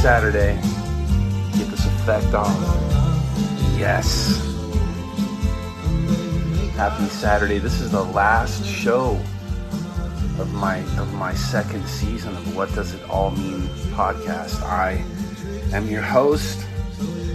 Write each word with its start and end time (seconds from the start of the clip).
Saturday. 0.00 0.54
Get 1.58 1.68
this 1.68 1.84
effect 1.84 2.32
on. 2.32 2.50
Yes. 3.78 4.40
Happy 6.74 7.04
Saturday. 7.10 7.58
This 7.58 7.82
is 7.82 7.90
the 7.90 8.04
last 8.04 8.64
show 8.64 9.20
of 10.38 10.54
my 10.54 10.78
of 10.98 11.12
my 11.12 11.34
second 11.34 11.86
season 11.86 12.34
of 12.34 12.56
What 12.56 12.74
Does 12.74 12.94
It 12.94 13.10
All 13.10 13.32
Mean 13.32 13.68
podcast. 13.92 14.62
I 14.62 15.04
am 15.74 15.86
your 15.86 16.00
host, 16.00 16.66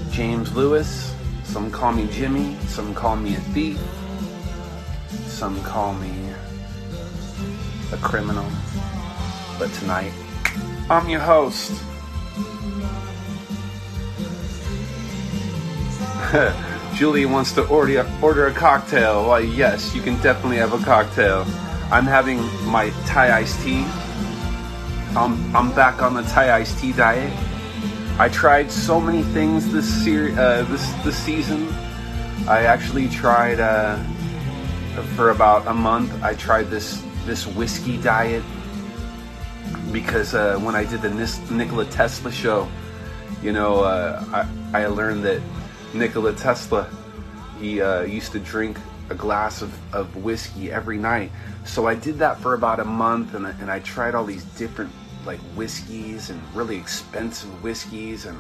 James 0.10 0.52
Lewis. 0.56 1.14
Some 1.44 1.70
call 1.70 1.92
me 1.92 2.08
Jimmy, 2.08 2.58
some 2.66 2.96
call 2.96 3.16
me 3.16 3.36
a 3.36 3.40
thief, 3.54 3.80
some 5.28 5.62
call 5.62 5.94
me 5.94 6.34
a 7.92 7.98
criminal. 7.98 8.50
But 9.60 9.72
tonight, 9.74 10.14
I'm 10.90 11.08
your 11.08 11.22
host. 11.22 11.72
Julie 16.96 17.26
wants 17.26 17.52
to 17.54 17.68
order 17.68 18.10
order 18.22 18.48
a 18.48 18.54
cocktail. 18.54 19.28
Why, 19.28 19.40
yes, 19.40 19.94
you 19.96 20.02
can 20.02 20.20
definitely 20.22 20.58
have 20.58 20.74
a 20.74 20.84
cocktail. 20.84 21.46
I'm 21.92 22.06
having 22.06 22.40
my 22.66 22.90
Thai 23.06 23.38
iced 23.40 23.62
tea. 23.62 23.86
I'm 25.16 25.56
I'm 25.56 25.74
back 25.76 26.02
on 26.02 26.14
the 26.14 26.24
Thai 26.24 26.52
iced 26.52 26.80
tea 26.80 26.94
diet. 26.94 27.32
I 28.18 28.30
tried 28.30 28.72
so 28.72 29.00
many 29.00 29.24
things 29.24 29.72
this 29.72 29.88
ser- 30.04 30.34
uh, 30.40 30.64
this 30.64 30.92
this 31.04 31.18
season. 31.18 31.68
I 32.48 32.64
actually 32.64 33.10
tried 33.10 33.60
uh, 33.60 33.98
for 35.16 35.32
about 35.32 35.68
a 35.68 35.74
month. 35.74 36.12
I 36.24 36.34
tried 36.34 36.70
this 36.70 37.04
this 37.26 37.46
whiskey 37.46 37.98
diet 37.98 38.44
because 39.96 40.34
uh, 40.34 40.60
when 40.60 40.76
I 40.76 40.84
did 40.84 41.02
the 41.02 41.10
Nikola 41.50 41.86
Tesla 41.86 42.30
show, 42.30 42.68
you 43.42 43.54
know, 43.54 43.80
uh, 43.80 44.46
I 44.74 44.82
I 44.82 44.88
learned 44.88 45.24
that 45.24 45.42
Nikola 45.94 46.34
Tesla 46.34 46.90
he 47.62 47.82
uh, 47.82 48.02
used 48.02 48.34
to 48.34 48.40
drink 48.40 48.78
a 49.10 49.16
glass 49.16 49.62
of, 49.62 49.72
of 49.96 50.14
whiskey 50.18 50.70
every 50.70 50.98
night. 50.98 51.32
So 51.64 51.88
I 51.88 51.96
did 51.96 52.20
that 52.20 52.42
for 52.42 52.56
about 52.56 52.82
a 52.82 52.84
month, 52.84 53.36
and 53.36 53.46
and 53.46 53.72
I 53.72 53.80
tried 53.80 54.16
all 54.16 54.26
these 54.26 54.44
different 54.60 54.92
like 55.26 55.40
whiskeys 55.56 56.30
and 56.30 56.42
really 56.54 56.76
expensive 56.76 57.64
whiskeys, 57.64 58.26
and 58.26 58.38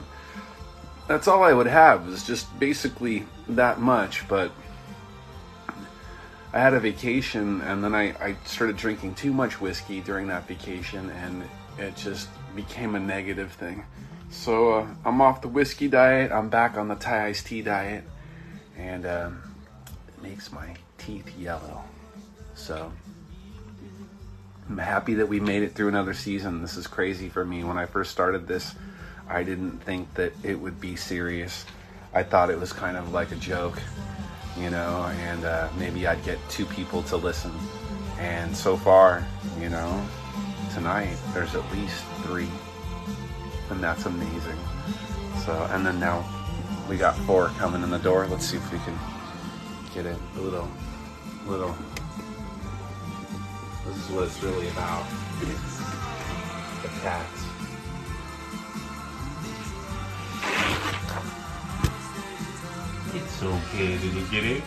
that's 1.08 1.30
all 1.30 1.42
I 1.42 1.54
would 1.54 1.68
have 1.68 2.06
was 2.06 2.28
just 2.28 2.48
basically 2.60 3.26
that 3.48 3.80
much. 3.80 4.28
But 4.28 4.52
I 6.56 6.60
had 6.60 6.74
a 6.74 6.80
vacation, 6.80 7.60
and 7.60 7.84
then 7.84 7.94
I, 7.94 8.16
I 8.24 8.38
started 8.46 8.78
drinking 8.78 9.16
too 9.16 9.34
much 9.34 9.60
whiskey 9.60 10.00
during 10.00 10.28
that 10.28 10.48
vacation, 10.48 11.10
and 11.10 11.44
it 11.78 11.98
just 11.98 12.30
became 12.56 12.96
a 12.96 13.00
negative 13.00 13.52
thing. 13.52 13.84
So 14.30 14.72
uh, 14.72 14.88
I'm 15.04 15.20
off 15.20 15.42
the 15.42 15.50
whiskey 15.50 15.90
diet. 15.90 16.32
I'm 16.32 16.48
back 16.48 16.78
on 16.78 16.88
the 16.88 16.96
Thai 16.96 17.28
iced 17.28 17.48
tea 17.48 17.62
diet, 17.62 18.06
and 18.78 19.06
um, 19.06 19.56
it 20.08 20.24
makes 20.24 20.50
my 20.54 20.74
teeth 20.98 21.30
yellow. 21.38 21.84
So 22.54 22.90
I'm 24.70 24.78
happy 24.78 25.16
that 25.16 25.28
we 25.28 25.42
made 25.42 25.62
it 25.62 25.76
through 25.76 25.90
another 25.90 26.14
season. 26.14 26.62
This 26.62 26.78
is 26.78 26.88
crazy 26.88 27.28
for 27.28 27.44
me. 27.44 27.66
When 27.66 27.78
I 27.78 27.86
first 27.86 28.12
started 28.12 28.48
this, 28.48 28.76
I 29.28 29.44
didn't 29.44 29.80
think 29.80 30.14
that 30.14 30.32
it 30.42 30.58
would 30.58 30.80
be 30.80 30.96
serious. 30.96 31.66
I 32.14 32.24
thought 32.24 32.50
it 32.50 32.58
was 32.58 32.72
kind 32.72 32.96
of 32.96 33.12
like 33.12 33.34
a 33.34 33.36
joke, 33.36 33.78
you 34.58 34.70
know, 34.70 35.12
and 35.20 35.46
uh, 35.46 35.70
maybe 35.78 36.08
I'd 36.08 36.24
get 36.24 36.40
two 36.50 36.66
people 36.66 37.04
to 37.04 37.18
listen. 37.18 37.52
And 38.20 38.56
so 38.56 38.78
far, 38.78 39.26
you 39.60 39.70
know, 39.70 40.06
tonight 40.74 41.18
there's 41.34 41.56
at 41.56 41.70
least 41.72 42.04
three, 42.24 42.50
and 43.70 43.84
that's 43.84 44.06
amazing. 44.06 44.58
So, 45.46 45.68
and 45.72 45.86
then 45.86 46.00
now 46.00 46.24
we 46.90 46.98
got 46.98 47.16
four 47.20 47.50
coming 47.58 47.84
in 47.84 47.90
the 47.90 48.00
door. 48.00 48.28
Let's 48.28 48.46
see 48.46 48.58
if 48.58 48.72
we 48.72 48.80
can 48.80 48.98
get 49.94 50.06
it 50.06 50.18
a 50.38 50.40
little, 50.40 50.70
little. 51.48 51.76
This 53.86 53.98
is 53.98 54.10
what 54.12 54.24
it's 54.26 54.42
really 54.42 54.70
about. 54.70 55.06
The 56.82 56.88
cats. 57.02 57.55
It's 63.16 63.42
okay, 63.42 63.98
did 63.98 64.14
you 64.14 64.26
get 64.30 64.44
it? 64.44 64.64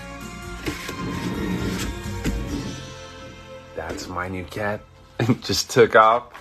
That's 3.76 4.08
my 4.08 4.28
new 4.28 4.44
cat. 4.44 4.80
Just 5.42 5.70
took 5.70 5.94
off. 5.94 6.32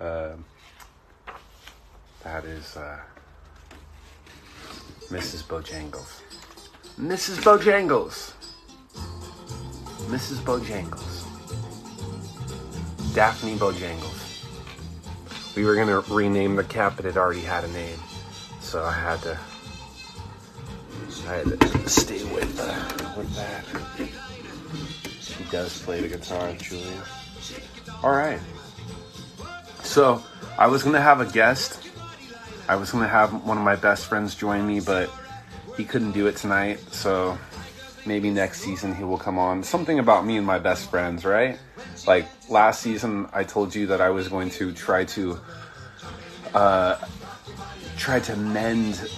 Um 0.00 0.44
that 2.22 2.44
is 2.44 2.76
uh, 2.76 3.00
Mrs. 5.10 5.42
Bojangles. 5.42 6.20
Mrs. 7.00 7.42
Bojangles. 7.42 8.32
Mrs. 10.06 10.38
Bojangles. 10.44 11.26
Daphne 13.12 13.56
Bojangles. 13.56 14.46
We 15.56 15.64
were 15.64 15.74
gonna 15.74 16.00
rename 16.08 16.54
the 16.54 16.64
cat, 16.64 16.92
but 16.94 17.06
it 17.06 17.16
already 17.16 17.40
had 17.40 17.64
a 17.64 17.68
name, 17.72 17.98
so 18.60 18.84
I 18.84 18.92
had 18.92 19.20
to. 19.22 19.36
Had 21.20 21.60
to 21.60 21.88
stay 21.88 22.24
with 22.34 22.58
uh, 22.60 23.14
with 23.16 23.32
that. 23.36 23.64
She 25.20 25.44
does 25.50 25.80
play 25.82 26.00
the 26.00 26.08
guitar, 26.08 26.52
Julia. 26.54 27.02
All 28.02 28.10
right. 28.10 28.40
So 29.82 30.22
I 30.58 30.66
was 30.66 30.82
gonna 30.82 31.00
have 31.00 31.20
a 31.20 31.26
guest. 31.26 31.88
I 32.68 32.76
was 32.76 32.90
gonna 32.90 33.08
have 33.08 33.44
one 33.44 33.56
of 33.56 33.62
my 33.62 33.76
best 33.76 34.06
friends 34.06 34.34
join 34.34 34.66
me, 34.66 34.80
but 34.80 35.10
he 35.76 35.84
couldn't 35.84 36.12
do 36.12 36.26
it 36.26 36.36
tonight. 36.36 36.80
So 36.92 37.38
maybe 38.04 38.30
next 38.30 38.60
season 38.60 38.94
he 38.94 39.04
will 39.04 39.18
come 39.18 39.38
on. 39.38 39.62
Something 39.62 39.98
about 39.98 40.26
me 40.26 40.36
and 40.36 40.46
my 40.46 40.58
best 40.58 40.90
friends, 40.90 41.24
right? 41.24 41.58
Like 42.06 42.26
last 42.50 42.82
season, 42.82 43.28
I 43.32 43.44
told 43.44 43.74
you 43.74 43.86
that 43.88 44.00
I 44.00 44.10
was 44.10 44.28
going 44.28 44.50
to 44.50 44.72
try 44.72 45.04
to 45.04 45.40
uh, 46.54 46.96
try 47.96 48.20
to 48.20 48.36
mend 48.36 49.08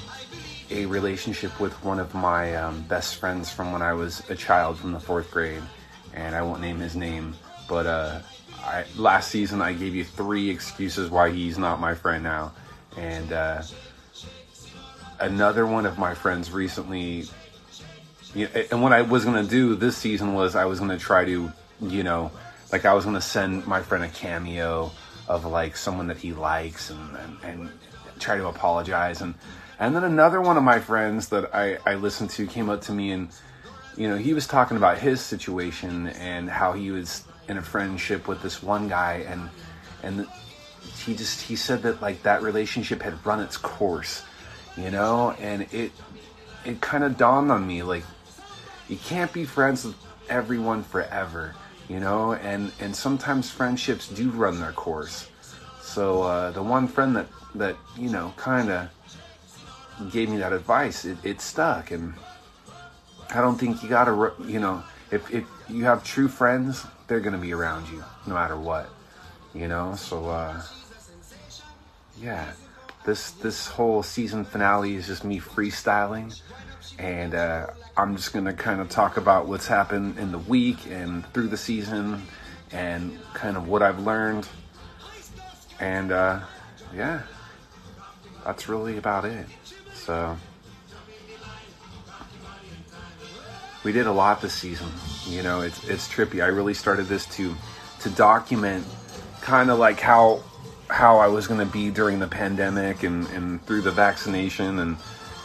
a 0.71 0.87
relationship 0.87 1.59
with 1.61 1.73
one 1.85 1.99
of 1.99 2.15
my 2.15 2.55
um, 2.57 2.83
best 2.83 3.17
friends 3.17 3.51
from 3.51 3.73
when 3.73 3.83
I 3.83 3.93
was 3.93 4.29
a 4.31 4.35
child 4.35 4.79
from 4.79 4.93
the 4.93 5.01
fourth 5.01 5.31
grade, 5.31 5.63
and 6.15 6.35
I 6.35 6.43
won't 6.43 6.61
name 6.61 6.79
his 6.79 6.97
name, 6.97 7.35
but 7.69 7.87
uh, 7.87 8.21
I, 8.63 8.85
last 8.97 9.31
season 9.31 9.61
I 9.61 9.73
gave 9.73 9.95
you 9.95 10.05
three 10.05 10.51
excuses 10.51 11.11
why 11.11 11.31
he's 11.31 11.59
not 11.59 11.81
my 11.81 11.95
friend 11.95 12.25
now, 12.25 12.53
and 12.97 13.33
uh, 13.33 13.63
another 15.21 15.67
one 15.67 15.87
of 15.87 15.99
my 15.99 16.15
friends 16.15 16.51
recently 16.51 17.25
you 18.35 18.47
know, 18.47 18.65
and 18.71 18.83
what 18.83 18.93
I 18.93 19.03
was 19.03 19.25
gonna 19.25 19.45
do 19.45 19.75
this 19.77 19.97
season 19.97 20.35
was 20.35 20.57
I 20.57 20.65
was 20.65 20.81
gonna 20.81 20.99
try 20.99 21.25
to, 21.25 21.53
you 21.81 22.03
know, 22.03 22.33
like 22.73 22.85
I 22.85 22.93
was 22.95 23.05
gonna 23.05 23.21
send 23.21 23.67
my 23.67 23.81
friend 23.81 24.05
a 24.05 24.09
cameo 24.09 24.91
of 25.29 25.45
like 25.45 25.77
someone 25.77 26.09
that 26.09 26.19
he 26.19 26.33
likes 26.33 26.91
and, 26.91 27.17
and, 27.17 27.37
and 27.45 27.71
try 28.19 28.37
to 28.37 28.49
apologize 28.49 29.21
and 29.21 29.35
and 29.79 29.95
then 29.95 30.05
another 30.05 30.41
one 30.41 30.57
of 30.57 30.63
my 30.63 30.79
friends 30.79 31.29
that 31.29 31.55
I, 31.55 31.79
I 31.87 31.95
listened 31.95 32.31
to 32.31 32.47
came 32.47 32.71
up 32.71 32.83
to 32.83 32.93
me 32.93 33.11
and 33.13 33.29
you 33.97 34.09
know 34.09 34.17
he 34.17 34.35
was 34.35 34.47
talking 34.47 34.77
about 34.77 34.99
his 34.99 35.21
situation 35.21 36.09
and 36.09 36.49
how 36.49 36.73
he 36.73 36.91
was 36.91 37.25
in 37.49 37.59
a 37.59 37.63
friendship 37.63 38.27
with 38.27 38.43
this 38.43 38.63
one 38.63 38.89
guy 38.89 39.25
and 39.29 39.49
and 40.03 40.27
he 41.05 41.15
just 41.15 41.41
he 41.41 41.57
said 41.57 41.83
that 41.83 42.01
like 42.01 42.23
that 42.23 42.43
relationship 42.43 43.03
had 43.03 43.25
run 43.27 43.41
its 43.41 43.57
course 43.57 44.25
you 44.77 44.91
know? 44.91 45.33
And 45.41 45.63
it 45.73 45.93
it 46.65 46.81
kind 46.81 47.05
of 47.05 47.17
dawned 47.17 47.53
on 47.53 47.67
me 47.67 47.83
like 47.83 48.05
you 48.89 48.97
can't 48.97 49.33
be 49.33 49.45
friends 49.45 49.85
with 49.85 49.97
everyone 50.29 50.83
forever 50.83 51.55
you 51.89 52.01
know? 52.01 52.35
And 52.35 52.73
and 52.81 52.95
sometimes 52.95 53.51
friendships 53.51 54.09
do 54.09 54.31
run 54.31 54.61
their 54.61 54.73
course. 54.73 55.29
So 55.83 56.23
uh, 56.23 56.51
the 56.51 56.63
one 56.63 56.89
friend 56.89 57.15
that 57.17 57.29
that 57.55 57.77
you 57.97 58.11
know 58.11 58.33
kind 58.37 58.71
of 58.71 58.89
gave 60.11 60.29
me 60.29 60.39
that 60.39 60.53
advice. 60.53 61.05
It, 61.05 61.19
it 61.25 61.41
stuck 61.41 61.91
and 61.91 62.15
i 63.31 63.41
don't 63.41 63.59
think 63.59 63.83
you 63.83 63.89
gotta 63.89 64.33
you 64.45 64.61
know 64.61 64.85
if, 65.11 65.33
if 65.33 65.45
you 65.69 65.85
have 65.85 66.05
true 66.05 66.29
friends 66.29 66.87
they're 67.07 67.21
gonna 67.21 67.39
be 67.39 67.55
around 67.55 67.89
you 67.89 68.05
no 68.27 68.35
matter 68.35 68.57
what 68.57 68.91
you 69.55 69.67
know? 69.67 69.95
So 69.95 70.29
uh 70.29 70.63
yeah 72.21 72.53
this 73.05 73.31
this 73.33 73.67
whole 73.67 74.03
season 74.03 74.45
finale 74.45 74.97
is 74.97 75.07
just 75.07 75.25
me 75.25 75.41
freestyling 75.41 76.39
and 76.99 77.35
uh, 77.35 77.67
I'm 77.97 78.17
just 78.17 78.33
gonna 78.33 78.53
kind 78.53 78.81
of 78.81 78.89
talk 78.89 79.17
about 79.17 79.47
what's 79.47 79.67
happened 79.67 80.19
in 80.19 80.33
the 80.33 80.39
week 80.39 80.87
and 80.91 81.27
through 81.33 81.49
the 81.49 81.57
season, 81.57 82.23
and 82.73 83.19
kind 83.35 83.57
of 83.57 83.69
what 83.69 83.83
I've 83.83 84.01
learned, 84.01 84.49
and 85.81 86.13
uh, 86.13 86.41
yeah, 86.95 87.23
that's 88.45 88.69
really 88.69 88.97
about 88.97 89.25
it. 89.25 89.47
So 90.05 90.37
we 93.85 93.93
did 93.93 94.07
a 94.07 94.13
lot 94.13 94.43
this 94.43 94.53
season. 94.53 94.89
You 95.27 95.43
know, 95.43 95.63
it's 95.63 95.83
it's 95.85 96.07
trippy. 96.07 96.43
I 96.43 96.49
really 96.49 96.75
started 96.75 97.05
this 97.07 97.25
to 97.37 97.55
to 98.01 98.11
document 98.11 98.87
kind 99.41 99.71
of 99.71 99.79
like 99.79 100.01
how 100.01 100.43
how 100.91 101.17
I 101.17 101.29
was 101.29 101.47
going 101.47 101.61
to 101.61 101.73
be 101.73 101.91
during 101.91 102.19
the 102.19 102.29
pandemic 102.29 103.03
and, 103.03 103.27
and 103.29 103.65
through 103.65 103.81
the 103.81 103.91
vaccination 103.91 104.79
and 104.81 104.97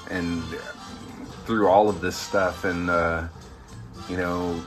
and 0.09 0.44
through 1.45 1.69
all 1.69 1.88
of 1.88 2.01
this 2.01 2.17
stuff 2.17 2.65
and 2.65 2.89
uh, 2.89 3.27
you 4.09 4.17
know 4.17 4.61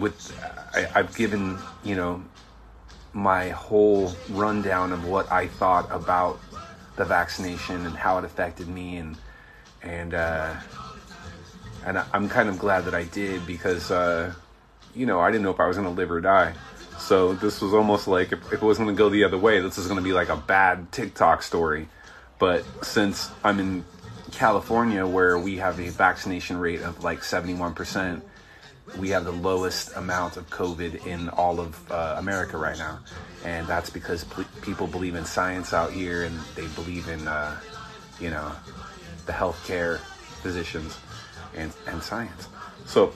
with 0.00 0.36
I, 0.74 0.88
I've 0.96 1.14
given 1.16 1.56
you 1.84 1.94
know 1.94 2.24
my 3.12 3.50
whole 3.50 4.12
rundown 4.30 4.92
of 4.92 5.06
what 5.06 5.30
I 5.30 5.46
thought 5.46 5.88
about 5.92 6.40
the 6.96 7.04
vaccination 7.04 7.86
and 7.86 7.96
how 7.96 8.18
it 8.18 8.24
affected 8.24 8.68
me 8.68 8.96
and 8.96 9.16
and 9.82 10.14
uh, 10.14 10.54
and 11.84 11.98
I'm 12.12 12.28
kind 12.28 12.48
of 12.48 12.58
glad 12.58 12.84
that 12.86 12.94
I 12.94 13.04
did 13.04 13.46
because 13.46 13.90
uh, 13.90 14.32
you 14.94 15.06
know 15.06 15.20
I 15.20 15.30
didn't 15.30 15.44
know 15.44 15.50
if 15.50 15.60
I 15.60 15.66
was 15.66 15.76
to 15.76 15.94
live 15.94 16.10
or 16.10 16.20
die. 16.20 16.54
So 16.98 17.34
this 17.34 17.60
was 17.60 17.74
almost 17.74 18.08
like 18.08 18.32
if, 18.32 18.52
if 18.52 18.62
it 18.62 18.62
was 18.62 18.78
to 18.88 18.94
go 18.94 19.10
the 19.10 19.24
other 19.24 19.36
way, 19.36 19.60
this 19.60 19.78
is 19.78 19.86
to 19.98 20.00
be 20.00 20.12
like 20.12 20.28
a 20.28 20.36
bad 20.36 20.92
TikTok 20.92 21.42
story. 21.42 21.88
But 22.38 22.64
since 22.84 23.30
I'm 23.42 23.60
in 23.60 23.84
California, 24.32 25.06
where 25.06 25.38
we 25.38 25.58
have 25.58 25.80
a 25.80 25.88
vaccination 25.90 26.56
rate 26.56 26.80
of 26.80 27.04
like 27.04 27.20
71%, 27.20 28.22
we 28.98 29.08
have 29.10 29.24
the 29.24 29.32
lowest 29.32 29.96
amount 29.96 30.36
of 30.36 30.48
COVID 30.50 31.06
in 31.06 31.28
all 31.30 31.58
of 31.58 31.90
uh, 31.90 32.16
America 32.18 32.56
right 32.56 32.78
now. 32.78 33.00
And 33.44 33.66
that's 33.66 33.90
because 33.90 34.24
people 34.62 34.86
believe 34.86 35.14
in 35.14 35.24
science 35.24 35.72
out 35.72 35.92
here 35.92 36.24
and 36.24 36.38
they 36.54 36.66
believe 36.68 37.08
in, 37.08 37.26
uh, 37.26 37.58
you 38.20 38.30
know, 38.30 38.52
the 39.26 39.32
healthcare 39.32 39.98
physicians 40.42 40.98
and, 41.54 41.72
and 41.86 42.02
science. 42.02 42.48
So, 42.86 43.12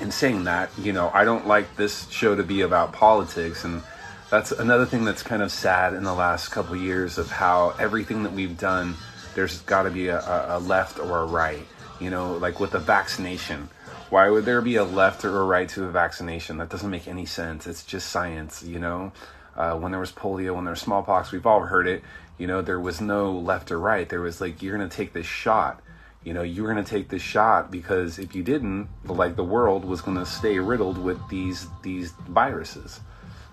in 0.00 0.10
saying 0.10 0.44
that, 0.44 0.70
you 0.78 0.92
know, 0.92 1.10
I 1.14 1.24
don't 1.24 1.46
like 1.46 1.76
this 1.76 2.08
show 2.10 2.34
to 2.34 2.42
be 2.42 2.60
about 2.60 2.92
politics. 2.92 3.64
And 3.64 3.82
that's 4.30 4.52
another 4.52 4.84
thing 4.84 5.04
that's 5.04 5.22
kind 5.22 5.42
of 5.42 5.50
sad 5.50 5.94
in 5.94 6.04
the 6.04 6.14
last 6.14 6.48
couple 6.48 6.74
of 6.74 6.82
years 6.82 7.18
of 7.18 7.30
how 7.30 7.74
everything 7.78 8.22
that 8.24 8.32
we've 8.32 8.58
done, 8.58 8.94
there's 9.34 9.62
got 9.62 9.84
to 9.84 9.90
be 9.90 10.08
a, 10.08 10.20
a 10.48 10.58
left 10.58 10.98
or 10.98 11.20
a 11.20 11.26
right. 11.26 11.66
You 12.00 12.10
know, 12.10 12.34
like 12.34 12.60
with 12.60 12.72
the 12.72 12.78
vaccination 12.78 13.70
why 14.10 14.28
would 14.30 14.44
there 14.44 14.62
be 14.62 14.76
a 14.76 14.84
left 14.84 15.24
or 15.24 15.40
a 15.40 15.44
right 15.44 15.68
to 15.70 15.84
a 15.84 15.90
vaccination? 15.90 16.58
That 16.58 16.68
doesn't 16.68 16.90
make 16.90 17.08
any 17.08 17.26
sense. 17.26 17.66
It's 17.66 17.84
just 17.84 18.10
science, 18.10 18.62
you 18.62 18.78
know? 18.78 19.12
Uh, 19.56 19.74
when 19.76 19.90
there 19.90 20.00
was 20.00 20.12
polio, 20.12 20.54
when 20.54 20.64
there 20.64 20.72
was 20.72 20.80
smallpox, 20.80 21.32
we've 21.32 21.46
all 21.46 21.60
heard 21.60 21.86
it. 21.86 22.02
You 22.38 22.46
know, 22.46 22.60
there 22.60 22.78
was 22.78 23.00
no 23.00 23.32
left 23.32 23.70
or 23.70 23.78
right. 23.78 24.08
There 24.08 24.20
was 24.20 24.40
like, 24.40 24.62
you're 24.62 24.76
going 24.76 24.88
to 24.88 24.94
take 24.94 25.12
this 25.12 25.26
shot. 25.26 25.80
You 26.24 26.34
know, 26.34 26.42
you're 26.42 26.70
going 26.70 26.84
to 26.84 26.90
take 26.90 27.08
this 27.08 27.22
shot 27.22 27.70
because 27.70 28.18
if 28.18 28.34
you 28.34 28.42
didn't, 28.42 28.88
like 29.04 29.36
the 29.36 29.44
world 29.44 29.84
was 29.84 30.00
going 30.02 30.18
to 30.18 30.26
stay 30.26 30.58
riddled 30.58 30.98
with 30.98 31.20
these 31.28 31.68
these 31.82 32.10
viruses. 32.28 33.00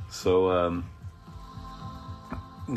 So, 0.10 0.52
um, 0.52 0.90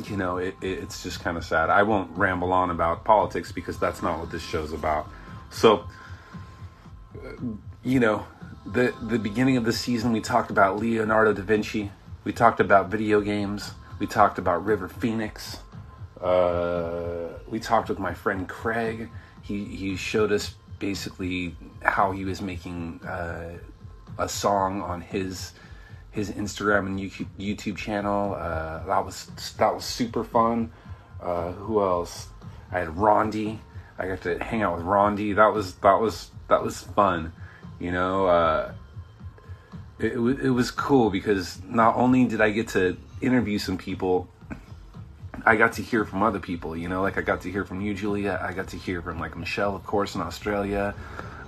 you 0.09 0.17
know, 0.17 0.37
it, 0.37 0.55
it, 0.61 0.81
it's 0.81 1.03
just 1.03 1.21
kind 1.21 1.37
of 1.37 1.45
sad. 1.45 1.71
I 1.71 1.83
won't 1.83 2.11
ramble 2.17 2.53
on 2.53 2.71
about 2.71 3.05
politics 3.05 3.53
because 3.53 3.79
that's 3.79 4.03
not 4.03 4.19
what 4.19 4.31
this 4.31 4.43
show's 4.43 4.73
about. 4.73 5.09
So, 5.51 5.87
you 7.83 8.01
know, 8.01 8.27
the 8.65 8.95
the 9.03 9.19
beginning 9.19 9.57
of 9.57 9.65
the 9.65 9.73
season 9.73 10.13
we 10.13 10.21
talked 10.21 10.51
about 10.51 10.79
Leonardo 10.79 11.33
da 11.33 11.43
Vinci, 11.43 11.91
we 12.25 12.33
talked 12.33 12.61
about 12.61 12.89
video 12.89 13.21
games, 13.21 13.73
we 13.99 14.07
talked 14.07 14.39
about 14.39 14.65
River 14.65 14.89
Phoenix, 14.89 15.59
uh, 16.21 17.29
we 17.49 17.61
talked 17.61 17.89
with 17.89 17.99
my 17.99 18.15
friend 18.15 18.49
Craig. 18.49 19.11
He 19.43 19.65
he 19.65 19.97
showed 19.97 20.33
us 20.33 20.55
basically 20.79 21.57
how 21.83 22.13
he 22.13 22.25
was 22.25 22.41
making 22.43 23.01
uh, 23.05 23.59
a 24.19 24.29
song 24.29 24.83
on 24.83 25.01
his 25.01 25.53
his 26.11 26.31
Instagram 26.31 26.87
and 26.87 26.99
YouTube, 26.99 27.29
YouTube 27.39 27.77
channel. 27.77 28.35
Uh, 28.35 28.85
that 28.87 29.05
was 29.05 29.27
that 29.59 29.75
was 29.75 29.85
super 29.85 30.25
fun. 30.25 30.73
Uh, 31.21 31.53
who 31.53 31.81
else? 31.81 32.29
I 32.73 32.81
had 32.81 32.89
Rondi. 32.89 33.59
I 33.99 34.07
got 34.07 34.23
to 34.23 34.39
hang 34.43 34.63
out 34.63 34.77
with 34.77 34.87
Rondi. 34.87 35.37
That 35.37 35.53
was 35.53 35.75
that 35.77 36.01
was 36.01 36.31
that 36.49 36.63
was 36.63 36.81
fun. 36.81 37.33
You 37.79 37.93
know, 37.93 38.27
uh, 38.27 38.73
it, 39.99 40.13
it, 40.15 40.51
was 40.51 40.71
cool 40.71 41.11
because 41.11 41.61
not 41.65 41.97
only 41.97 42.25
did 42.25 42.41
I 42.41 42.51
get 42.51 42.69
to 42.69 42.97
interview 43.21 43.59
some 43.59 43.77
people, 43.77 44.29
I 45.45 45.57
got 45.57 45.75
to 45.75 45.83
hear 45.83 46.05
from 46.05 46.23
other 46.23 46.39
people. 46.39 46.77
You 46.77 46.89
know, 46.89 47.03
like 47.03 47.19
I 47.19 47.23
got 47.23 47.43
to 47.43 47.51
hear 47.51 47.65
from 47.65 47.81
you, 47.81 47.95
Julia. 47.95 48.41
I 48.43 48.53
got 48.53 48.69
to 48.69 48.77
hear 48.77 49.03
from 49.03 49.19
like 49.19 49.37
Michelle, 49.37 49.75
of 49.75 49.85
course, 49.85 50.15
in 50.15 50.21
Australia. 50.21 50.95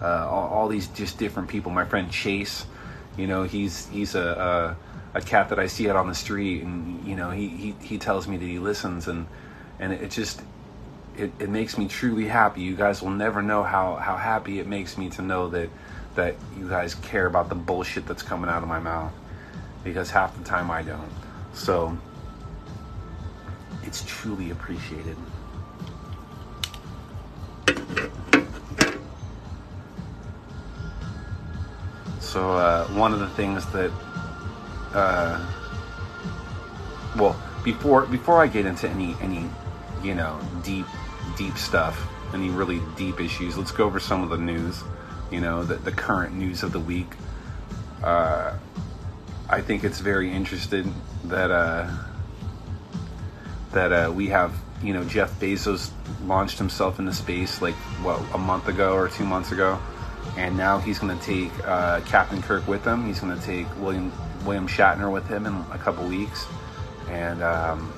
Uh, 0.01 0.29
all, 0.29 0.49
all, 0.49 0.69
these 0.69 0.87
just 0.89 1.19
different 1.19 1.49
people. 1.49 1.73
My 1.73 1.85
friend 1.85 2.11
Chase, 2.11 2.65
you 3.17 3.27
know, 3.27 3.43
he's 3.43 3.89
he's 3.89 4.15
a, 4.15 4.77
a, 5.15 5.19
a 5.19 5.21
cat 5.21 5.49
that 5.49 5.59
I 5.59 5.67
see 5.67 5.91
out 5.91 5.97
on 5.97 6.07
the 6.07 6.15
street, 6.15 6.63
and 6.63 7.05
you 7.07 7.17
know, 7.17 7.31
he, 7.31 7.49
he 7.49 7.75
he 7.81 7.99
tells 7.99 8.29
me 8.29 8.37
that 8.37 8.45
he 8.45 8.59
listens, 8.59 9.09
and 9.09 9.27
and 9.81 9.93
it 9.93 10.11
just 10.11 10.41
it, 11.19 11.33
it 11.39 11.49
makes 11.49 11.77
me 11.77 11.89
truly 11.89 12.27
happy. 12.27 12.63
You 12.63 12.77
guys 12.77 13.03
will 13.03 13.11
never 13.11 13.43
know 13.43 13.63
how, 13.63 13.97
how 13.97 14.17
happy 14.17 14.61
it 14.61 14.67
makes 14.67 14.97
me 14.97 15.11
to 15.11 15.23
know 15.23 15.49
that 15.51 15.69
that 16.15 16.35
you 16.59 16.69
guys 16.69 16.97
care 16.97 17.27
about 17.27 17.49
the 17.49 17.55
bullshit 17.55 18.05
that's 18.07 18.23
coming 18.23 18.51
out 18.51 18.63
of 18.63 18.69
my 18.69 18.81
mouth 18.81 19.13
because 19.85 20.11
half 20.11 20.37
the 20.37 20.43
time 20.43 20.69
I 20.69 20.83
don't. 20.83 21.11
So 21.53 21.97
it's 23.85 24.05
truly 24.05 24.51
appreciated. 24.51 25.17
So 32.19 32.51
uh, 32.53 32.89
one 32.89 33.13
of 33.13 33.21
the 33.21 33.29
things 33.29 33.65
that, 33.73 33.93
uh, 34.93 35.47
well, 37.17 37.41
before 37.63 38.07
before 38.07 38.43
I 38.43 38.49
get 38.49 38.67
into 38.67 38.89
any 38.89 39.15
any 39.21 39.49
you 40.03 40.15
know 40.15 40.41
deep 40.65 40.87
deep 41.39 41.57
stuff, 41.57 41.97
any 42.35 42.51
really 42.51 42.83
deep 42.97 43.21
issues. 43.21 43.57
Let's 43.57 43.71
go 43.71 43.85
over 43.85 44.01
some 44.01 44.23
of 44.23 44.29
the 44.29 44.37
news, 44.37 44.83
you 45.31 45.41
know, 45.41 45.63
the, 45.63 45.77
the 45.77 45.93
current 45.93 46.35
news 46.35 46.63
of 46.63 46.73
the 46.73 46.81
week. 46.81 47.07
Uh, 48.03 48.55
I 49.49 49.63
think 49.63 49.85
it's 49.85 50.01
very 50.01 50.31
interesting 50.31 50.95
that 51.25 51.51
uh, 51.51 51.91
that 53.73 53.93
uh, 53.93 54.13
we 54.13 54.27
have, 54.29 54.53
you 54.83 54.93
know, 54.93 55.05
Jeff 55.05 55.39
Bezos 55.41 55.91
launched 56.25 56.59
himself 56.59 56.99
into 56.99 57.13
space 57.13 57.63
like 57.63 57.75
what 58.03 58.21
a 58.35 58.39
month 58.39 58.69
ago 58.69 58.95
or 58.95 59.09
two 59.09 59.25
months 59.25 59.53
ago, 59.53 59.79
and 60.37 60.57
now 60.57 60.79
he's 60.79 60.99
going 60.99 61.17
to 61.17 61.25
take 61.25 61.53
uh, 61.67 62.01
Captain 62.03 62.43
Kirk 62.43 62.67
with 62.67 62.85
him. 62.85 63.07
He's 63.07 63.21
going 63.21 63.39
to 63.39 63.45
take 63.45 63.67
William 63.79 64.13
William 64.45 64.69
Shatner 64.69 65.11
with 65.11 65.27
him 65.29 65.47
in 65.47 65.55
a 65.73 65.79
couple 65.79 66.07
weeks, 66.07 66.47
and 67.09 67.43
um, 67.43 67.93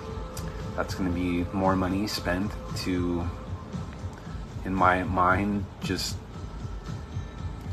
that's 0.77 0.95
going 0.95 1.13
to 1.13 1.15
be 1.15 1.45
more 1.53 1.77
money 1.77 2.07
spent 2.07 2.51
to, 2.79 3.29
in 4.65 4.75
my 4.75 5.03
mind, 5.05 5.65
just 5.83 6.17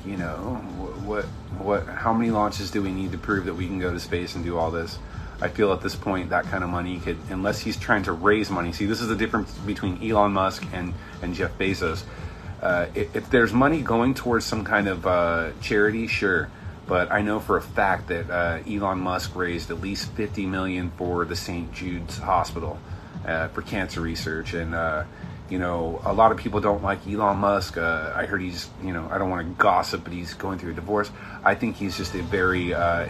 you 0.05 0.15
know 0.15 0.55
what 1.03 1.25
what 1.59 1.85
how 1.85 2.13
many 2.13 2.31
launches 2.31 2.71
do 2.71 2.81
we 2.81 2.91
need 2.91 3.11
to 3.11 3.17
prove 3.17 3.45
that 3.45 3.53
we 3.53 3.67
can 3.67 3.77
go 3.79 3.91
to 3.91 3.99
space 3.99 4.35
and 4.35 4.43
do 4.43 4.57
all 4.57 4.71
this? 4.71 4.99
I 5.39 5.49
feel 5.49 5.71
at 5.71 5.81
this 5.81 5.95
point 5.95 6.31
that 6.31 6.45
kind 6.45 6.63
of 6.63 6.69
money 6.69 6.99
could, 6.99 7.17
unless 7.29 7.59
he's 7.59 7.77
trying 7.77 8.03
to 8.03 8.11
raise 8.11 8.49
money. 8.49 8.73
See, 8.73 8.87
this 8.87 9.01
is 9.01 9.07
the 9.07 9.15
difference 9.15 9.53
between 9.59 10.01
Elon 10.03 10.33
Musk 10.33 10.65
and 10.73 10.93
and 11.21 11.33
Jeff 11.35 11.57
Bezos. 11.57 12.03
Uh, 12.61 12.87
if, 12.95 13.15
if, 13.15 13.29
there's 13.29 13.53
money 13.53 13.81
going 13.81 14.15
towards 14.15 14.43
some 14.43 14.63
kind 14.63 14.87
of 14.87 15.05
uh, 15.05 15.51
charity, 15.61 16.07
sure. 16.07 16.49
But 16.87 17.11
I 17.11 17.21
know 17.21 17.39
for 17.39 17.57
a 17.57 17.61
fact 17.61 18.07
that 18.07 18.29
uh, 18.29 18.59
Elon 18.65 18.99
Musk 18.99 19.35
raised 19.35 19.69
at 19.71 19.81
least 19.81 20.09
50 20.13 20.45
million 20.45 20.91
for 20.91 21.25
the 21.25 21.35
St. 21.35 21.71
Jude's 21.73 22.17
Hospital 22.17 22.79
uh, 23.25 23.49
for 23.49 23.61
cancer 23.61 23.99
research. 23.99 24.53
And, 24.53 24.73
uh, 24.73 25.03
you 25.49 25.59
know, 25.59 26.01
a 26.05 26.13
lot 26.13 26.31
of 26.31 26.37
people 26.37 26.61
don't 26.61 26.81
like 26.81 27.05
Elon 27.05 27.37
Musk. 27.37 27.77
Uh, 27.77 28.13
I 28.15 28.25
heard 28.25 28.41
he's, 28.41 28.69
you 28.81 28.93
know, 28.93 29.07
I 29.11 29.17
don't 29.17 29.29
want 29.29 29.45
to 29.45 29.53
gossip, 29.61 30.05
but 30.05 30.13
he's 30.13 30.33
going 30.33 30.59
through 30.59 30.71
a 30.71 30.75
divorce. 30.75 31.11
I 31.43 31.55
think 31.55 31.75
he's 31.75 31.97
just 31.97 32.15
a 32.15 32.23
very 32.23 32.73
uh, 32.73 33.05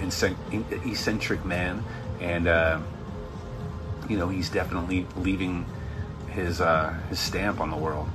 eccentric 0.83 1.45
man. 1.45 1.83
And, 2.19 2.47
uh, 2.47 2.79
you 4.09 4.17
know, 4.17 4.27
he's 4.27 4.49
definitely 4.49 5.05
leaving 5.17 5.67
his, 6.31 6.61
his 7.09 7.19
stamp 7.19 7.59
on 7.59 7.69
the 7.69 7.77
world, 7.77 8.07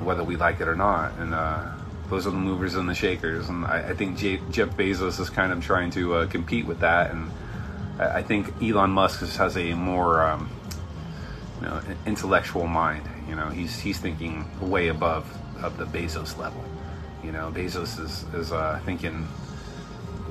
whether 0.00 0.22
we 0.22 0.36
like 0.36 0.60
it 0.60 0.68
or 0.68 0.76
not. 0.76 1.12
And, 1.18 1.34
those 2.10 2.26
are 2.26 2.30
the 2.30 2.36
movers 2.36 2.74
and 2.74 2.88
the 2.88 2.94
shakers. 2.94 3.48
And 3.48 3.64
I, 3.64 3.90
I 3.90 3.94
think 3.94 4.18
Jeff 4.18 4.70
Bezos 4.70 5.20
is 5.20 5.30
kind 5.30 5.52
of 5.52 5.62
trying 5.62 5.90
to 5.92 6.26
compete 6.28 6.66
with 6.66 6.80
that. 6.80 7.10
And 7.10 7.30
I, 7.98 8.18
I 8.18 8.22
think 8.22 8.62
Elon 8.62 8.90
Musk 8.90 9.20
has 9.36 9.56
a 9.56 9.74
more, 9.74 10.22
um, 10.22 10.50
you 11.60 11.66
know, 11.66 11.80
intellectual 12.06 12.66
mind. 12.66 13.08
You 13.28 13.36
know, 13.36 13.48
he's 13.48 13.78
he's 13.78 13.98
thinking 13.98 14.48
way 14.60 14.88
above 14.88 15.30
of 15.62 15.76
the 15.76 15.84
Bezos 15.84 16.38
level. 16.38 16.64
You 17.22 17.32
know, 17.32 17.52
Bezos 17.54 18.00
is 18.00 18.24
is 18.34 18.52
uh, 18.52 18.80
thinking, 18.84 19.28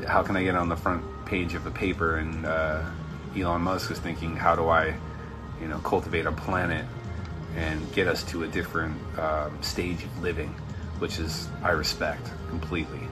how 0.07 0.23
can 0.23 0.35
I 0.35 0.43
get 0.43 0.55
on 0.55 0.69
the 0.69 0.77
front 0.77 1.03
page 1.25 1.53
of 1.53 1.63
the 1.63 1.71
paper? 1.71 2.17
And 2.17 2.45
uh, 2.45 2.83
Elon 3.35 3.61
Musk 3.61 3.91
is 3.91 3.99
thinking, 3.99 4.35
how 4.35 4.55
do 4.55 4.67
I, 4.67 4.95
you 5.61 5.67
know, 5.67 5.77
cultivate 5.79 6.25
a 6.25 6.31
planet 6.31 6.85
and 7.55 7.91
get 7.93 8.07
us 8.07 8.23
to 8.23 8.43
a 8.43 8.47
different 8.47 8.95
um, 9.17 9.61
stage 9.61 10.03
of 10.03 10.21
living 10.21 10.53
which 10.99 11.19
is 11.19 11.47
I 11.63 11.71
respect 11.71 12.29
completely. 12.49 13.07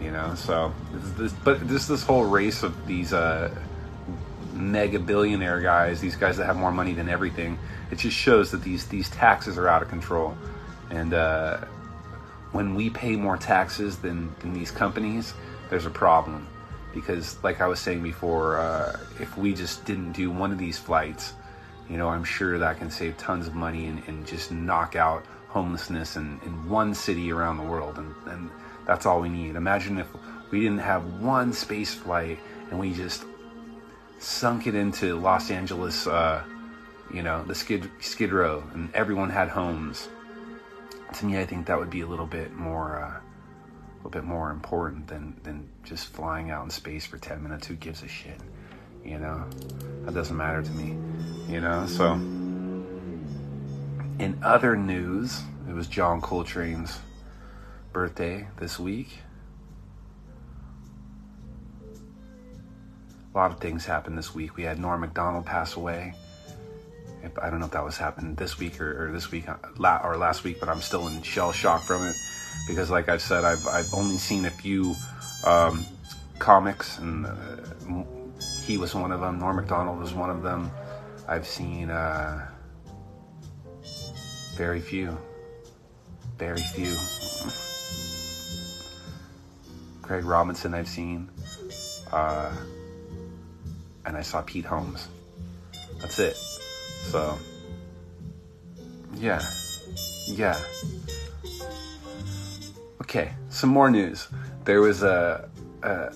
You 0.00 0.10
know, 0.10 0.34
so 0.34 0.74
this, 1.16 1.32
but 1.32 1.66
this 1.66 1.86
this 1.86 2.02
whole 2.02 2.24
race 2.24 2.62
of 2.62 2.86
these 2.86 3.12
uh, 3.12 3.54
mega 4.52 4.98
billionaire 4.98 5.60
guys, 5.60 6.00
these 6.00 6.16
guys 6.16 6.36
that 6.36 6.46
have 6.46 6.56
more 6.56 6.72
money 6.72 6.92
than 6.92 7.08
everything, 7.08 7.58
it 7.90 7.98
just 7.98 8.16
shows 8.16 8.50
that 8.50 8.62
these 8.62 8.86
these 8.86 9.08
taxes 9.10 9.56
are 9.56 9.68
out 9.68 9.82
of 9.82 9.88
control, 9.88 10.36
and 10.90 11.14
uh, 11.14 11.58
when 12.52 12.74
we 12.74 12.90
pay 12.90 13.16
more 13.16 13.36
taxes 13.36 13.98
than 13.98 14.34
than 14.40 14.52
these 14.52 14.70
companies, 14.70 15.34
there's 15.70 15.86
a 15.86 15.90
problem 15.90 16.46
because, 16.94 17.42
like 17.42 17.60
I 17.60 17.66
was 17.66 17.80
saying 17.80 18.02
before, 18.02 18.58
uh, 18.58 18.98
if 19.20 19.36
we 19.36 19.54
just 19.54 19.84
didn't 19.84 20.12
do 20.12 20.30
one 20.30 20.52
of 20.52 20.58
these 20.58 20.78
flights, 20.78 21.32
you 21.88 21.98
know, 21.98 22.08
I'm 22.08 22.24
sure 22.24 22.58
that 22.58 22.78
can 22.78 22.90
save 22.90 23.18
tons 23.18 23.46
of 23.46 23.54
money 23.54 23.86
and, 23.86 24.02
and 24.06 24.26
just 24.26 24.52
knock 24.52 24.96
out 24.96 25.24
homelessness 25.54 26.16
in, 26.16 26.40
in 26.44 26.68
one 26.68 26.94
city 26.94 27.30
around 27.30 27.56
the 27.58 27.62
world. 27.62 27.96
And, 27.96 28.12
and 28.26 28.50
that's 28.86 29.06
all 29.06 29.20
we 29.20 29.28
need. 29.28 29.54
Imagine 29.54 29.98
if 29.98 30.08
we 30.50 30.60
didn't 30.60 30.80
have 30.80 31.22
one 31.22 31.52
space 31.52 31.94
flight 31.94 32.38
and 32.70 32.78
we 32.80 32.92
just 32.92 33.24
sunk 34.18 34.66
it 34.66 34.74
into 34.74 35.14
Los 35.14 35.50
Angeles, 35.50 36.08
uh, 36.08 36.42
you 37.12 37.22
know, 37.22 37.44
the 37.44 37.54
skid, 37.54 37.88
skid 38.00 38.32
row, 38.32 38.64
and 38.74 38.92
everyone 38.94 39.30
had 39.30 39.48
homes. 39.48 40.08
To 41.14 41.26
me, 41.26 41.38
I 41.38 41.46
think 41.46 41.66
that 41.68 41.78
would 41.78 41.90
be 41.90 42.00
a 42.00 42.06
little 42.06 42.26
bit 42.26 42.52
more, 42.52 42.98
uh, 42.98 43.20
a 43.20 43.96
little 43.98 44.10
bit 44.10 44.24
more 44.24 44.50
important 44.50 45.06
than 45.06 45.38
than 45.44 45.68
just 45.84 46.08
flying 46.08 46.50
out 46.50 46.64
in 46.64 46.70
space 46.70 47.06
for 47.06 47.18
ten 47.18 47.42
minutes. 47.42 47.68
Who 47.68 47.76
gives 47.76 48.02
a 48.02 48.08
shit? 48.08 48.40
You 49.04 49.18
know, 49.18 49.44
that 50.04 50.14
doesn't 50.14 50.36
matter 50.36 50.62
to 50.62 50.70
me. 50.72 50.96
You 51.48 51.60
know, 51.60 51.86
so. 51.86 52.18
In 54.18 54.38
other 54.44 54.76
news, 54.76 55.42
it 55.68 55.74
was 55.74 55.88
John 55.88 56.20
Coltrane's 56.20 57.00
birthday 57.92 58.46
this 58.58 58.78
week. 58.78 59.18
A 63.34 63.36
lot 63.36 63.50
of 63.50 63.58
things 63.58 63.84
happened 63.84 64.16
this 64.16 64.32
week. 64.32 64.56
We 64.56 64.62
had 64.62 64.78
Norm 64.78 65.00
Macdonald 65.00 65.46
pass 65.46 65.74
away. 65.74 66.14
I 67.42 67.50
don't 67.50 67.58
know 67.58 67.66
if 67.66 67.72
that 67.72 67.84
was 67.84 67.96
happened 67.96 68.36
this 68.36 68.58
week 68.58 68.80
or, 68.80 69.08
or 69.08 69.12
this 69.12 69.32
week 69.32 69.48
uh, 69.48 69.98
or 70.04 70.16
last 70.16 70.44
week, 70.44 70.60
but 70.60 70.68
I'm 70.68 70.80
still 70.80 71.08
in 71.08 71.20
shell 71.22 71.50
shock 71.50 71.82
from 71.82 72.06
it 72.06 72.14
because, 72.68 72.90
like 72.90 73.08
I've 73.08 73.22
said, 73.22 73.42
I've, 73.44 73.66
I've 73.66 73.92
only 73.94 74.18
seen 74.18 74.44
a 74.44 74.50
few 74.50 74.94
um, 75.44 75.84
comics, 76.38 76.98
and 76.98 77.26
uh, 77.26 78.04
he 78.64 78.78
was 78.78 78.94
one 78.94 79.10
of 79.10 79.20
them. 79.20 79.40
Norm 79.40 79.56
Macdonald 79.56 79.98
was 79.98 80.14
one 80.14 80.30
of 80.30 80.42
them. 80.42 80.70
I've 81.26 81.46
seen 81.46 81.90
uh, 81.90 82.46
very 84.56 84.80
few. 84.80 85.16
Very 86.38 86.60
few. 86.60 86.94
Craig 90.02 90.24
Robinson, 90.24 90.74
I've 90.74 90.88
seen. 90.88 91.30
Uh, 92.12 92.54
and 94.06 94.16
I 94.16 94.22
saw 94.22 94.42
Pete 94.42 94.64
Holmes. 94.64 95.08
That's 96.00 96.18
it. 96.18 96.36
So, 96.36 97.38
yeah. 99.14 99.40
Yeah. 100.26 100.58
Okay, 103.02 103.32
some 103.48 103.70
more 103.70 103.90
news. 103.90 104.28
There 104.64 104.80
was 104.80 105.02
a, 105.02 105.48
a 105.82 106.12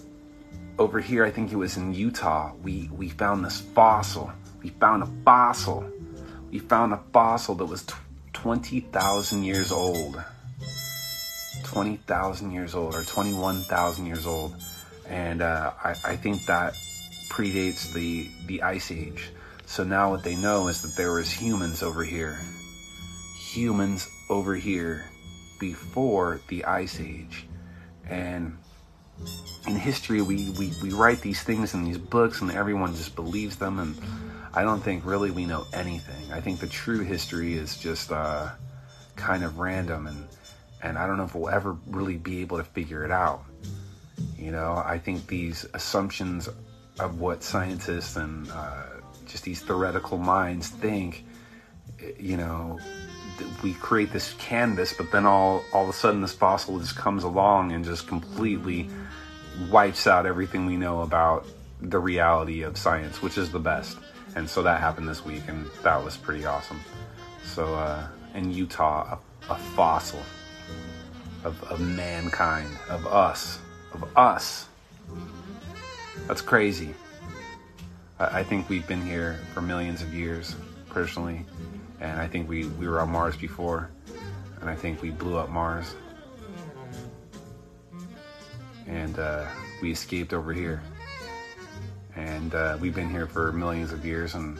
over 0.79 1.01
here, 1.01 1.25
I 1.25 1.31
think 1.31 1.53
it 1.53 1.57
was 1.57 1.77
in 1.77 1.93
Utah, 1.93 2.53
we, 2.63 2.89
we 2.93 3.09
found 3.09 3.45
this 3.45 3.61
fossil. 3.61 4.33
We 4.63 4.71
found 4.71 5.03
a 5.03 5.09
fossil. 5.25 5.85
We 6.51 6.61
found 6.61 6.93
a 6.93 7.01
fossil 7.13 7.55
that 7.57 7.67
was 7.67 7.85
20,000 8.43 9.43
years 9.43 9.73
old. 9.73 10.23
20,000 11.65 12.53
years 12.53 12.73
old 12.73 12.95
or 12.95 13.03
21,000 13.03 14.07
years 14.07 14.27
old. 14.27 14.55
And 15.09 15.43
uh, 15.43 15.73
I, 15.83 15.91
I 16.05 16.17
think 16.17 16.47
that 16.47 16.75
predates 17.31 17.93
the, 17.93 18.29
the 18.47 18.63
Ice 18.63 18.93
Age. 18.93 19.31
So 19.67 19.83
now 19.83 20.11
what 20.11 20.23
they 20.23 20.37
know 20.37 20.69
is 20.69 20.83
that 20.83 20.95
there 20.97 21.13
was 21.13 21.33
humans 21.33 21.83
over 21.83 22.05
here. 22.05 22.39
Humans 23.51 24.09
over 24.31 24.55
here 24.55 25.05
before 25.59 26.41
the 26.47 26.65
Ice 26.65 27.01
Age. 27.01 27.45
And 28.09 28.57
in 29.67 29.75
history, 29.75 30.23
we, 30.23 30.51
we, 30.51 30.73
we 30.81 30.91
write 30.93 31.23
these 31.23 31.43
things 31.43 31.75
in 31.75 31.85
these 31.85 31.99
books 31.99 32.41
and 32.41 32.53
everyone 32.53 32.95
just 32.95 33.17
believes 33.17 33.57
them. 33.57 33.81
And 33.81 33.97
I 34.59 34.65
don't 34.65 34.81
think 34.81 35.07
really 35.07 35.31
we 35.31 35.47
know 35.47 35.69
anything. 35.73 36.33
I 36.33 36.41
think 36.41 36.59
the 36.59 36.67
true 36.67 37.05
history 37.05 37.55
is 37.55 37.77
just 37.77 38.11
uh, 38.11 38.49
kind 39.15 39.45
of 39.45 39.61
random, 39.61 40.09
and 40.09 40.27
and 40.83 40.99
I 40.99 41.07
don't 41.07 41.17
know 41.17 41.23
if 41.23 41.37
we'll 41.37 41.49
ever 41.49 41.77
really 41.87 42.17
be 42.17 42.41
able 42.41 42.57
to 42.57 42.65
figure 42.65 43.05
it 43.05 43.13
out. 43.13 43.45
You 44.37 44.51
know, 44.51 44.83
I 44.85 44.99
think 44.99 45.29
these 45.29 45.65
assumptions 45.75 46.49
of 46.99 47.21
what 47.21 47.45
scientists 47.45 48.17
and 48.17 48.51
uh, 48.51 48.83
just 49.27 49.45
these 49.45 49.63
theoretical 49.63 50.19
minds 50.19 50.71
think, 50.71 51.25
you 52.19 52.37
know, 52.37 52.81
we 53.63 53.75
create 53.75 54.13
this 54.13 54.33
canvas, 54.41 54.93
but 54.93 55.13
then 55.13 55.25
all 55.25 55.63
all 55.73 55.85
of 55.85 55.91
a 55.91 55.93
sudden 55.93 56.21
this 56.21 56.33
fossil 56.33 56.81
just 56.81 56.97
comes 56.97 57.23
along 57.23 57.71
and 57.71 57.85
just 57.85 58.09
completely 58.09 58.91
wipes 59.71 60.09
out 60.09 60.27
everything 60.27 60.67
we 60.67 60.77
know 60.77 61.03
about 61.03 61.47
the 61.81 62.01
reality 62.01 62.63
of 62.63 62.77
science, 62.77 63.23
which 63.23 63.39
is 63.39 63.53
the 63.53 63.61
best 63.61 63.97
and 64.39 64.49
so 64.49 64.63
that 64.63 64.81
happened 64.81 65.09
this 65.09 65.25
week, 65.25 65.43
and 65.49 65.67
that 65.83 66.03
was 66.03 66.17
pretty 66.17 66.47
awesome. 66.47 66.81
So 67.43 67.75
uh, 67.75 68.07
in 68.37 68.53
Utah, 68.53 69.19
a, 69.49 69.53
a 69.53 69.57
fossil 69.57 70.23
of, 71.43 71.61
of 71.65 71.81
mankind, 71.81 72.71
of 72.89 73.05
us, 73.09 73.59
of 73.93 74.17
us. 74.17 74.69
That's 76.29 76.41
crazy. 76.41 76.95
I, 78.21 78.39
I 78.39 78.43
think 78.45 78.69
we've 78.69 78.87
been 78.87 79.03
here 79.03 79.41
for 79.53 79.61
millions 79.61 80.03
of 80.03 80.15
years, 80.15 80.55
personally, 80.89 81.45
and 82.01 82.21
I 82.21 82.29
think 82.29 82.49
we, 82.49 82.67
we 82.67 82.87
were 82.87 83.01
on 83.01 83.11
Mars 83.11 83.37
before, 83.37 83.91
and 84.61 84.71
I 84.71 84.77
think 84.77 85.03
we 85.03 85.11
blew 85.11 85.37
up 85.37 85.51
Mars. 85.51 85.97
And 88.87 89.19
uh, 89.19 89.47
we 89.83 89.91
escaped 89.91 90.33
over 90.33 90.53
here 90.53 90.81
and 92.19 92.55
uh, 92.55 92.77
we've 92.81 92.95
been 92.95 93.11
here 93.11 93.27
for 93.27 93.53
millions 93.53 93.93
of 93.93 94.05
years, 94.05 94.35
and 94.35 94.59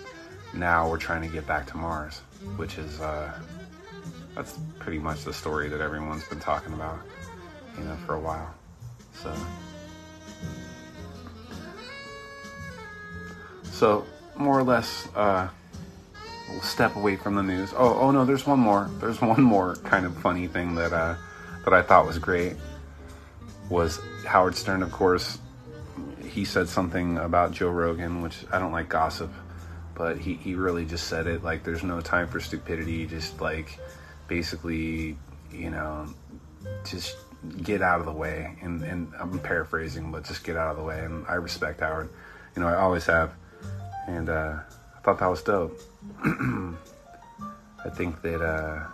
now 0.55 0.89
we're 0.89 0.99
trying 0.99 1.23
to 1.23 1.29
get 1.29 1.47
back 1.47 1.67
to 1.67 1.77
Mars, 1.77 2.21
which 2.57 2.79
is 2.79 3.01
uh, 3.01 3.33
that's 4.35 4.59
pretty 4.79 5.01
much 5.01 5.25
the 5.25 5.33
story 5.33 5.69
that 5.69 5.81
everyone's 5.81 6.25
been 6.29 6.39
talking 6.39 6.73
about, 6.73 7.01
you 7.77 7.85
know, 7.85 7.97
for 8.07 8.15
a 8.15 8.21
while. 8.21 8.55
So, 9.13 9.35
so 13.65 14.07
more 14.37 14.57
or 14.57 14.63
less, 14.63 15.09
uh, 15.17 15.49
we'll 16.49 16.61
step 16.61 16.95
away 16.95 17.17
from 17.17 17.35
the 17.35 17.43
news. 17.43 17.73
Oh, 17.77 17.99
oh 17.99 18.11
no, 18.13 18.25
there's 18.25 18.47
one 18.47 18.61
more. 18.61 18.89
There's 19.01 19.21
one 19.21 19.43
more 19.43 19.75
kind 19.77 20.07
of 20.07 20.17
funny 20.19 20.47
thing 20.47 20.77
that 20.77 20.93
uh, 20.93 21.17
that 21.65 21.75
I 21.75 21.83
thought 21.83 22.07
was 22.07 22.19
great. 22.19 22.55
Was 23.69 24.01
Howard 24.25 24.55
Stern, 24.55 24.83
of 24.83 24.93
course, 24.93 25.39
he 26.29 26.45
said 26.45 26.69
something 26.69 27.19
about 27.19 27.53
Joe 27.53 27.71
Rogan, 27.71 28.23
which 28.23 28.45
I 28.53 28.59
don't 28.59 28.73
like 28.73 28.89
gossip, 28.89 29.33
but 29.95 30.19
he, 30.19 30.35
he 30.35 30.55
really 30.55 30.85
just 30.85 31.07
said 31.07 31.27
it 31.27 31.43
like 31.43 31.65
there's 31.65 31.83
no 31.83 32.01
time 32.01 32.29
for 32.29 32.41
stupidity. 32.41 33.07
Just 33.07 33.41
like 33.41 33.79
basically, 34.29 35.17
you 35.53 35.71
know, 35.71 36.09
just 36.85 37.17
get 37.63 37.83
out 37.83 38.01
of 38.01 38.07
the 38.07 38.13
way. 38.13 38.57
And, 38.63 38.83
and 38.83 39.13
I'm 39.19 39.39
paraphrasing, 39.39 40.11
but 40.13 40.25
just 40.25 40.45
get 40.45 40.57
out 40.57 40.71
of 40.71 40.77
the 40.77 40.85
way. 40.85 41.05
And 41.05 41.27
I 41.27 41.35
respect 41.35 41.81
Howard. 41.81 42.09
You 42.55 42.63
know, 42.63 42.69
I 42.69 42.77
always 42.77 43.07
have. 43.07 43.35
And 44.07 44.29
uh, 44.29 44.59
I 44.97 45.01
thought 45.01 45.19
that 45.19 45.27
was 45.27 45.43
dope. 45.43 45.79
I 46.25 47.91
think 47.91 48.23
that 48.23 48.43
uh, 48.43 48.87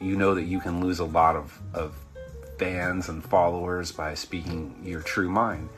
you 0.00 0.16
know 0.16 0.34
that 0.34 0.44
you 0.44 0.60
can 0.60 0.80
lose 0.80 0.98
a 0.98 1.04
lot 1.04 1.36
of, 1.36 1.58
of 1.74 1.94
fans 2.58 3.08
and 3.08 3.24
followers 3.24 3.92
by 3.92 4.14
speaking 4.14 4.80
your 4.82 5.00
true 5.00 5.28
mind 5.28 5.68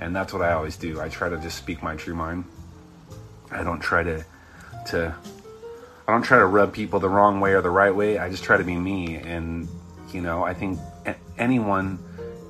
and 0.00 0.14
that's 0.14 0.32
what 0.32 0.42
I 0.42 0.52
always 0.52 0.76
do. 0.76 1.00
I 1.00 1.08
try 1.08 1.28
to 1.28 1.36
just 1.38 1.58
speak 1.58 1.82
my 1.82 1.96
true 1.96 2.14
mind. 2.14 2.44
I 3.50 3.62
don't 3.62 3.80
try 3.80 4.02
to 4.02 4.24
to 4.88 5.14
I 6.08 6.12
don't 6.12 6.22
try 6.22 6.38
to 6.38 6.46
rub 6.46 6.72
people 6.72 7.00
the 7.00 7.08
wrong 7.08 7.40
way 7.40 7.52
or 7.52 7.62
the 7.62 7.70
right 7.70 7.94
way. 7.94 8.18
I 8.18 8.30
just 8.30 8.44
try 8.44 8.56
to 8.56 8.64
be 8.64 8.76
me 8.76 9.16
and 9.16 9.68
you 10.12 10.20
know, 10.20 10.44
I 10.44 10.54
think 10.54 10.78
anyone 11.36 11.98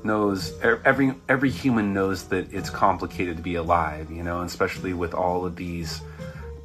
knows 0.04 0.52
every 0.62 1.14
every 1.28 1.50
human 1.50 1.92
knows 1.92 2.24
that 2.28 2.52
it's 2.52 2.70
complicated 2.70 3.36
to 3.38 3.42
be 3.42 3.56
alive, 3.56 4.10
you 4.10 4.22
know, 4.22 4.42
especially 4.42 4.92
with 4.92 5.14
all 5.14 5.44
of 5.44 5.56
these 5.56 6.00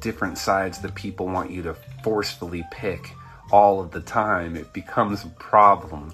different 0.00 0.38
sides 0.38 0.80
that 0.80 0.94
people 0.94 1.26
want 1.26 1.50
you 1.50 1.62
to 1.62 1.74
forcefully 2.02 2.64
pick 2.70 3.10
all 3.50 3.80
of 3.80 3.90
the 3.90 4.00
time. 4.00 4.56
It 4.56 4.72
becomes 4.72 5.24
a 5.24 5.28
problem 5.28 6.12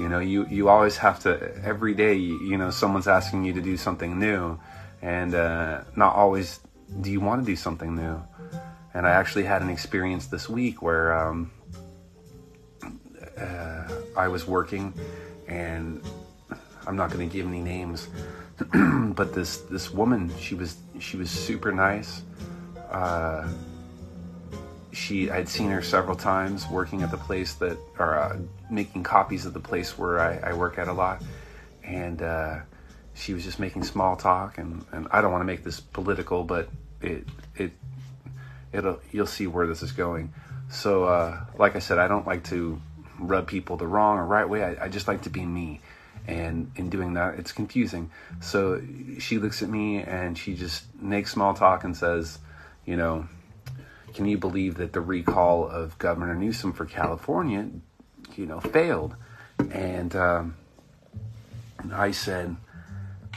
you 0.00 0.08
know, 0.08 0.18
you, 0.18 0.46
you 0.46 0.68
always 0.68 0.96
have 0.96 1.20
to, 1.20 1.54
every 1.62 1.94
day, 1.94 2.14
you, 2.14 2.40
you 2.40 2.56
know, 2.56 2.70
someone's 2.70 3.06
asking 3.06 3.44
you 3.44 3.52
to 3.52 3.60
do 3.60 3.76
something 3.76 4.18
new, 4.18 4.58
and 5.02 5.34
uh, 5.34 5.82
not 5.94 6.14
always 6.14 6.60
do 7.00 7.10
you 7.10 7.20
want 7.20 7.42
to 7.42 7.46
do 7.46 7.56
something 7.56 7.94
new. 7.94 8.22
And 8.94 9.06
I 9.06 9.10
actually 9.10 9.44
had 9.44 9.62
an 9.62 9.68
experience 9.68 10.26
this 10.26 10.48
week 10.48 10.82
where 10.82 11.12
um, 11.12 11.52
uh, 13.38 13.88
I 14.16 14.28
was 14.28 14.46
working, 14.46 14.94
and 15.46 16.02
I'm 16.86 16.96
not 16.96 17.10
going 17.12 17.28
to 17.28 17.32
give 17.32 17.46
any 17.46 17.60
names, 17.60 18.08
but 19.14 19.32
this 19.34 19.58
this 19.70 19.92
woman, 19.92 20.32
she 20.38 20.54
was 20.54 20.76
she 20.98 21.16
was 21.16 21.30
super 21.30 21.72
nice. 21.72 22.22
Uh, 22.90 23.48
she 24.92 25.30
I'd 25.30 25.48
seen 25.48 25.70
her 25.70 25.82
several 25.82 26.16
times 26.16 26.66
working 26.68 27.02
at 27.02 27.10
the 27.10 27.16
place 27.16 27.54
that 27.54 27.78
or 27.98 28.18
uh, 28.18 28.36
making 28.70 29.02
copies 29.02 29.46
of 29.46 29.52
the 29.52 29.60
place 29.60 29.96
where 29.98 30.20
I, 30.20 30.50
I 30.50 30.52
work 30.54 30.78
at 30.78 30.88
a 30.88 30.92
lot, 30.92 31.22
and 31.84 32.20
uh, 32.22 32.58
she 33.14 33.34
was 33.34 33.44
just 33.44 33.58
making 33.58 33.84
small 33.84 34.16
talk 34.16 34.58
and, 34.58 34.84
and 34.92 35.06
I 35.10 35.20
don't 35.20 35.32
want 35.32 35.42
to 35.42 35.46
make 35.46 35.64
this 35.64 35.80
political, 35.80 36.44
but 36.44 36.68
it 37.00 37.26
it 37.56 37.72
it'll 38.72 39.00
you'll 39.12 39.26
see 39.26 39.46
where 39.46 39.66
this 39.66 39.82
is 39.82 39.92
going. 39.92 40.32
So 40.70 41.04
uh, 41.04 41.44
like 41.58 41.76
I 41.76 41.80
said, 41.80 41.98
I 41.98 42.08
don't 42.08 42.26
like 42.26 42.44
to 42.44 42.80
rub 43.18 43.46
people 43.46 43.76
the 43.76 43.86
wrong 43.86 44.18
or 44.18 44.26
right 44.26 44.48
way. 44.48 44.64
I, 44.64 44.86
I 44.86 44.88
just 44.88 45.08
like 45.08 45.22
to 45.22 45.30
be 45.30 45.44
me. 45.44 45.80
And 46.26 46.70
in 46.76 46.90
doing 46.90 47.14
that, 47.14 47.38
it's 47.38 47.50
confusing. 47.50 48.10
So 48.40 48.80
she 49.18 49.38
looks 49.38 49.62
at 49.62 49.68
me 49.68 49.98
and 50.02 50.36
she 50.36 50.54
just 50.54 50.84
makes 51.00 51.32
small 51.32 51.54
talk 51.54 51.82
and 51.82 51.96
says, 51.96 52.38
you 52.84 52.96
know, 52.96 53.26
can 54.14 54.26
you 54.26 54.38
believe 54.38 54.76
that 54.76 54.92
the 54.92 55.00
recall 55.00 55.66
of 55.66 55.98
Governor 55.98 56.34
Newsom 56.34 56.72
for 56.72 56.84
California, 56.84 57.68
you 58.36 58.46
know, 58.46 58.60
failed? 58.60 59.16
And 59.70 60.14
um, 60.16 60.56
I 61.92 62.10
said, 62.10 62.56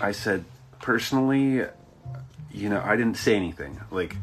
I 0.02 0.12
said, 0.12 0.46
personally, 0.82 1.66
you 2.52 2.70
know, 2.70 2.82
I 2.84 2.96
didn't 2.96 3.18
say 3.18 3.36
anything. 3.36 3.80
Like, 3.92 4.16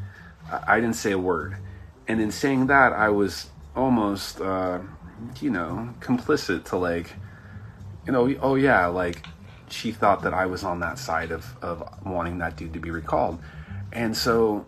I 0.67 0.81
didn't 0.81 0.97
say 0.97 1.13
a 1.13 1.19
word. 1.19 1.57
And 2.09 2.21
in 2.21 2.31
saying 2.31 2.67
that, 2.67 2.93
I 2.93 3.09
was 3.11 3.49
almost, 3.77 4.41
uh, 4.41 4.81
you 5.41 5.51
know, 5.51 5.95
complicit 6.01 6.65
to 6.67 6.77
like, 6.77 7.13
you 8.07 8.13
know, 8.13 8.35
oh 8.41 8.57
yeah, 8.57 8.87
like 8.87 9.27
she 9.69 9.93
thought 9.93 10.23
that 10.23 10.35
I 10.35 10.47
was 10.47 10.65
on 10.65 10.81
that 10.81 10.99
side 10.99 11.31
of, 11.31 11.57
of 11.63 11.83
wanting 12.05 12.39
that 12.39 12.57
dude 12.57 12.73
to 12.73 12.81
be 12.81 12.91
recalled. 12.91 13.39
And 13.93 14.17
so 14.17 14.67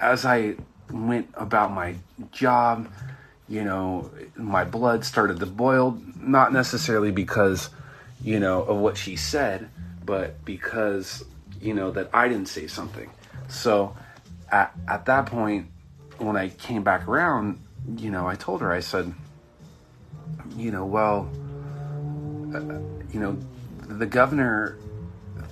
as 0.00 0.24
I 0.24 0.56
went 0.90 1.28
about 1.34 1.72
my 1.72 1.96
job, 2.32 2.90
you 3.48 3.64
know, 3.64 4.10
my 4.36 4.64
blood 4.64 5.04
started 5.04 5.40
to 5.40 5.46
boil, 5.46 5.98
not 6.16 6.52
necessarily 6.52 7.10
because, 7.10 7.70
you 8.22 8.40
know, 8.40 8.62
of 8.62 8.78
what 8.78 8.96
she 8.96 9.16
said, 9.16 9.68
but 10.04 10.44
because, 10.44 11.24
you 11.60 11.74
know, 11.74 11.90
that 11.90 12.10
I 12.12 12.28
didn't 12.28 12.48
say 12.48 12.66
something. 12.66 13.10
So 13.48 13.96
at, 14.50 14.72
at 14.88 15.06
that 15.06 15.26
point, 15.26 15.66
when 16.18 16.36
I 16.36 16.48
came 16.48 16.82
back 16.82 17.08
around, 17.08 17.60
you 17.96 18.10
know, 18.10 18.26
I 18.26 18.36
told 18.36 18.60
her, 18.60 18.72
I 18.72 18.80
said, 18.80 19.12
you 20.56 20.70
know, 20.70 20.84
well, 20.84 21.28
uh, 22.54 22.60
you 23.12 23.20
know, 23.20 23.36
the 23.88 24.06
governor 24.06 24.76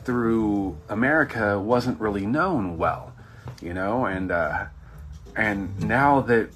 through 0.04 0.76
America 0.88 1.58
wasn't 1.58 2.00
really 2.00 2.26
known 2.26 2.78
well, 2.78 3.12
you 3.61 3.74
know, 3.74 4.06
and 4.06 4.30
uh, 4.30 4.66
and 5.37 5.80
now 5.82 6.20
that 6.22 6.50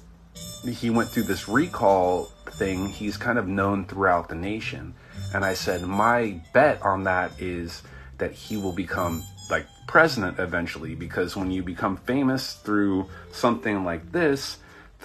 he 0.67 0.89
went 0.89 1.09
through 1.09 1.23
this 1.23 1.47
recall 1.47 2.25
thing, 2.51 2.87
he's 2.89 3.17
kind 3.17 3.37
of 3.37 3.47
known 3.47 3.85
throughout 3.85 4.29
the 4.29 4.35
nation. 4.35 4.93
And 5.33 5.43
I 5.43 5.53
said, 5.53 5.81
my 5.81 6.41
bet 6.53 6.81
on 6.83 7.03
that 7.05 7.31
is 7.39 7.81
that 8.17 8.31
he 8.31 8.57
will 8.57 8.71
become 8.71 9.23
like 9.49 9.65
president 9.87 10.39
eventually, 10.39 10.95
because 10.95 11.35
when 11.35 11.51
you 11.51 11.63
become 11.63 11.97
famous 11.97 12.53
through 12.53 13.09
something 13.31 13.83
like 13.83 14.11
this, 14.11 14.57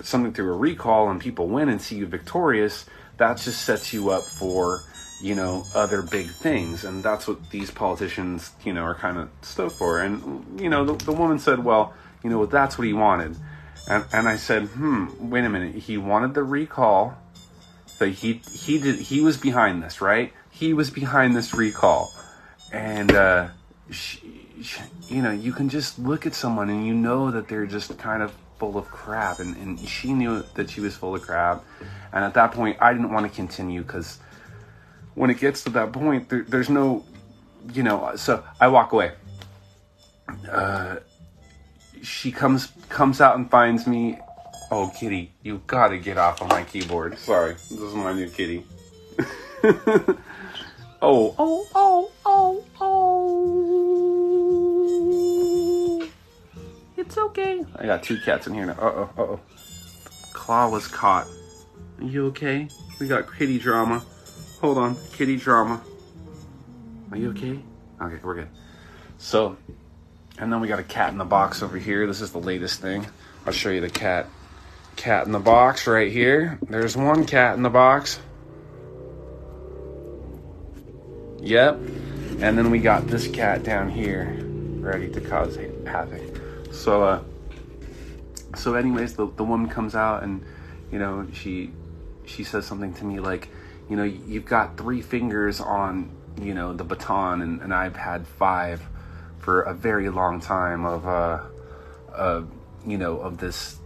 something 0.02 0.32
through 0.32 0.52
a 0.52 0.56
recall, 0.56 1.10
and 1.10 1.20
people 1.20 1.48
win 1.48 1.68
and 1.68 1.80
see 1.80 1.96
you 1.96 2.06
victorious, 2.06 2.86
that 3.16 3.38
just 3.38 3.62
sets 3.62 3.92
you 3.92 4.10
up 4.10 4.22
for 4.22 4.80
you 5.20 5.34
know 5.34 5.64
other 5.74 6.02
big 6.02 6.30
things. 6.30 6.84
And 6.84 7.02
that's 7.02 7.26
what 7.26 7.50
these 7.50 7.70
politicians 7.70 8.52
you 8.64 8.72
know 8.72 8.82
are 8.82 8.94
kind 8.94 9.18
of 9.18 9.30
stoked 9.42 9.76
for. 9.76 10.00
And 10.00 10.60
you 10.60 10.68
know 10.68 10.84
the, 10.84 11.04
the 11.04 11.12
woman 11.12 11.38
said 11.38 11.64
well 11.64 11.94
you 12.22 12.30
know 12.30 12.46
that's 12.46 12.78
what 12.78 12.86
he 12.86 12.92
wanted. 12.92 13.36
And, 13.88 14.04
and 14.12 14.28
i 14.28 14.36
said 14.36 14.64
hmm 14.64 15.30
wait 15.30 15.44
a 15.44 15.48
minute. 15.48 15.74
He 15.74 15.98
wanted 15.98 16.34
the 16.34 16.42
recall 16.42 17.16
that 17.98 18.08
he 18.10 18.42
he 18.52 18.78
did 18.78 18.96
he 18.96 19.20
was 19.20 19.36
behind 19.36 19.82
this 19.82 20.00
right? 20.00 20.32
He 20.50 20.72
was 20.72 20.90
behind 20.90 21.36
this 21.36 21.54
recall. 21.54 22.12
And 22.72 23.12
uh 23.12 23.48
she, 23.90 24.20
she, 24.62 24.80
you 25.08 25.22
know 25.22 25.32
you 25.32 25.52
can 25.52 25.68
just 25.68 25.98
look 25.98 26.26
at 26.26 26.34
someone 26.34 26.68
and 26.70 26.86
you 26.86 26.94
know 26.94 27.30
that 27.30 27.48
they're 27.48 27.66
just 27.66 27.96
kind 27.98 28.22
of 28.22 28.32
full 28.58 28.76
of 28.76 28.90
crap. 28.90 29.38
And, 29.40 29.56
and 29.56 29.88
she 29.88 30.12
knew 30.12 30.44
that 30.54 30.68
she 30.68 30.80
was 30.80 30.96
full 30.96 31.14
of 31.14 31.22
crap. 31.22 31.64
And 32.12 32.24
at 32.24 32.34
that 32.34 32.52
point 32.52 32.76
i 32.80 32.92
didn't 32.92 33.12
want 33.12 33.26
to 33.28 33.34
continue 33.34 33.82
because 33.82 34.18
when 35.18 35.30
it 35.30 35.38
gets 35.38 35.64
to 35.64 35.70
that 35.70 35.92
point, 35.92 36.28
there, 36.28 36.44
there's 36.46 36.70
no, 36.70 37.04
you 37.74 37.82
know. 37.82 38.14
So 38.14 38.44
I 38.60 38.68
walk 38.68 38.92
away. 38.92 39.10
Uh, 40.48 40.98
she 42.02 42.30
comes 42.30 42.70
comes 42.88 43.20
out 43.20 43.36
and 43.36 43.50
finds 43.50 43.86
me. 43.86 44.20
Oh, 44.70 44.92
kitty, 44.94 45.32
you 45.42 45.60
gotta 45.66 45.98
get 45.98 46.18
off 46.18 46.40
of 46.40 46.48
my 46.48 46.62
keyboard. 46.62 47.18
Sorry, 47.18 47.54
this 47.54 47.72
is 47.72 47.94
my 47.94 48.12
new 48.12 48.28
kitty. 48.28 48.64
oh, 49.64 50.14
oh, 51.02 51.34
oh, 51.74 52.10
oh, 52.24 52.64
oh. 52.80 53.68
It's 56.96 57.16
okay. 57.18 57.64
I 57.76 57.86
got 57.86 58.02
two 58.04 58.20
cats 58.20 58.46
in 58.46 58.52
here 58.54 58.66
now. 58.66 58.74
Uh 58.74 58.92
oh, 58.94 59.10
uh 59.16 59.22
oh. 59.22 59.40
Claw 60.32 60.68
was 60.68 60.86
caught. 60.86 61.26
Are 61.98 62.04
you 62.04 62.26
okay? 62.26 62.68
We 63.00 63.08
got 63.08 63.34
kitty 63.34 63.58
drama. 63.58 64.04
Hold 64.60 64.78
on, 64.78 64.96
kitty 65.12 65.36
drama. 65.36 65.80
Are 67.12 67.16
you 67.16 67.30
okay? 67.30 67.60
Okay, 68.02 68.18
we're 68.24 68.34
good. 68.34 68.48
So, 69.16 69.56
and 70.36 70.52
then 70.52 70.60
we 70.60 70.66
got 70.66 70.80
a 70.80 70.84
cat 70.84 71.12
in 71.12 71.18
the 71.18 71.24
box 71.24 71.62
over 71.62 71.78
here. 71.78 72.08
This 72.08 72.20
is 72.20 72.32
the 72.32 72.40
latest 72.40 72.80
thing. 72.80 73.06
I'll 73.46 73.52
show 73.52 73.70
you 73.70 73.80
the 73.80 73.88
cat. 73.88 74.26
Cat 74.96 75.26
in 75.26 75.32
the 75.32 75.38
box 75.38 75.86
right 75.86 76.10
here. 76.10 76.58
There's 76.68 76.96
one 76.96 77.24
cat 77.24 77.56
in 77.56 77.62
the 77.62 77.70
box. 77.70 78.18
Yep. 81.38 81.76
And 82.40 82.58
then 82.58 82.72
we 82.72 82.80
got 82.80 83.06
this 83.06 83.28
cat 83.28 83.62
down 83.62 83.88
here, 83.88 84.36
ready 84.80 85.08
to 85.08 85.20
cause 85.20 85.56
havoc. 85.86 86.40
So, 86.72 87.04
uh, 87.04 87.22
so 88.56 88.74
anyways, 88.74 89.14
the, 89.14 89.28
the 89.36 89.44
woman 89.44 89.68
comes 89.68 89.94
out 89.94 90.24
and, 90.24 90.44
you 90.90 90.98
know, 90.98 91.28
she, 91.32 91.70
she 92.26 92.42
says 92.42 92.66
something 92.66 92.92
to 92.94 93.04
me 93.04 93.20
like, 93.20 93.50
you 93.88 93.96
know, 93.96 94.04
you've 94.04 94.44
got 94.44 94.76
three 94.76 95.00
fingers 95.00 95.60
on, 95.60 96.10
you 96.40 96.54
know, 96.54 96.72
the 96.72 96.84
baton, 96.84 97.42
and, 97.42 97.62
and 97.62 97.72
I've 97.72 97.96
had 97.96 98.26
five 98.26 98.82
for 99.38 99.62
a 99.62 99.74
very 99.74 100.10
long 100.10 100.40
time 100.40 100.84
of, 100.84 101.06
uh, 101.06 101.40
uh, 102.14 102.42
you 102.86 102.98
know, 102.98 103.18
of 103.20 103.38
this, 103.38 103.78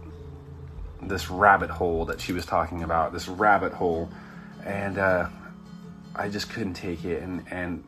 this 1.01 1.29
rabbit 1.29 1.69
hole 1.69 2.05
that 2.05 2.19
she 2.19 2.33
was 2.33 2.45
talking 2.45 2.83
about, 2.83 3.13
this 3.13 3.27
rabbit 3.27 3.73
hole, 3.73 4.09
and 4.65 4.97
uh, 4.97 5.27
I 6.15 6.29
just 6.29 6.49
couldn't 6.49 6.73
take 6.73 7.05
it, 7.05 7.21
and 7.23 7.45
and 7.49 7.83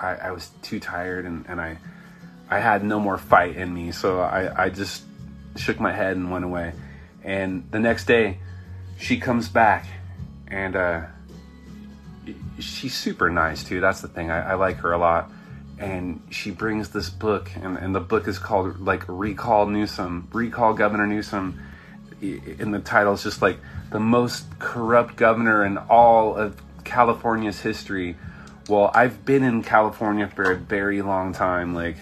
I, 0.00 0.14
I 0.14 0.30
was 0.32 0.50
too 0.62 0.80
tired, 0.80 1.24
and, 1.24 1.46
and 1.48 1.60
I, 1.60 1.78
I 2.50 2.58
had 2.60 2.84
no 2.84 3.00
more 3.00 3.18
fight 3.18 3.56
in 3.56 3.72
me, 3.72 3.92
so 3.92 4.20
I, 4.20 4.64
I 4.64 4.68
just 4.68 5.02
shook 5.56 5.80
my 5.80 5.92
head 5.92 6.16
and 6.16 6.30
went 6.30 6.44
away, 6.44 6.72
and 7.24 7.66
the 7.70 7.80
next 7.80 8.06
day, 8.06 8.38
she 8.98 9.18
comes 9.18 9.48
back, 9.48 9.86
and 10.46 10.76
uh, 10.76 11.06
she's 12.58 12.94
super 12.94 13.30
nice 13.30 13.64
too. 13.64 13.80
That's 13.80 14.00
the 14.00 14.08
thing. 14.08 14.30
I, 14.30 14.52
I 14.52 14.54
like 14.54 14.76
her 14.78 14.92
a 14.92 14.98
lot. 14.98 15.30
And 15.78 16.20
she 16.30 16.50
brings 16.50 16.88
this 16.90 17.08
book, 17.08 17.52
and, 17.54 17.76
and 17.78 17.94
the 17.94 18.00
book 18.00 18.26
is 18.26 18.38
called 18.38 18.80
like 18.80 19.04
Recall 19.06 19.66
Newsom, 19.66 20.28
Recall 20.32 20.74
Governor 20.74 21.06
Newsom. 21.06 21.62
In 22.20 22.72
the 22.72 22.80
title, 22.80 23.12
it's 23.12 23.22
just 23.22 23.40
like 23.40 23.58
the 23.90 24.00
most 24.00 24.46
corrupt 24.58 25.14
governor 25.14 25.64
in 25.64 25.78
all 25.78 26.34
of 26.34 26.60
California's 26.82 27.60
history. 27.60 28.16
Well, 28.68 28.90
I've 28.92 29.24
been 29.24 29.44
in 29.44 29.62
California 29.62 30.26
for 30.26 30.50
a 30.50 30.56
very 30.56 31.00
long 31.00 31.32
time. 31.32 31.76
Like, 31.76 31.96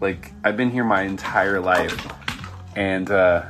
like 0.00 0.32
I've 0.42 0.56
been 0.56 0.70
here 0.70 0.82
my 0.82 1.02
entire 1.02 1.60
life, 1.60 2.10
and 2.74 3.10
uh, 3.10 3.44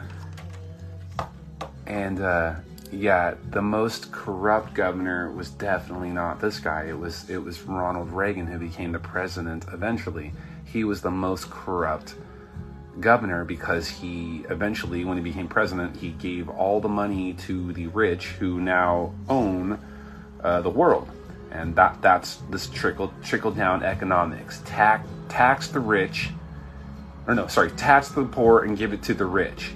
and 1.87 2.21
uh, 2.21 2.55
yeah, 2.95 3.35
the 3.51 3.63
most 3.63 4.13
corrupt 4.13 4.75
governor 4.75 5.31
was 5.33 5.51
definitely 5.51 6.11
not 6.11 6.41
this 6.41 6.59
guy. 6.59 6.85
It 6.85 6.99
was 6.99 7.29
it 7.29 7.39
was 7.39 7.63
Ronald 7.63 8.11
Reagan 8.11 8.47
who 8.47 8.59
became 8.59 8.93
the 8.93 8.99
president 8.99 9.67
eventually. 9.73 10.33
He 10.65 10.85
was 10.85 11.03
the 11.03 11.11
most 11.11 11.51
corrupt 11.51 12.15
governor 13.01 13.45
because 13.45 13.89
he 13.89 14.45
eventually 14.49 15.05
when 15.05 15.17
he 15.17 15.23
became 15.23 15.49
president, 15.49 15.97
he 15.97 16.11
gave 16.11 16.49
all 16.49 16.81
the 16.81 16.89
money 16.89 17.33
to 17.35 17.73
the 17.73 17.89
rich 17.89 18.27
who 18.27 18.61
now 18.61 19.13
own 19.29 19.79
uh, 20.43 20.61
the 20.61 20.71
world. 20.71 21.09
And 21.51 21.77
that 21.77 22.01
that's 22.01 22.37
this 22.51 22.67
trickle 22.69 23.13
trickle 23.23 23.51
down 23.51 23.83
economics. 23.83 24.63
Tax 24.65 25.09
tax 25.29 25.69
the 25.69 25.81
rich 25.81 26.31
or 27.27 27.35
no, 27.35 27.47
sorry, 27.47 27.71
tax 27.73 28.09
the 28.09 28.25
poor 28.25 28.65
and 28.65 28.77
give 28.77 28.93
it 28.93 29.03
to 29.05 29.15
the 29.15 29.25
rich 29.25 29.73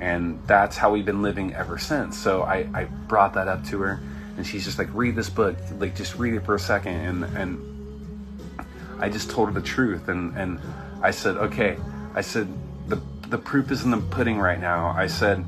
and 0.00 0.40
that's 0.46 0.76
how 0.76 0.92
we've 0.92 1.04
been 1.04 1.22
living 1.22 1.54
ever 1.54 1.78
since. 1.78 2.16
So 2.16 2.42
I, 2.42 2.68
I 2.74 2.84
brought 2.84 3.34
that 3.34 3.48
up 3.48 3.64
to 3.66 3.80
her, 3.80 4.00
and 4.36 4.46
she's 4.46 4.64
just 4.64 4.78
like, 4.78 4.88
read 4.92 5.16
this 5.16 5.30
book, 5.30 5.56
like 5.78 5.96
just 5.96 6.16
read 6.16 6.34
it 6.34 6.44
for 6.44 6.54
a 6.54 6.60
second, 6.60 6.94
and 6.94 7.24
and 7.36 8.66
I 9.00 9.08
just 9.08 9.30
told 9.30 9.48
her 9.48 9.54
the 9.54 9.66
truth, 9.66 10.08
and 10.08 10.36
and 10.36 10.60
I 11.02 11.10
said, 11.10 11.36
okay, 11.36 11.76
I 12.14 12.20
said 12.20 12.48
the 12.88 13.00
the 13.28 13.38
proof 13.38 13.70
is 13.70 13.84
in 13.84 13.90
the 13.90 13.98
pudding 13.98 14.38
right 14.38 14.60
now. 14.60 14.88
I 14.96 15.06
said 15.06 15.44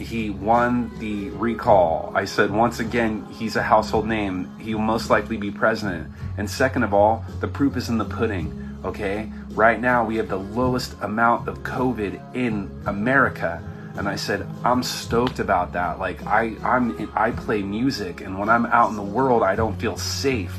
he 0.00 0.30
won 0.30 0.90
the 0.98 1.30
recall. 1.30 2.12
I 2.14 2.24
said, 2.24 2.50
once 2.50 2.80
again, 2.80 3.26
he's 3.30 3.56
a 3.56 3.62
household 3.62 4.06
name. 4.06 4.50
He 4.58 4.74
will 4.74 4.82
most 4.82 5.10
likely 5.10 5.36
be 5.36 5.50
president. 5.50 6.10
And 6.38 6.50
second 6.50 6.82
of 6.82 6.94
all, 6.94 7.24
the 7.40 7.48
proof 7.48 7.76
is 7.76 7.88
in 7.88 7.98
the 7.98 8.04
pudding. 8.04 8.69
Okay? 8.84 9.30
Right 9.50 9.80
now, 9.80 10.04
we 10.04 10.16
have 10.16 10.28
the 10.28 10.38
lowest 10.38 10.94
amount 11.02 11.48
of 11.48 11.58
COVID 11.62 12.34
in 12.34 12.70
America. 12.86 13.62
And 13.96 14.08
I 14.08 14.16
said, 14.16 14.46
I'm 14.64 14.82
stoked 14.82 15.38
about 15.38 15.72
that. 15.72 15.98
Like, 15.98 16.24
I, 16.26 16.54
I'm, 16.62 17.10
I 17.14 17.32
play 17.32 17.62
music, 17.62 18.20
and 18.20 18.38
when 18.38 18.48
I'm 18.48 18.66
out 18.66 18.90
in 18.90 18.96
the 18.96 19.02
world, 19.02 19.42
I 19.42 19.56
don't 19.56 19.78
feel 19.80 19.96
safe. 19.96 20.54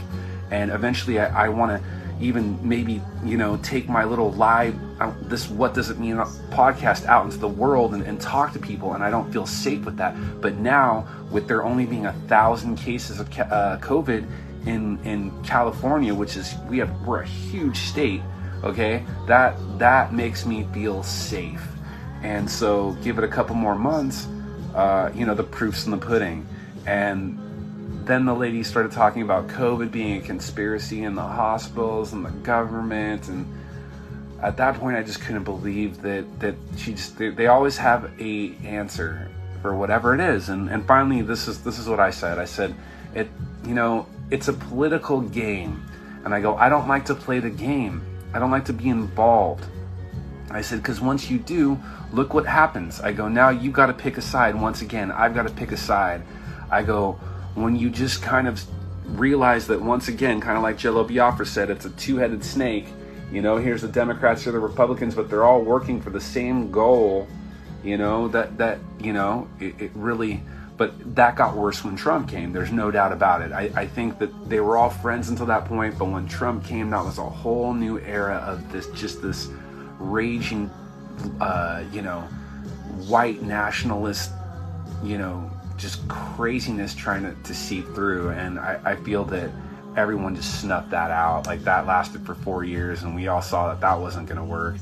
And 0.52 0.70
eventually, 0.70 1.20
I, 1.20 1.46
I 1.46 1.50
want 1.50 1.72
to 1.72 1.88
even 2.22 2.58
maybe 2.68 3.02
you 3.26 3.38
know 3.38 3.58
take 3.58 3.90
my 3.90 4.04
little 4.04 4.32
live 4.34 4.76
uh, 5.02 5.12
this 5.24 5.50
what 5.50 5.74
does 5.74 5.90
it 5.90 5.98
mean 5.98 6.18
uh, 6.18 6.26
podcast 6.52 7.06
out 7.06 7.26
into 7.26 7.38
the 7.38 7.48
world 7.48 7.94
and, 7.94 8.04
and, 8.04 8.22
talk 8.22 8.54
to 8.54 8.60
people 8.60 8.94
and 8.94 9.04
i 9.04 9.10
don't 9.10 9.32
feel 9.32 9.46
safe 9.46 9.84
with 9.84 9.98
that 9.98 10.16
but 10.40 10.56
now 10.58 11.08
with 11.32 11.48
there 11.48 11.64
only 11.64 11.86
being 11.86 12.06
a 12.06 12.14
thousand 12.28 12.76
cases 12.76 13.20
of 13.20 13.28
uh, 13.40 13.78
covid 13.82 14.28
in 14.66 15.00
in 15.04 15.32
california 15.44 16.14
which 16.14 16.38
is 16.38 16.56
we 16.70 16.78
have 16.78 16.90
we're 17.02 17.22
a 17.22 17.28
huge 17.28 17.78
state 17.78 18.22
okay? 18.64 19.04
That 19.28 19.58
that 19.80 20.14
makes 20.14 20.46
me 20.46 20.68
feel 20.74 21.04
safe. 21.04 21.68
And 22.24 22.50
so 22.50 22.92
give 23.04 23.18
it 23.18 23.24
a 23.24 23.28
couple 23.28 23.56
more 23.56 23.76
months 23.76 24.28
uh, 24.76 25.12
you 25.14 25.26
know 25.26 25.34
the 25.34 25.44
proof's 25.44 25.86
in 25.86 25.92
the 25.92 25.98
pudding. 25.98 26.46
And 26.86 27.38
then 28.06 28.26
the 28.26 28.34
lady 28.34 28.64
started 28.64 28.92
talking 28.92 29.22
about 29.22 29.48
COVID 29.48 29.92
being 29.92 30.18
a 30.18 30.22
conspiracy 30.22 31.04
in 31.04 31.16
the 31.16 31.22
hospitals 31.22 32.14
and 32.14 32.26
the 32.26 32.32
government, 32.32 33.28
and 33.28 33.46
at 34.42 34.58
that 34.58 34.76
point, 34.76 34.98
I 34.98 35.04
just 35.04 35.22
couldn't 35.22 35.44
believe 35.44 36.02
that 36.02 36.40
that 36.40 36.56
she 36.78 36.94
just 36.94 37.18
they, 37.18 37.30
they 37.30 37.48
always 37.48 37.78
have 37.78 38.12
a 38.20 38.56
answer 38.64 39.30
for 39.62 39.76
whatever 39.76 40.16
it 40.16 40.22
is, 40.22 40.50
and 40.50 40.70
and 40.70 40.86
finally, 40.88 41.22
this 41.22 41.48
is 41.48 41.64
this 41.64 41.78
is 41.78 41.88
what 41.88 42.00
I 42.00 42.10
said. 42.10 42.40
I 42.40 42.46
said 42.46 42.74
it, 43.14 43.30
you 43.66 43.76
know, 43.76 44.08
it's 44.32 44.48
a 44.48 44.54
political 44.54 45.22
game, 45.22 45.86
and 46.26 46.34
I 46.34 46.42
go, 46.42 46.56
I 46.56 46.70
don't 46.70 46.88
like 46.88 47.06
to 47.06 47.16
play 47.16 47.40
the 47.40 47.50
game. 47.50 48.02
I 48.34 48.40
don't 48.40 48.52
like 48.52 48.66
to 48.66 48.74
be 48.74 48.90
involved. 48.90 49.66
I 50.50 50.62
said, 50.62 50.82
because 50.82 51.00
once 51.00 51.30
you 51.30 51.38
do, 51.38 51.80
look 52.12 52.34
what 52.34 52.46
happens. 52.46 53.00
I 53.00 53.12
go, 53.12 53.28
now 53.28 53.50
you've 53.50 53.74
got 53.74 53.88
to 53.88 53.94
pick 53.94 54.18
a 54.18 54.22
side. 54.22 54.60
Once 54.60 54.82
again, 54.82 55.12
I've 55.12 55.34
got 55.34 55.48
to 55.48 55.54
pick 55.54 55.72
a 55.72 55.78
side. 55.78 56.24
I 56.70 56.84
go, 56.84 57.14
when 57.56 57.76
you 57.76 57.90
just 57.90 58.22
kind 58.22 58.48
of 58.48 58.62
realize 59.20 59.68
that 59.68 59.82
once 59.82 60.08
again, 60.08 60.40
kind 60.40 60.58
of 60.58 60.64
like 60.64 60.78
Jello 60.78 61.04
Biafra 61.04 61.46
said, 61.46 61.70
it's 61.70 61.86
a 61.86 61.90
two-headed 61.92 62.44
snake. 62.44 62.88
You 63.32 63.42
know, 63.42 63.58
here's 63.58 63.82
the 63.82 63.88
Democrats, 63.88 64.44
here 64.44 64.52
the 64.52 64.60
Republicans, 64.60 65.16
but 65.16 65.30
they're 65.30 65.46
all 65.46 65.62
working 65.62 66.02
for 66.02 66.10
the 66.10 66.22
same 66.22 66.72
goal. 66.72 67.28
You 67.84 67.98
know 67.98 68.28
that 68.28 68.58
that 68.60 68.78
you 69.00 69.12
know 69.12 69.48
it, 69.60 69.74
it 69.82 69.92
really, 69.96 70.44
but 70.82 71.16
that 71.16 71.36
got 71.36 71.56
worse 71.56 71.84
when 71.84 71.96
Trump 71.96 72.28
came. 72.28 72.54
There's 72.54 72.72
no 72.72 72.90
doubt 72.90 73.12
about 73.12 73.44
it. 73.44 73.52
I, 73.52 73.70
I 73.76 73.86
think 73.86 74.18
that 74.18 74.50
they 74.50 74.62
were 74.62 74.78
all 74.78 74.90
friends 74.90 75.30
until 75.30 75.46
that 75.46 75.66
point, 75.66 75.96
but 76.00 76.06
when 76.06 76.28
Trump 76.28 76.66
came, 76.66 76.90
that 76.90 77.06
was 77.06 77.20
a 77.20 77.30
whole 77.30 77.72
new 77.72 78.00
era 78.00 78.38
of 78.38 78.72
this 78.72 78.88
just 79.00 79.22
this 79.22 79.48
raging, 80.00 80.72
uh, 81.40 81.84
you 81.92 82.02
know, 82.02 82.22
white 83.06 83.44
nationalist, 83.44 84.32
you 85.04 85.20
know, 85.20 85.52
just 85.78 86.08
craziness 86.08 86.96
trying 86.96 87.22
to, 87.22 87.36
to 87.44 87.54
seep 87.54 87.86
through. 87.94 88.30
And 88.30 88.58
I, 88.58 88.80
I 88.84 88.96
feel 88.96 89.24
that 89.26 89.52
everyone 89.96 90.36
just 90.36 90.62
snuffed 90.62 90.90
that 90.90 91.12
out. 91.12 91.46
Like 91.46 91.64
that 91.64 91.86
lasted 91.86 92.26
for 92.26 92.34
four 92.34 92.64
years, 92.64 93.04
and 93.04 93.14
we 93.14 93.28
all 93.28 93.44
saw 93.44 93.68
that 93.68 93.82
that 93.82 94.00
wasn't 94.00 94.28
going 94.28 94.40
to 94.40 94.44
work, 94.44 94.78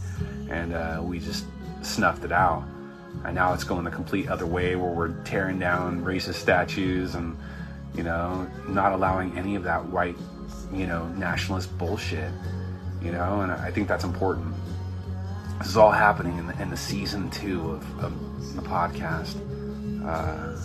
and 0.49 0.71
uh, 0.73 1.01
we 1.03 1.19
just 1.19 1.43
snuffed 1.81 2.23
it 2.23 2.31
out. 2.31 2.63
And 3.25 3.35
now 3.35 3.53
it's 3.53 3.63
going 3.63 3.83
the 3.83 3.91
complete 3.91 4.29
other 4.29 4.45
way, 4.45 4.75
where 4.75 4.89
we're 4.89 5.13
tearing 5.23 5.59
down 5.59 6.03
racist 6.03 6.35
statues 6.35 7.15
and 7.15 7.37
you 7.93 8.03
know 8.03 8.49
not 8.67 8.93
allowing 8.93 9.37
any 9.37 9.55
of 9.55 9.63
that 9.63 9.85
white, 9.85 10.15
you 10.73 10.87
know, 10.87 11.07
nationalist 11.09 11.75
bullshit. 11.77 12.31
You 13.01 13.11
know, 13.11 13.41
and 13.41 13.51
I 13.51 13.71
think 13.71 13.87
that's 13.87 14.03
important. 14.03 14.53
This 15.59 15.67
is 15.67 15.77
all 15.77 15.91
happening 15.91 16.37
in 16.37 16.47
the, 16.47 16.61
in 16.61 16.69
the 16.69 16.77
season 16.77 17.29
two 17.29 17.71
of, 17.71 18.03
of 18.03 18.55
the 18.55 18.61
podcast. 18.61 19.35
Uh, 20.05 20.57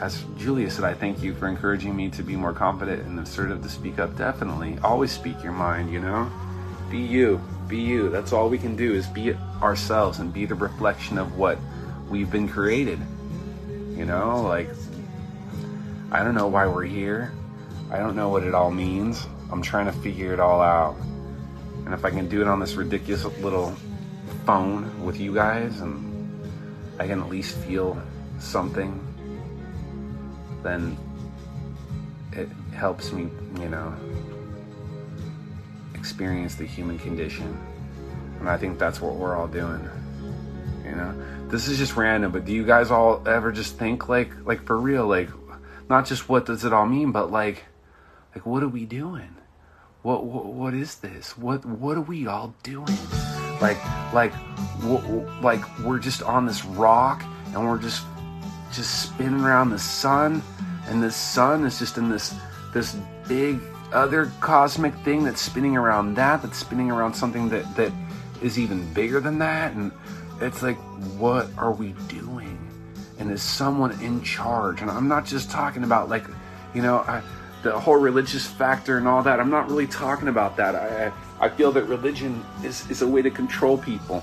as 0.00 0.24
Julia 0.38 0.70
said, 0.70 0.84
I 0.84 0.94
thank 0.94 1.22
you 1.22 1.34
for 1.34 1.48
encouraging 1.48 1.94
me 1.94 2.08
to 2.10 2.22
be 2.22 2.36
more 2.36 2.52
confident 2.52 3.02
and 3.06 3.18
assertive 3.18 3.62
to 3.62 3.68
speak 3.68 3.98
up. 3.98 4.16
Definitely. 4.16 4.78
Always 4.82 5.12
speak 5.12 5.42
your 5.42 5.52
mind, 5.52 5.92
you 5.92 6.00
know? 6.00 6.30
Be 6.90 6.98
you. 6.98 7.40
Be 7.68 7.76
you. 7.76 8.08
That's 8.08 8.32
all 8.32 8.48
we 8.48 8.58
can 8.58 8.76
do 8.76 8.94
is 8.94 9.06
be 9.06 9.34
ourselves 9.62 10.18
and 10.18 10.32
be 10.32 10.46
the 10.46 10.54
reflection 10.54 11.18
of 11.18 11.36
what 11.36 11.58
we've 12.08 12.30
been 12.30 12.48
created. 12.48 12.98
You 13.96 14.06
know, 14.06 14.42
like, 14.42 14.70
I 16.10 16.24
don't 16.24 16.34
know 16.34 16.48
why 16.48 16.66
we're 16.66 16.84
here. 16.84 17.32
I 17.90 17.98
don't 17.98 18.16
know 18.16 18.30
what 18.30 18.42
it 18.42 18.54
all 18.54 18.70
means. 18.70 19.26
I'm 19.52 19.62
trying 19.62 19.86
to 19.86 19.92
figure 19.92 20.32
it 20.32 20.40
all 20.40 20.60
out. 20.60 20.96
And 21.84 21.92
if 21.92 22.04
I 22.04 22.10
can 22.10 22.28
do 22.28 22.40
it 22.40 22.48
on 22.48 22.60
this 22.60 22.74
ridiculous 22.74 23.24
little 23.40 23.76
phone 24.46 25.04
with 25.04 25.20
you 25.20 25.34
guys 25.34 25.80
and 25.80 26.42
I 26.98 27.06
can 27.06 27.20
at 27.20 27.28
least 27.28 27.56
feel 27.58 28.00
something 28.38 29.04
then 30.62 30.96
it 32.32 32.48
helps 32.74 33.12
me, 33.12 33.28
you 33.60 33.68
know, 33.68 33.94
experience 36.08 36.54
the 36.54 36.64
human 36.64 36.98
condition. 36.98 37.54
And 38.40 38.48
I 38.48 38.56
think 38.56 38.78
that's 38.78 38.98
what 38.98 39.16
we're 39.16 39.36
all 39.36 39.46
doing. 39.46 39.86
You 40.82 40.92
know, 40.92 41.14
this 41.48 41.68
is 41.68 41.76
just 41.76 41.96
random, 41.96 42.32
but 42.32 42.46
do 42.46 42.52
you 42.52 42.64
guys 42.64 42.90
all 42.90 43.22
ever 43.28 43.52
just 43.52 43.76
think 43.76 44.08
like, 44.08 44.30
like 44.46 44.64
for 44.64 44.80
real, 44.80 45.06
like, 45.06 45.28
not 45.90 46.06
just 46.06 46.26
what 46.26 46.46
does 46.46 46.64
it 46.64 46.72
all 46.72 46.86
mean, 46.86 47.12
but 47.12 47.30
like, 47.30 47.64
like 48.34 48.46
what 48.46 48.62
are 48.62 48.68
we 48.68 48.86
doing? 48.86 49.36
What 50.00 50.24
what, 50.24 50.46
what 50.46 50.72
is 50.72 50.96
this? 50.96 51.36
What 51.36 51.66
what 51.66 51.98
are 51.98 52.02
we 52.02 52.26
all 52.26 52.54
doing? 52.62 52.96
Like 53.60 53.78
like 54.14 54.32
like 55.42 55.78
we're 55.80 55.98
just 55.98 56.22
on 56.22 56.46
this 56.46 56.64
rock 56.64 57.22
and 57.52 57.66
we're 57.66 57.78
just 57.78 58.06
just 58.72 59.02
spinning 59.02 59.40
around 59.40 59.70
the 59.70 59.78
sun, 59.78 60.42
and 60.86 61.02
the 61.02 61.10
sun 61.10 61.64
is 61.66 61.78
just 61.78 61.98
in 61.98 62.08
this 62.08 62.34
this 62.72 62.96
big 63.26 63.60
other 63.92 64.32
cosmic 64.40 64.94
thing 64.96 65.24
that's 65.24 65.40
spinning 65.40 65.76
around 65.76 66.14
that, 66.14 66.42
that's 66.42 66.58
spinning 66.58 66.90
around 66.90 67.14
something 67.14 67.48
that 67.50 67.76
that 67.76 67.92
is 68.42 68.58
even 68.58 68.92
bigger 68.94 69.20
than 69.20 69.38
that, 69.38 69.72
and 69.72 69.92
it's 70.40 70.62
like, 70.62 70.76
what 71.18 71.48
are 71.56 71.72
we 71.72 71.94
doing? 72.08 72.56
And 73.18 73.30
is 73.30 73.42
someone 73.42 74.00
in 74.00 74.22
charge? 74.22 74.80
And 74.80 74.90
I'm 74.90 75.08
not 75.08 75.24
just 75.24 75.50
talking 75.50 75.82
about 75.82 76.08
like, 76.08 76.24
you 76.74 76.82
know, 76.82 76.98
I, 76.98 77.22
the 77.62 77.78
whole 77.78 77.96
religious 77.96 78.46
factor 78.46 78.98
and 78.98 79.08
all 79.08 79.22
that. 79.24 79.40
I'm 79.40 79.50
not 79.50 79.68
really 79.68 79.88
talking 79.88 80.28
about 80.28 80.56
that. 80.56 80.76
I 80.76 81.12
I 81.40 81.48
feel 81.48 81.72
that 81.72 81.84
religion 81.84 82.44
is 82.62 82.88
is 82.90 83.02
a 83.02 83.08
way 83.08 83.22
to 83.22 83.30
control 83.30 83.78
people, 83.78 84.22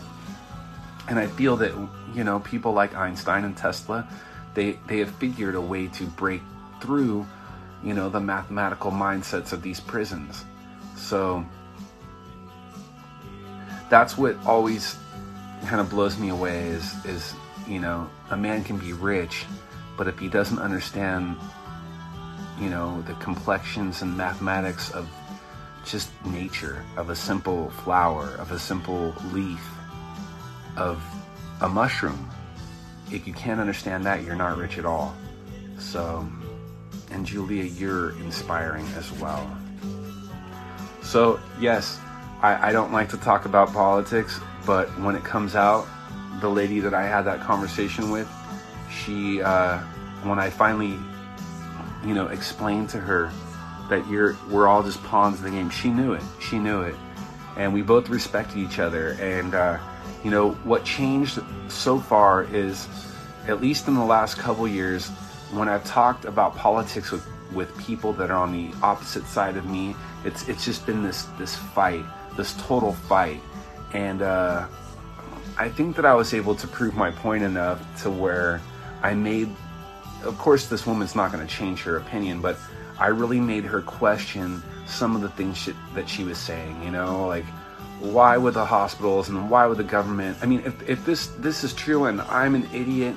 and 1.10 1.20
I 1.20 1.28
feel 1.28 1.58
that 1.58 1.74
you 2.14 2.24
know 2.24 2.40
people 2.40 2.72
like 2.72 2.96
Einstein 2.96 3.44
and 3.44 3.58
Tesla 3.58 4.08
they 4.56 4.80
they 4.88 4.98
have 5.00 5.12
figured 5.16 5.54
a 5.54 5.62
way 5.62 5.88
to 5.90 6.06
break 6.06 6.42
through, 6.82 7.28
you 7.86 7.94
know, 7.94 8.10
the 8.10 8.20
mathematical 8.20 8.92
mindsets 8.92 9.54
of 9.54 9.62
these 9.62 9.80
prisons. 9.80 10.44
So 10.98 11.46
that's 13.90 14.18
what 14.18 14.36
always 14.46 14.98
kind 15.68 15.80
of 15.80 15.90
blows 15.90 16.18
me 16.18 16.30
away 16.30 16.68
is 16.68 16.94
is 17.06 17.34
you 17.68 17.80
know 17.80 18.10
a 18.32 18.38
man 18.38 18.64
can 18.64 18.78
be 18.78 18.94
rich, 18.94 19.46
but 19.98 20.08
if 20.08 20.18
he 20.18 20.28
doesn't 20.28 20.60
understand, 20.60 21.38
you 22.60 22.70
know, 22.70 23.02
the 23.04 23.14
complexions 23.16 24.02
and 24.02 24.18
mathematics 24.18 24.90
of 24.92 25.08
just 25.86 26.10
nature, 26.26 26.84
of 26.98 27.12
a 27.12 27.16
simple 27.16 27.70
flower, 27.70 28.36
of 28.40 28.52
a 28.52 28.58
simple 28.58 29.14
leaf, 29.32 29.64
of 30.76 31.04
a 31.62 31.70
mushroom, 31.70 32.30
if 33.12 33.28
you 33.28 33.34
can't 33.34 33.60
understand 33.60 34.04
that, 34.06 34.24
you're 34.24 34.36
not 34.36 34.58
rich 34.58 34.80
at 34.80 34.86
all. 34.86 35.16
So, 35.78 36.28
and 37.12 37.26
Julia, 37.26 37.64
you're 37.64 38.12
inspiring 38.22 38.86
as 38.98 39.12
well. 39.14 39.50
So, 41.02 41.40
yes, 41.60 42.00
I, 42.42 42.70
I 42.70 42.72
don't 42.72 42.92
like 42.92 43.10
to 43.10 43.18
talk 43.18 43.46
about 43.46 43.72
politics, 43.72 44.40
but 44.66 44.88
when 45.00 45.16
it 45.16 45.24
comes 45.24 45.56
out, 45.56 45.88
the 46.42 46.50
lady 46.50 46.80
that 46.82 46.94
I 46.94 47.08
had 47.08 47.24
that 47.24 47.42
conversation 47.42 48.12
with, 48.12 48.30
she, 48.90 49.42
uh, 49.42 49.80
when 50.24 50.40
I 50.40 50.50
finally, 50.50 50.98
you 52.06 52.14
know, 52.14 52.28
explained 52.28 52.90
to 52.90 53.00
her 53.00 53.32
that 53.90 54.08
you're, 54.10 54.36
we're 54.50 54.68
all 54.68 54.84
just 54.84 55.02
pawns 55.04 55.40
in 55.40 55.46
the 55.46 55.52
game, 55.52 55.70
she 55.70 55.90
knew 55.90 56.14
it. 56.14 56.24
She 56.40 56.58
knew 56.58 56.82
it. 56.82 56.96
And 57.56 57.74
we 57.74 57.82
both 57.82 58.10
respected 58.10 58.58
each 58.58 58.80
other. 58.80 59.12
And, 59.22 59.54
uh, 59.54 59.78
you 60.24 60.32
know, 60.32 60.52
what 60.64 60.84
changed 60.84 61.40
so 61.68 62.00
far 62.00 62.44
is 62.44 62.88
at 63.48 63.62
least 63.62 63.88
in 63.88 63.94
the 63.94 64.04
last 64.04 64.38
couple 64.38 64.68
years, 64.68 65.12
when 65.58 65.70
I've 65.70 65.86
talked 65.86 66.26
about 66.26 66.56
politics 66.56 67.12
with, 67.12 67.26
with 67.54 67.76
people 67.78 68.14
that 68.14 68.32
are 68.32 68.38
on 68.38 68.52
the 68.52 68.76
opposite 68.82 69.26
side 69.26 69.58
of 69.58 69.66
me, 69.66 69.96
it's 70.24 70.48
it's 70.48 70.66
just 70.66 70.86
been 70.86 71.04
this 71.04 71.24
this 71.38 71.56
fight, 71.56 72.04
this 72.36 72.54
total 72.62 72.94
fight, 72.94 73.42
and 73.94 74.22
uh, 74.22 74.68
I 75.58 75.70
think 75.70 75.96
that 75.96 76.06
I 76.06 76.14
was 76.14 76.34
able 76.34 76.56
to 76.56 76.68
prove 76.68 76.96
my 76.96 77.12
point 77.12 77.44
enough 77.44 77.80
to 78.04 78.10
where 78.10 78.62
I 79.02 79.14
made. 79.14 79.50
Of 80.24 80.38
course, 80.38 80.68
this 80.68 80.86
woman's 80.86 81.16
not 81.16 81.32
going 81.32 81.46
to 81.46 81.54
change 81.54 81.84
her 81.84 81.98
opinion, 81.98 82.42
but 82.42 82.58
I 82.98 83.08
really 83.08 83.40
made 83.40 83.64
her 83.66 83.82
question 83.82 84.64
some 84.88 85.16
of 85.16 85.22
the 85.22 85.30
things 85.30 85.58
she, 85.58 85.74
that 85.94 86.10
she 86.10 86.24
was 86.24 86.38
saying. 86.38 86.82
You 86.84 86.92
know, 86.92 87.28
like 87.28 87.46
why 88.00 88.38
would 88.38 88.54
the 88.54 88.66
hospitals 88.66 89.30
and 89.30 89.50
why 89.50 89.66
would 89.68 89.78
the 89.78 89.84
government? 89.84 90.38
I 90.42 90.46
mean, 90.46 90.62
if, 90.66 90.90
if 90.90 91.06
this 91.06 91.28
this 91.40 91.64
is 91.64 91.74
true 91.74 92.06
and 92.06 92.22
I'm 92.22 92.56
an 92.56 92.68
idiot, 92.74 93.16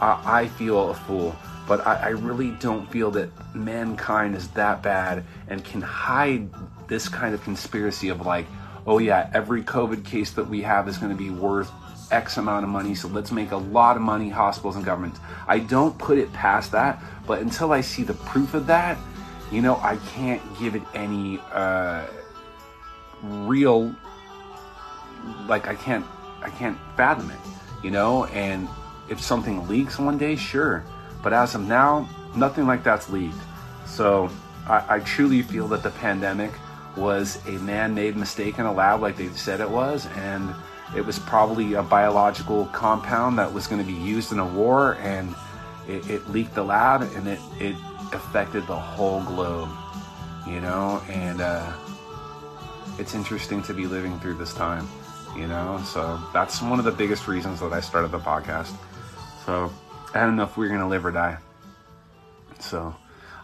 I 0.00 0.48
feel 0.48 0.90
a 0.90 0.94
fool. 0.94 1.36
But 1.70 1.86
I, 1.86 1.94
I 1.94 2.08
really 2.08 2.50
don't 2.58 2.90
feel 2.90 3.12
that 3.12 3.30
mankind 3.54 4.34
is 4.34 4.48
that 4.48 4.82
bad 4.82 5.22
and 5.46 5.64
can 5.64 5.80
hide 5.80 6.50
this 6.88 7.08
kind 7.08 7.32
of 7.32 7.44
conspiracy 7.44 8.08
of 8.08 8.26
like, 8.26 8.46
oh 8.88 8.98
yeah, 8.98 9.30
every 9.32 9.62
COVID 9.62 10.04
case 10.04 10.32
that 10.32 10.48
we 10.48 10.62
have 10.62 10.88
is 10.88 10.98
going 10.98 11.12
to 11.12 11.16
be 11.16 11.30
worth 11.30 11.70
X 12.10 12.38
amount 12.38 12.64
of 12.64 12.70
money, 12.70 12.96
so 12.96 13.06
let's 13.06 13.30
make 13.30 13.52
a 13.52 13.56
lot 13.56 13.94
of 13.94 14.02
money, 14.02 14.28
hospitals 14.28 14.74
and 14.74 14.84
governments. 14.84 15.20
I 15.46 15.60
don't 15.60 15.96
put 15.96 16.18
it 16.18 16.32
past 16.32 16.72
that, 16.72 17.00
but 17.24 17.40
until 17.40 17.70
I 17.70 17.82
see 17.82 18.02
the 18.02 18.14
proof 18.14 18.54
of 18.54 18.66
that, 18.66 18.98
you 19.52 19.62
know, 19.62 19.76
I 19.76 19.96
can't 20.14 20.42
give 20.58 20.74
it 20.74 20.82
any 20.92 21.38
uh, 21.52 22.04
real, 23.22 23.94
like 25.46 25.68
I 25.68 25.76
can't, 25.76 26.04
I 26.42 26.50
can't 26.50 26.76
fathom 26.96 27.30
it, 27.30 27.38
you 27.84 27.92
know. 27.92 28.24
And 28.24 28.68
if 29.08 29.20
something 29.20 29.68
leaks 29.68 30.00
one 30.00 30.18
day, 30.18 30.34
sure, 30.34 30.84
but 31.22 31.32
as 31.32 31.54
of 31.54 31.62
now, 31.62 32.08
nothing 32.34 32.66
like 32.66 32.82
that's 32.82 33.10
leaked. 33.10 33.34
So 33.86 34.30
I, 34.66 34.96
I 34.96 35.00
truly 35.00 35.42
feel 35.42 35.68
that 35.68 35.82
the 35.82 35.90
pandemic 35.90 36.52
was 36.96 37.38
a 37.46 37.52
man-made 37.52 38.16
mistake 38.16 38.58
in 38.58 38.66
a 38.66 38.72
lab, 38.72 39.00
like 39.00 39.16
they 39.16 39.28
said 39.28 39.60
it 39.60 39.70
was, 39.70 40.06
and 40.16 40.54
it 40.96 41.04
was 41.04 41.18
probably 41.20 41.74
a 41.74 41.82
biological 41.82 42.66
compound 42.66 43.38
that 43.38 43.52
was 43.52 43.66
going 43.66 43.80
to 43.80 43.86
be 43.86 43.98
used 43.98 44.32
in 44.32 44.38
a 44.38 44.46
war, 44.46 44.96
and 44.96 45.34
it, 45.88 46.08
it 46.10 46.28
leaked 46.30 46.54
the 46.54 46.64
lab, 46.64 47.02
and 47.02 47.28
it, 47.28 47.38
it 47.60 47.76
affected 48.12 48.66
the 48.66 48.76
whole 48.76 49.22
globe, 49.22 49.68
you 50.46 50.60
know, 50.60 51.00
and 51.08 51.40
uh, 51.40 51.72
it's 52.98 53.14
interesting 53.14 53.62
to 53.62 53.72
be 53.72 53.86
living 53.86 54.18
through 54.18 54.34
this 54.34 54.52
time, 54.52 54.88
you 55.36 55.46
know. 55.46 55.80
So 55.84 56.20
that's 56.32 56.60
one 56.60 56.78
of 56.80 56.84
the 56.84 56.90
biggest 56.92 57.28
reasons 57.28 57.60
that 57.60 57.72
I 57.72 57.80
started 57.80 58.10
the 58.10 58.18
podcast. 58.18 58.74
So 59.46 59.72
I 60.14 60.20
don't 60.20 60.36
know 60.36 60.44
if 60.44 60.56
we 60.56 60.66
were 60.66 60.72
gonna 60.72 60.88
live 60.88 61.06
or 61.06 61.12
die. 61.12 61.38
So 62.58 62.94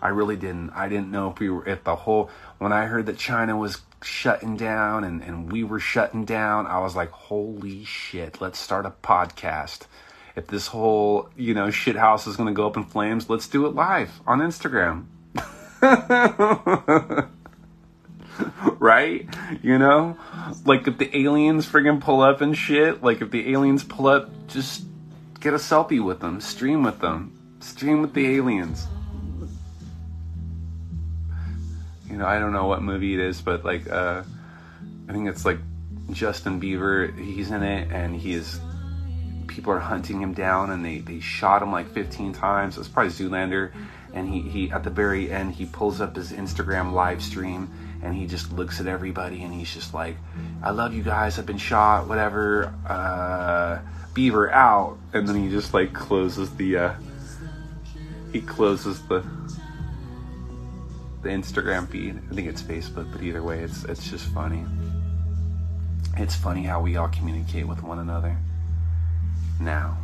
I 0.03 0.09
really 0.09 0.37
didn't. 0.37 0.71
I 0.71 0.89
didn't 0.89 1.11
know 1.11 1.31
if 1.31 1.39
we 1.39 1.49
were 1.49 1.67
if 1.67 1.85
the 1.85 1.97
whole 1.97 2.31
when 2.59 2.73
I 2.73 2.87
heard 2.87 3.07
that 3.07 3.19
China 3.19 3.57
was 3.57 3.81
shutting 4.03 4.57
down 4.57 5.05
and, 5.05 5.23
and 5.23 5.51
we 5.51 5.65
were 5.65 5.81
shutting 5.81 6.25
down, 6.25 6.67
I 6.67 6.81
was 6.81 6.95
like, 6.95 7.11
holy 7.11 7.85
shit, 7.85 8.41
let's 8.41 8.59
start 8.59 8.87
a 8.87 8.91
podcast. 8.91 9.87
If 10.35 10.49
this 10.49 10.67
whole, 10.67 11.31
you 11.37 11.55
know, 11.55 11.71
shit 11.71 11.97
house 11.97 12.27
is 12.27 12.37
gonna 12.37 12.53
go 12.53 12.67
up 12.67 12.77
in 12.77 12.85
flames, 12.85 13.31
let's 13.31 13.49
do 13.49 13.67
it 13.67 13.75
live 13.75 14.21
on 14.27 14.41
Instagram. 14.41 15.07
right? 18.79 19.27
You 19.63 19.79
know? 19.79 20.17
Like 20.65 20.87
if 20.87 20.99
the 20.99 21.17
aliens 21.17 21.67
friggin' 21.67 22.01
pull 22.01 22.21
up 22.21 22.41
and 22.41 22.57
shit, 22.57 23.03
like 23.03 23.23
if 23.23 23.31
the 23.31 23.53
aliens 23.53 23.83
pull 23.83 24.09
up, 24.09 24.31
just 24.47 24.85
get 25.47 25.55
a 25.55 25.59
selfie 25.59 26.05
with 26.05 26.19
them, 26.19 26.41
stream 26.41 26.83
with 26.83 26.99
them, 26.99 27.31
stream 27.61 28.03
with 28.03 28.13
the 28.15 28.35
aliens. 28.35 28.89
You 32.11 32.17
know, 32.17 32.27
I 32.27 32.41
don't 32.41 32.53
know 32.53 32.67
what 32.67 32.83
movie 32.83 33.15
it 33.15 33.21
is, 33.21 33.41
but 33.43 33.65
like, 33.65 33.89
uh, 33.89 34.25
I 35.09 35.13
think 35.13 35.29
it's 35.29 35.45
like 35.45 35.59
Justin 36.11 36.61
Bieber. 36.61 37.17
He's 37.17 37.53
in 37.53 37.63
it, 37.63 37.93
and 37.93 38.17
he 38.17 38.33
is. 38.33 38.59
People 39.47 39.73
are 39.73 39.79
hunting 39.79 40.21
him 40.21 40.35
down, 40.35 40.73
and 40.73 40.85
they 40.85 40.99
they 40.99 41.21
shot 41.21 41.63
him 41.63 41.71
like 41.71 41.93
15 41.93 42.33
times. 42.33 42.77
It's 42.77 42.89
probably 42.89 43.13
Zoolander, 43.13 43.71
and 44.15 44.29
he 44.29 44.41
he 44.43 44.73
at 44.73 44.83
the 44.83 44.91
very 44.91 45.31
end 45.31 45.55
he 45.55 45.67
pulls 45.67 46.01
up 46.01 46.17
his 46.17 46.33
Instagram 46.33 46.93
live 46.93 47.23
stream, 47.23 47.71
and 48.03 48.17
he 48.17 48.27
just 48.27 48.51
looks 48.51 48.81
at 48.81 48.89
everybody, 48.89 49.45
and 49.45 49.55
he's 49.55 49.73
just 49.73 49.95
like, 49.95 50.17
"I 50.61 50.71
love 50.71 50.93
you 50.93 51.05
guys. 51.05 51.39
I've 51.39 51.47
been 51.47 51.57
shot. 51.57 52.09
Whatever." 52.09 52.75
Uh, 52.85 53.79
Bieber 54.17 54.51
out, 54.51 54.97
and 55.13 55.29
then 55.29 55.37
he 55.37 55.51
just 55.51 55.75
like 55.75 55.93
closes 55.93 56.51
the. 56.57 56.77
Uh, 56.79 56.95
he 58.33 58.41
closes 58.41 59.03
the 59.09 59.23
the 61.23 61.29
Instagram 61.29 61.87
feed. 61.89 62.19
I 62.31 62.35
think 62.35 62.49
it's 62.49 62.63
Facebook, 62.63 63.13
but 63.13 63.23
either 63.23 63.43
way, 63.43 63.61
it's 63.61 63.85
it's 63.85 64.09
just 64.09 64.25
funny. 64.27 64.65
It's 66.17 66.35
funny 66.35 66.63
how 66.63 66.81
we 66.81 66.97
all 66.97 67.09
communicate 67.09 67.69
with 67.69 67.83
one 67.83 67.99
another. 67.99 68.37
Now, 69.61 69.99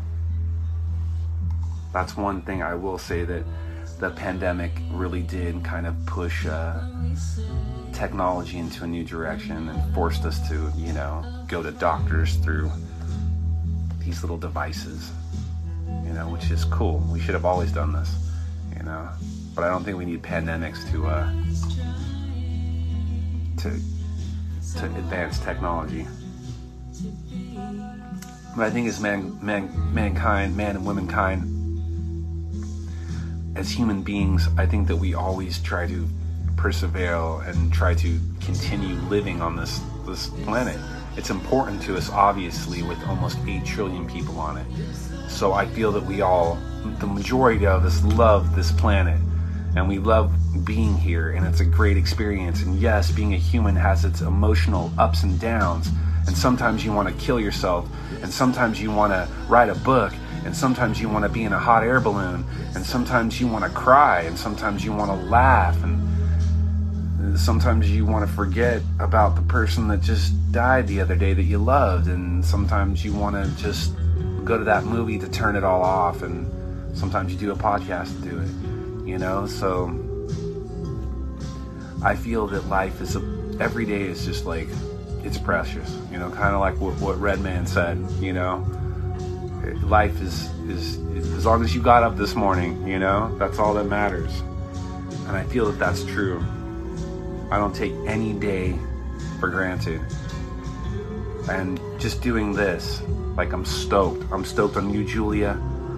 that's 1.92 2.16
one 2.16 2.42
thing 2.42 2.62
I 2.62 2.74
will 2.74 2.98
say 2.98 3.24
that 3.24 3.44
the 3.98 4.10
pandemic 4.10 4.72
really 4.90 5.22
did 5.22 5.64
kind 5.64 5.86
of 5.86 5.94
push 6.06 6.44
uh, 6.44 6.86
technology 7.92 8.58
into 8.58 8.84
a 8.84 8.86
new 8.86 9.04
direction 9.04 9.68
and 9.68 9.94
forced 9.94 10.24
us 10.24 10.46
to, 10.48 10.72
you 10.76 10.92
know, 10.92 11.24
go 11.48 11.62
to 11.62 11.70
doctors 11.70 12.34
through 12.36 12.70
these 14.04 14.22
little 14.22 14.38
devices, 14.38 15.10
you 16.04 16.12
know, 16.12 16.28
which 16.28 16.50
is 16.50 16.64
cool. 16.64 16.98
We 17.10 17.20
should 17.20 17.34
have 17.34 17.44
always 17.44 17.72
done 17.72 17.92
this, 17.92 18.14
you 18.76 18.82
know 18.82 19.08
but 19.54 19.64
I 19.64 19.68
don't 19.68 19.84
think 19.84 19.98
we 19.98 20.04
need 20.04 20.22
pandemics 20.22 20.90
to 20.90 21.06
uh, 21.06 21.30
to 23.58 23.70
to 24.78 24.86
advance 24.98 25.38
technology. 25.38 26.06
But 28.56 28.66
I 28.66 28.70
think 28.70 28.88
as 28.88 29.00
man, 29.00 29.38
man, 29.42 29.70
mankind, 29.94 30.56
man 30.56 30.76
and 30.76 30.86
womankind, 30.86 31.48
as 33.56 33.70
human 33.70 34.02
beings, 34.02 34.48
I 34.56 34.66
think 34.66 34.88
that 34.88 34.96
we 34.96 35.14
always 35.14 35.58
try 35.58 35.86
to 35.86 36.08
persevere 36.56 37.42
and 37.42 37.72
try 37.72 37.94
to 37.94 38.20
continue 38.40 38.94
living 39.08 39.40
on 39.42 39.56
this 39.56 39.80
this 40.06 40.28
planet. 40.44 40.78
It's 41.16 41.30
important 41.30 41.82
to 41.82 41.96
us, 41.96 42.10
obviously, 42.10 42.82
with 42.82 43.02
almost 43.06 43.38
eight 43.46 43.64
trillion 43.64 44.06
people 44.08 44.38
on 44.38 44.56
it. 44.56 44.66
So 45.28 45.52
I 45.52 45.66
feel 45.66 45.92
that 45.92 46.04
we 46.04 46.20
all, 46.20 46.58
the 46.98 47.06
majority 47.06 47.66
of 47.66 47.84
us, 47.84 48.02
love 48.04 48.56
this 48.56 48.72
planet 48.72 49.20
and 49.74 49.88
we 49.88 49.98
love 49.98 50.32
being 50.64 50.96
here 50.96 51.30
and 51.30 51.46
it's 51.46 51.60
a 51.60 51.64
great 51.64 51.96
experience 51.96 52.62
and 52.62 52.78
yes 52.78 53.10
being 53.10 53.32
a 53.32 53.38
human 53.38 53.74
has 53.74 54.04
its 54.04 54.20
emotional 54.20 54.92
ups 54.98 55.22
and 55.22 55.40
downs 55.40 55.90
and 56.26 56.36
sometimes 56.36 56.84
you 56.84 56.92
want 56.92 57.08
to 57.08 57.24
kill 57.24 57.40
yourself 57.40 57.88
and 58.22 58.30
sometimes 58.30 58.80
you 58.80 58.90
want 58.90 59.12
to 59.12 59.26
write 59.48 59.70
a 59.70 59.74
book 59.76 60.12
and 60.44 60.54
sometimes 60.54 61.00
you 61.00 61.08
want 61.08 61.24
to 61.24 61.28
be 61.28 61.44
in 61.44 61.52
a 61.52 61.58
hot 61.58 61.82
air 61.82 62.00
balloon 62.00 62.44
and 62.74 62.84
sometimes 62.84 63.40
you 63.40 63.46
want 63.46 63.64
to 63.64 63.70
cry 63.70 64.22
and 64.22 64.38
sometimes 64.38 64.84
you 64.84 64.92
want 64.92 65.10
to 65.10 65.26
laugh 65.28 65.82
and 65.82 66.00
sometimes 67.38 67.90
you 67.90 68.04
want 68.04 68.28
to 68.28 68.34
forget 68.34 68.82
about 68.98 69.36
the 69.36 69.42
person 69.42 69.88
that 69.88 70.00
just 70.00 70.34
died 70.52 70.86
the 70.86 71.00
other 71.00 71.16
day 71.16 71.32
that 71.32 71.44
you 71.44 71.58
loved 71.58 72.08
and 72.08 72.44
sometimes 72.44 73.04
you 73.04 73.12
want 73.12 73.34
to 73.36 73.62
just 73.62 73.94
go 74.44 74.58
to 74.58 74.64
that 74.64 74.84
movie 74.84 75.18
to 75.18 75.28
turn 75.28 75.56
it 75.56 75.64
all 75.64 75.82
off 75.82 76.22
and 76.22 76.46
sometimes 76.96 77.32
you 77.32 77.38
do 77.38 77.52
a 77.52 77.56
podcast 77.56 78.14
to 78.22 78.28
do 78.28 78.38
it 78.38 79.08
you 79.08 79.18
know? 79.18 79.46
So 79.46 79.98
i 82.04 82.16
feel 82.16 82.48
that 82.48 82.66
life 82.66 83.00
is 83.00 83.14
a, 83.16 83.20
every 83.60 83.86
day 83.86 84.02
is 84.02 84.24
just 84.24 84.44
like 84.44 84.68
it's 85.22 85.38
precious 85.38 85.96
you 86.10 86.18
know 86.18 86.30
kind 86.30 86.54
of 86.54 86.60
like 86.60 86.80
what, 86.80 86.98
what 87.00 87.18
redman 87.18 87.66
said 87.66 87.98
you 88.20 88.32
know? 88.32 88.66
Life 89.84 90.20
is, 90.20 90.50
is 90.68 90.96
is 90.96 91.32
as 91.34 91.46
long 91.46 91.62
as 91.62 91.72
you 91.74 91.80
got 91.80 92.02
up 92.02 92.16
this 92.16 92.34
morning 92.34 92.86
you 92.86 92.98
know 92.98 93.34
that's 93.38 93.58
all 93.58 93.74
that 93.74 93.84
matters. 93.84 94.40
And 95.28 95.36
i 95.36 95.44
feel 95.44 95.70
that 95.70 95.78
that's 95.78 96.04
true 96.04 96.44
i 97.52 97.58
don't 97.58 97.74
take 97.74 97.92
any 98.06 98.32
day 98.32 98.78
for 99.38 99.48
granted 99.48 100.00
and 101.50 101.80
just 101.98 102.22
doing 102.22 102.52
this 102.52 103.02
like 103.36 103.52
i'm 103.52 103.64
stoked 103.64 104.24
i'm 104.32 104.44
stoked 104.44 104.76
on 104.76 104.92
you 104.92 105.04
julia 105.04 105.50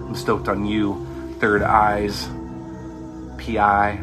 i'm 0.07 0.15
stoked 0.15 0.47
on 0.47 0.65
you 0.65 1.05
third 1.39 1.61
eyes 1.61 2.27
PI. 3.45 3.99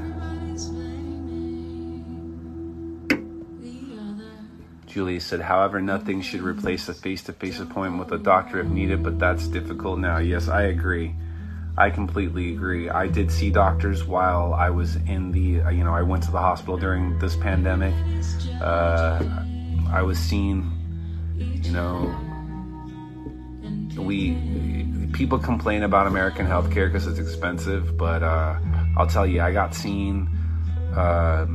Julia 4.87 5.21
said, 5.21 5.41
however, 5.41 5.81
nothing 5.81 6.21
should 6.21 6.43
replace 6.43 6.89
a 6.89 6.95
face 6.95 7.23
to 7.25 7.33
face 7.33 7.59
appointment 7.59 7.99
with 8.05 8.21
a 8.21 8.23
doctor 8.23 8.61
if 8.61 8.67
needed, 8.67 9.03
but 9.03 9.19
that's 9.19 9.49
difficult 9.49 9.99
now. 9.99 10.19
Yes, 10.19 10.49
I 10.49 10.65
agree. 10.65 11.15
I 11.83 11.91
completely 11.91 12.53
agree. 12.53 12.89
I 12.89 13.09
did 13.09 13.29
see 13.33 13.51
doctors 13.51 14.05
while 14.05 14.55
I 14.55 14.71
was 14.71 14.95
in 14.95 15.33
the, 15.33 15.75
you 15.75 15.83
know, 15.83 15.93
I 15.93 16.03
went 16.03 16.23
to 16.23 16.31
the 16.31 16.39
hospital 16.39 16.77
during 16.77 17.19
this 17.19 17.35
pandemic. 17.35 17.93
Uh, 18.61 19.21
I 19.91 20.01
was 20.03 20.17
seen, 20.17 20.71
you 21.37 21.73
know, 21.73 22.15
we 24.01 24.39
people 25.13 25.41
complain 25.41 25.83
about 25.83 26.07
American 26.07 26.47
healthcare 26.47 26.87
because 26.87 27.09
it's 27.09 27.19
expensive, 27.19 27.97
but 27.97 28.23
uh, 28.23 28.61
I'll 28.97 29.09
tell 29.09 29.27
you, 29.27 29.41
I 29.41 29.53
got 29.53 29.75
seen. 29.75 30.29
Uh, 30.95 31.49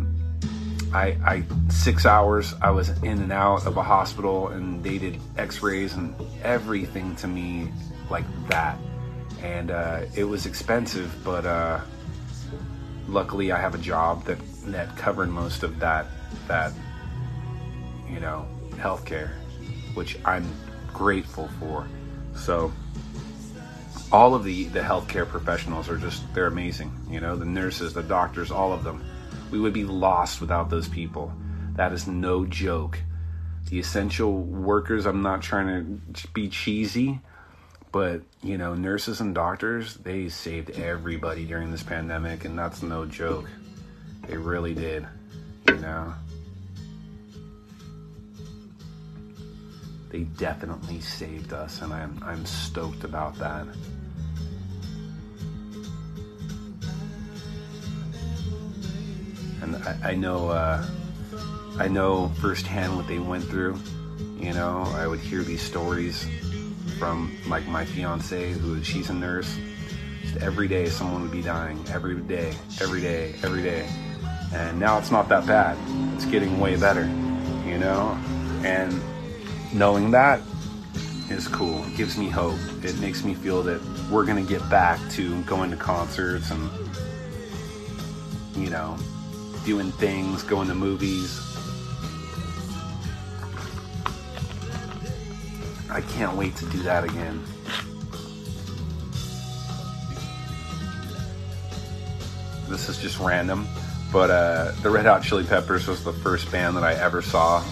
I, 0.94 1.18
I 1.26 1.44
six 1.70 2.06
hours. 2.06 2.54
I 2.62 2.72
was 2.72 2.90
in 3.02 3.22
and 3.22 3.32
out 3.32 3.66
of 3.66 3.78
a 3.78 3.84
hospital, 3.84 4.50
and 4.50 4.84
they 4.84 4.98
did 4.98 5.22
X-rays 5.38 5.94
and 5.94 6.14
everything 6.44 7.16
to 7.18 7.28
me 7.28 7.70
like 8.10 8.26
that, 8.50 8.78
and 9.42 9.72
uh, 9.72 10.02
it 10.16 10.24
was 10.24 10.46
expensive. 10.46 11.16
But 11.24 11.46
uh, 11.46 11.80
luckily, 13.08 13.52
I 13.52 13.60
have 13.60 13.76
a 13.76 13.80
job 13.80 14.26
that 14.26 14.38
that 14.66 14.96
covered 14.98 15.30
most 15.30 15.64
of 15.64 15.80
that 15.80 16.08
that 16.48 16.74
you 18.10 18.20
know 18.20 18.48
healthcare, 18.72 19.32
which 19.94 20.18
I'm 20.26 20.48
grateful 20.94 21.50
for. 21.60 21.88
So 22.36 22.72
all 24.12 24.34
of 24.34 24.44
the 24.44 24.66
the 24.66 24.80
healthcare 24.80 25.28
professionals 25.28 25.90
are 25.90 25.98
just 25.98 26.32
they're 26.34 26.48
amazing. 26.48 26.92
You 27.10 27.20
know, 27.20 27.36
the 27.36 27.46
nurses, 27.46 27.94
the 27.94 28.04
doctors, 28.04 28.52
all 28.52 28.74
of 28.74 28.84
them. 28.84 29.04
We 29.52 29.60
would 29.60 29.74
be 29.74 29.86
lost 29.86 30.42
without 30.42 30.70
those 30.70 30.90
people. 30.90 31.32
That 31.76 31.94
is 31.94 32.06
no 32.08 32.46
joke. 32.46 33.00
The 33.70 33.80
essential 33.80 34.34
workers, 34.34 35.06
I'm 35.06 35.22
not 35.22 35.42
trying 35.42 36.02
to 36.14 36.28
be 36.30 36.50
cheesy, 36.50 37.20
but 37.92 38.22
you 38.44 38.58
know, 38.58 38.74
nurses 38.74 39.22
and 39.22 39.34
doctors, 39.34 39.96
they 39.96 40.30
saved 40.30 40.72
everybody 40.72 41.46
during 41.46 41.72
this 41.72 41.84
pandemic 41.84 42.46
and 42.46 42.58
that's 42.58 42.82
no 42.82 43.06
joke. 43.06 43.50
They 44.28 44.38
really 44.38 44.74
did, 44.74 45.08
you 45.68 45.78
know. 45.78 46.14
They 50.10 50.22
definitely 50.24 51.02
saved 51.02 51.54
us 51.54 51.82
and 51.82 51.94
I'm 51.94 52.22
I'm 52.26 52.46
stoked 52.46 53.04
about 53.04 53.38
that. 53.40 53.68
and 59.62 59.76
I, 59.76 60.12
I 60.12 60.16
know 60.16 60.50
uh, 60.50 60.86
I 61.78 61.88
know 61.88 62.30
firsthand 62.40 62.96
what 62.96 63.08
they 63.08 63.20
went 63.20 63.44
through. 63.46 63.80
You 64.40 64.54
know, 64.54 64.84
I 64.96 65.08
would 65.08 65.20
hear 65.20 65.42
these 65.42 65.62
stories 65.62 66.28
from 67.00 67.38
like 67.48 67.68
my 67.68 67.86
fiance, 67.86 68.52
who 68.54 68.84
she's 68.84 69.10
a 69.10 69.14
nurse. 69.14 69.58
Every 70.42 70.68
day, 70.68 70.88
someone 70.88 71.22
would 71.22 71.32
be 71.32 71.42
dying. 71.42 71.84
Every 71.90 72.16
day, 72.16 72.54
every 72.82 73.02
day, 73.02 73.36
every 73.44 73.64
day. 73.64 73.90
And 74.54 74.80
now 74.80 74.98
it's 74.98 75.12
not 75.12 75.30
that 75.30 75.46
bad. 75.46 75.78
It's 76.16 76.26
getting 76.26 76.60
way 76.60 76.76
better. 76.76 77.06
You 77.66 77.78
know, 77.78 78.18
and 78.64 79.00
knowing 79.74 80.12
that 80.12 80.42
is 81.30 81.48
cool. 81.48 81.84
It 81.86 81.98
gives 81.98 82.18
me 82.18 82.30
hope. 82.30 82.60
It 82.84 82.98
makes 83.00 83.24
me 83.24 83.34
feel 83.34 83.64
that 83.64 83.82
we're 84.12 84.26
gonna 84.26 84.44
get 84.44 84.68
back 84.70 85.00
to 85.12 85.42
going 85.44 85.72
to 85.72 85.78
concerts 85.78 86.52
and 86.52 86.70
you 88.56 88.70
know 88.70 88.98
doing 89.66 89.92
things, 89.94 90.44
going 90.44 90.68
to 90.70 90.76
movies. 90.76 91.47
I 95.90 96.02
can't 96.02 96.36
wait 96.36 96.56
to 96.58 96.66
do 96.66 96.84
that 96.84 97.04
again. 97.04 97.44
This 102.70 102.90
is 102.90 102.98
just 102.98 103.20
random, 103.20 103.66
but 104.12 104.30
uh, 104.30 104.72
the 104.84 104.90
Red 104.90 105.06
Hot 105.06 105.24
Chili 105.24 105.46
Peppers 105.46 105.88
was 105.88 106.04
the 106.04 106.12
first 106.12 106.52
band 106.52 106.76
that 106.76 106.84
I 106.84 106.94
ever 106.96 107.22
saw 107.22 107.64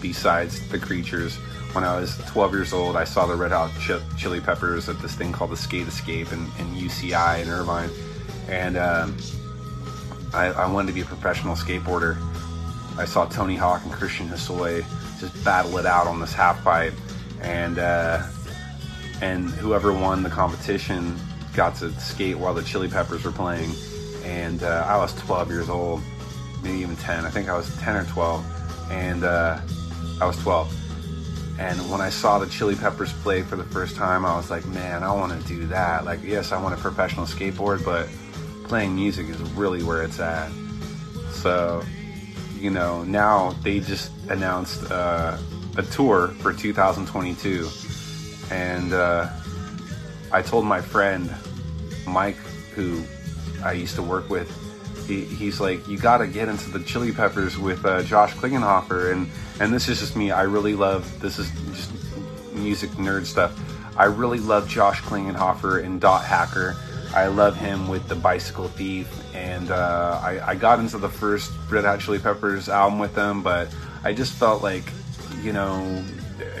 besides 0.00 0.68
the 0.68 0.78
Creatures. 0.78 1.36
When 1.72 1.82
I 1.82 1.98
was 1.98 2.16
12 2.28 2.52
years 2.52 2.72
old, 2.72 2.94
I 2.94 3.02
saw 3.02 3.26
the 3.26 3.34
Red 3.34 3.50
Hot 3.50 3.70
Ch- 3.80 4.16
Chili 4.16 4.40
Peppers 4.40 4.88
at 4.88 5.00
this 5.00 5.14
thing 5.14 5.32
called 5.32 5.50
the 5.50 5.56
Skate 5.56 5.88
Escape 5.88 6.32
in, 6.32 6.44
in 6.58 6.72
UCI 6.76 7.42
in 7.42 7.48
Irvine. 7.48 7.90
And 8.48 8.76
um, 8.76 9.16
I, 10.32 10.46
I, 10.52 10.70
wanted 10.70 10.88
to 10.88 10.92
be 10.92 11.00
a 11.00 11.04
professional 11.04 11.56
skateboarder. 11.56 12.16
I 12.96 13.06
saw 13.06 13.24
Tony 13.24 13.56
Hawk 13.56 13.82
and 13.82 13.92
Christian 13.92 14.28
Hosoi 14.28 14.84
just 15.18 15.44
battle 15.44 15.78
it 15.78 15.86
out 15.86 16.06
on 16.06 16.20
this 16.20 16.32
half 16.32 16.62
pipe, 16.62 16.94
and 17.44 17.78
uh, 17.78 18.26
and 19.20 19.50
whoever 19.50 19.92
won 19.92 20.22
the 20.22 20.30
competition 20.30 21.16
got 21.54 21.76
to 21.76 21.92
skate 22.00 22.36
while 22.36 22.54
the 22.54 22.62
Chili 22.62 22.88
Peppers 22.88 23.24
were 23.24 23.32
playing. 23.32 23.70
And 24.24 24.62
uh, 24.62 24.86
I 24.88 24.96
was 24.96 25.14
12 25.14 25.50
years 25.50 25.68
old, 25.68 26.02
maybe 26.62 26.78
even 26.78 26.96
10. 26.96 27.24
I 27.24 27.30
think 27.30 27.48
I 27.48 27.56
was 27.56 27.74
10 27.78 27.96
or 27.96 28.04
12, 28.04 28.90
and 28.90 29.24
uh, 29.24 29.60
I 30.20 30.26
was 30.26 30.36
12. 30.38 30.72
And 31.58 31.78
when 31.88 32.00
I 32.00 32.10
saw 32.10 32.38
the 32.38 32.46
Chili 32.46 32.74
Peppers 32.74 33.12
play 33.12 33.42
for 33.42 33.54
the 33.56 33.64
first 33.64 33.94
time, 33.94 34.24
I 34.24 34.36
was 34.36 34.50
like, 34.50 34.66
man, 34.66 35.04
I 35.04 35.12
want 35.12 35.40
to 35.40 35.46
do 35.46 35.66
that. 35.68 36.04
Like, 36.04 36.20
yes, 36.24 36.50
I 36.50 36.60
want 36.60 36.74
a 36.74 36.78
professional 36.78 37.26
skateboard, 37.26 37.84
but 37.84 38.08
playing 38.66 38.96
music 38.96 39.28
is 39.28 39.40
really 39.52 39.82
where 39.84 40.02
it's 40.02 40.18
at. 40.18 40.50
So, 41.30 41.84
you 42.58 42.70
know, 42.70 43.04
now 43.04 43.52
they 43.62 43.78
just 43.78 44.10
announced 44.28 44.90
uh, 44.90 45.38
a 45.76 45.82
tour 45.82 46.28
for 46.38 46.52
2022. 46.52 47.68
And 48.50 48.92
uh, 48.92 49.30
I 50.32 50.42
told 50.42 50.64
my 50.64 50.80
friend, 50.80 51.34
Mike, 52.06 52.36
who 52.74 53.02
I 53.64 53.72
used 53.72 53.94
to 53.96 54.02
work 54.02 54.28
with, 54.28 54.50
he, 55.06 55.24
he's 55.24 55.60
like, 55.60 55.86
you 55.86 55.98
got 55.98 56.18
to 56.18 56.26
get 56.26 56.48
into 56.48 56.70
the 56.70 56.82
Chili 56.84 57.12
Peppers 57.12 57.58
with 57.58 57.84
uh, 57.84 58.02
Josh 58.02 58.34
Klinghoffer. 58.34 59.12
And, 59.12 59.28
and 59.60 59.72
this 59.72 59.88
is 59.88 60.00
just 60.00 60.16
me. 60.16 60.30
I 60.30 60.42
really 60.42 60.74
love, 60.74 61.20
this 61.20 61.38
is 61.38 61.50
just 61.72 61.92
music 62.54 62.90
nerd 62.90 63.26
stuff. 63.26 63.58
I 63.96 64.04
really 64.04 64.40
love 64.40 64.68
Josh 64.68 65.00
Klinghoffer 65.02 65.84
and 65.84 66.00
Dot 66.00 66.24
Hacker. 66.24 66.76
I 67.14 67.28
love 67.28 67.56
him 67.56 67.86
with 67.86 68.08
the 68.08 68.16
Bicycle 68.16 68.66
Thief, 68.66 69.08
and 69.36 69.70
uh, 69.70 70.20
I, 70.20 70.50
I, 70.50 70.54
got 70.56 70.80
into 70.80 70.98
the 70.98 71.08
first 71.08 71.52
Red 71.70 71.84
Hot 71.84 72.00
Chili 72.00 72.18
Peppers 72.18 72.68
album 72.68 72.98
with 72.98 73.14
them, 73.14 73.40
but 73.40 73.72
I 74.02 74.12
just 74.12 74.32
felt 74.32 74.64
like, 74.64 74.82
you 75.44 75.52
know, 75.52 76.02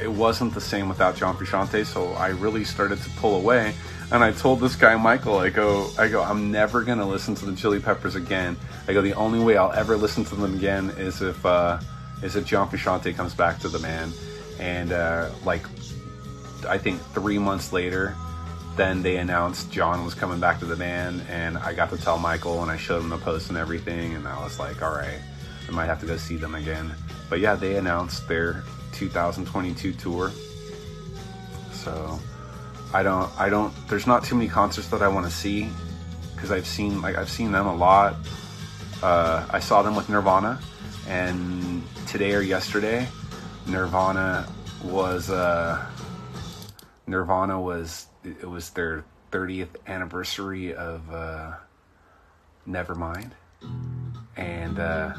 it 0.02 0.10
wasn't 0.10 0.54
the 0.54 0.60
same 0.60 0.88
without 0.88 1.16
John 1.16 1.36
Frusciante, 1.36 1.84
so 1.86 2.12
I 2.12 2.28
really 2.28 2.64
started 2.64 3.00
to 3.00 3.10
pull 3.10 3.36
away. 3.36 3.74
And 4.12 4.22
I 4.22 4.32
told 4.32 4.60
this 4.60 4.76
guy 4.76 4.94
Michael, 4.96 5.38
I 5.38 5.48
go, 5.48 5.90
I 5.98 6.08
go, 6.08 6.22
I'm 6.22 6.52
never 6.52 6.84
gonna 6.84 7.08
listen 7.08 7.34
to 7.36 7.46
the 7.46 7.56
Chili 7.56 7.80
Peppers 7.80 8.14
again. 8.14 8.56
I 8.86 8.92
go, 8.92 9.00
the 9.00 9.14
only 9.14 9.42
way 9.42 9.56
I'll 9.56 9.72
ever 9.72 9.96
listen 9.96 10.24
to 10.26 10.36
them 10.36 10.54
again 10.54 10.90
is 10.90 11.22
if 11.22 11.44
uh, 11.44 11.80
is 12.22 12.36
if 12.36 12.44
John 12.44 12.68
Frusciante 12.68 13.16
comes 13.16 13.34
back 13.34 13.58
to 13.60 13.68
the 13.68 13.78
band. 13.78 14.12
And 14.60 14.92
uh, 14.92 15.30
like, 15.44 15.64
I 16.68 16.78
think 16.78 17.00
three 17.12 17.38
months 17.38 17.72
later, 17.72 18.14
then 18.76 19.02
they 19.02 19.16
announced 19.16 19.70
John 19.72 20.04
was 20.04 20.14
coming 20.14 20.40
back 20.40 20.58
to 20.60 20.66
the 20.66 20.76
band, 20.76 21.22
and 21.28 21.56
I 21.58 21.74
got 21.74 21.90
to 21.90 21.96
tell 21.96 22.18
Michael, 22.18 22.62
and 22.62 22.70
I 22.70 22.76
showed 22.76 23.02
him 23.02 23.08
the 23.08 23.18
post 23.18 23.48
and 23.48 23.58
everything, 23.58 24.14
and 24.14 24.26
I 24.26 24.42
was 24.42 24.58
like, 24.58 24.82
all 24.82 24.92
right, 24.92 25.20
I 25.68 25.70
might 25.72 25.86
have 25.86 26.00
to 26.00 26.06
go 26.06 26.16
see 26.16 26.36
them 26.36 26.54
again. 26.54 26.94
But 27.28 27.40
yeah, 27.40 27.54
they 27.54 27.76
announced 27.76 28.28
their 28.28 28.62
2022 28.94 29.92
tour. 29.92 30.30
So 31.72 32.18
I 32.92 33.02
don't, 33.02 33.30
I 33.38 33.48
don't. 33.48 33.72
There's 33.88 34.06
not 34.06 34.24
too 34.24 34.36
many 34.36 34.48
concerts 34.48 34.88
that 34.88 35.02
I 35.02 35.08
want 35.08 35.26
to 35.26 35.32
see 35.32 35.68
because 36.34 36.50
I've 36.50 36.66
seen 36.66 37.02
like 37.02 37.16
I've 37.16 37.30
seen 37.30 37.52
them 37.52 37.66
a 37.66 37.74
lot. 37.74 38.16
Uh, 39.02 39.46
I 39.50 39.58
saw 39.58 39.82
them 39.82 39.96
with 39.96 40.08
Nirvana, 40.08 40.60
and 41.08 41.82
today 42.06 42.34
or 42.34 42.40
yesterday, 42.40 43.06
Nirvana 43.66 44.48
was 44.84 45.30
uh, 45.30 45.84
Nirvana 47.06 47.60
was 47.60 48.06
it 48.24 48.48
was 48.48 48.70
their 48.70 49.04
30th 49.32 49.76
anniversary 49.86 50.74
of 50.74 51.02
uh, 51.12 51.54
Nevermind, 52.68 53.32
and 54.36 54.78
uh, 54.78 55.14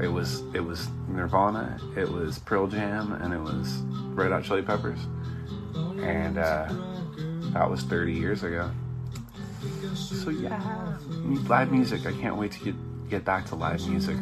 it 0.00 0.08
was 0.08 0.42
it 0.54 0.60
was 0.60 0.88
Nirvana, 1.08 1.78
it 1.96 2.10
was 2.10 2.38
Pearl 2.40 2.66
Jam, 2.66 3.12
and 3.12 3.32
it 3.32 3.40
was 3.40 3.78
Red 4.14 4.32
Hot 4.32 4.44
Chili 4.44 4.62
Peppers, 4.62 5.00
and 6.00 6.38
uh, 6.38 6.72
that 7.52 7.70
was 7.70 7.82
30 7.82 8.12
years 8.12 8.42
ago. 8.42 8.70
So 9.94 10.30
yeah, 10.30 10.96
live 11.48 11.70
music. 11.70 12.06
I 12.06 12.12
can't 12.12 12.36
wait 12.36 12.52
to 12.52 12.64
get 12.64 12.74
get 13.08 13.24
back 13.24 13.46
to 13.46 13.54
live 13.54 13.86
music. 13.88 14.16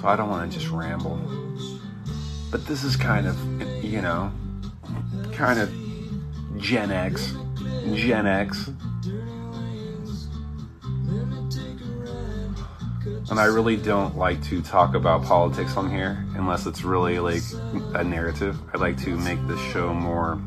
So 0.00 0.06
I 0.06 0.14
don't 0.14 0.30
want 0.30 0.52
to 0.52 0.58
just 0.58 0.70
ramble. 0.70 1.20
But 2.50 2.66
this 2.66 2.84
is 2.84 2.96
kind 2.96 3.26
of, 3.26 3.36
you 3.84 4.00
know, 4.00 4.32
kind 5.32 5.58
of 5.58 5.72
Gen 6.56 6.90
X. 6.92 7.34
Gen 7.94 8.26
X. 8.26 8.70
And 13.30 13.38
I 13.38 13.44
really 13.44 13.76
don't 13.76 14.16
like 14.16 14.42
to 14.44 14.62
talk 14.62 14.94
about 14.94 15.22
politics 15.24 15.76
on 15.76 15.90
here 15.90 16.24
unless 16.34 16.66
it's 16.66 16.82
really 16.82 17.18
like 17.18 17.42
a 17.94 18.02
narrative. 18.02 18.58
I 18.74 18.78
like 18.78 18.96
to 19.04 19.16
make 19.16 19.38
this 19.46 19.60
show 19.72 19.92
more 19.92 20.40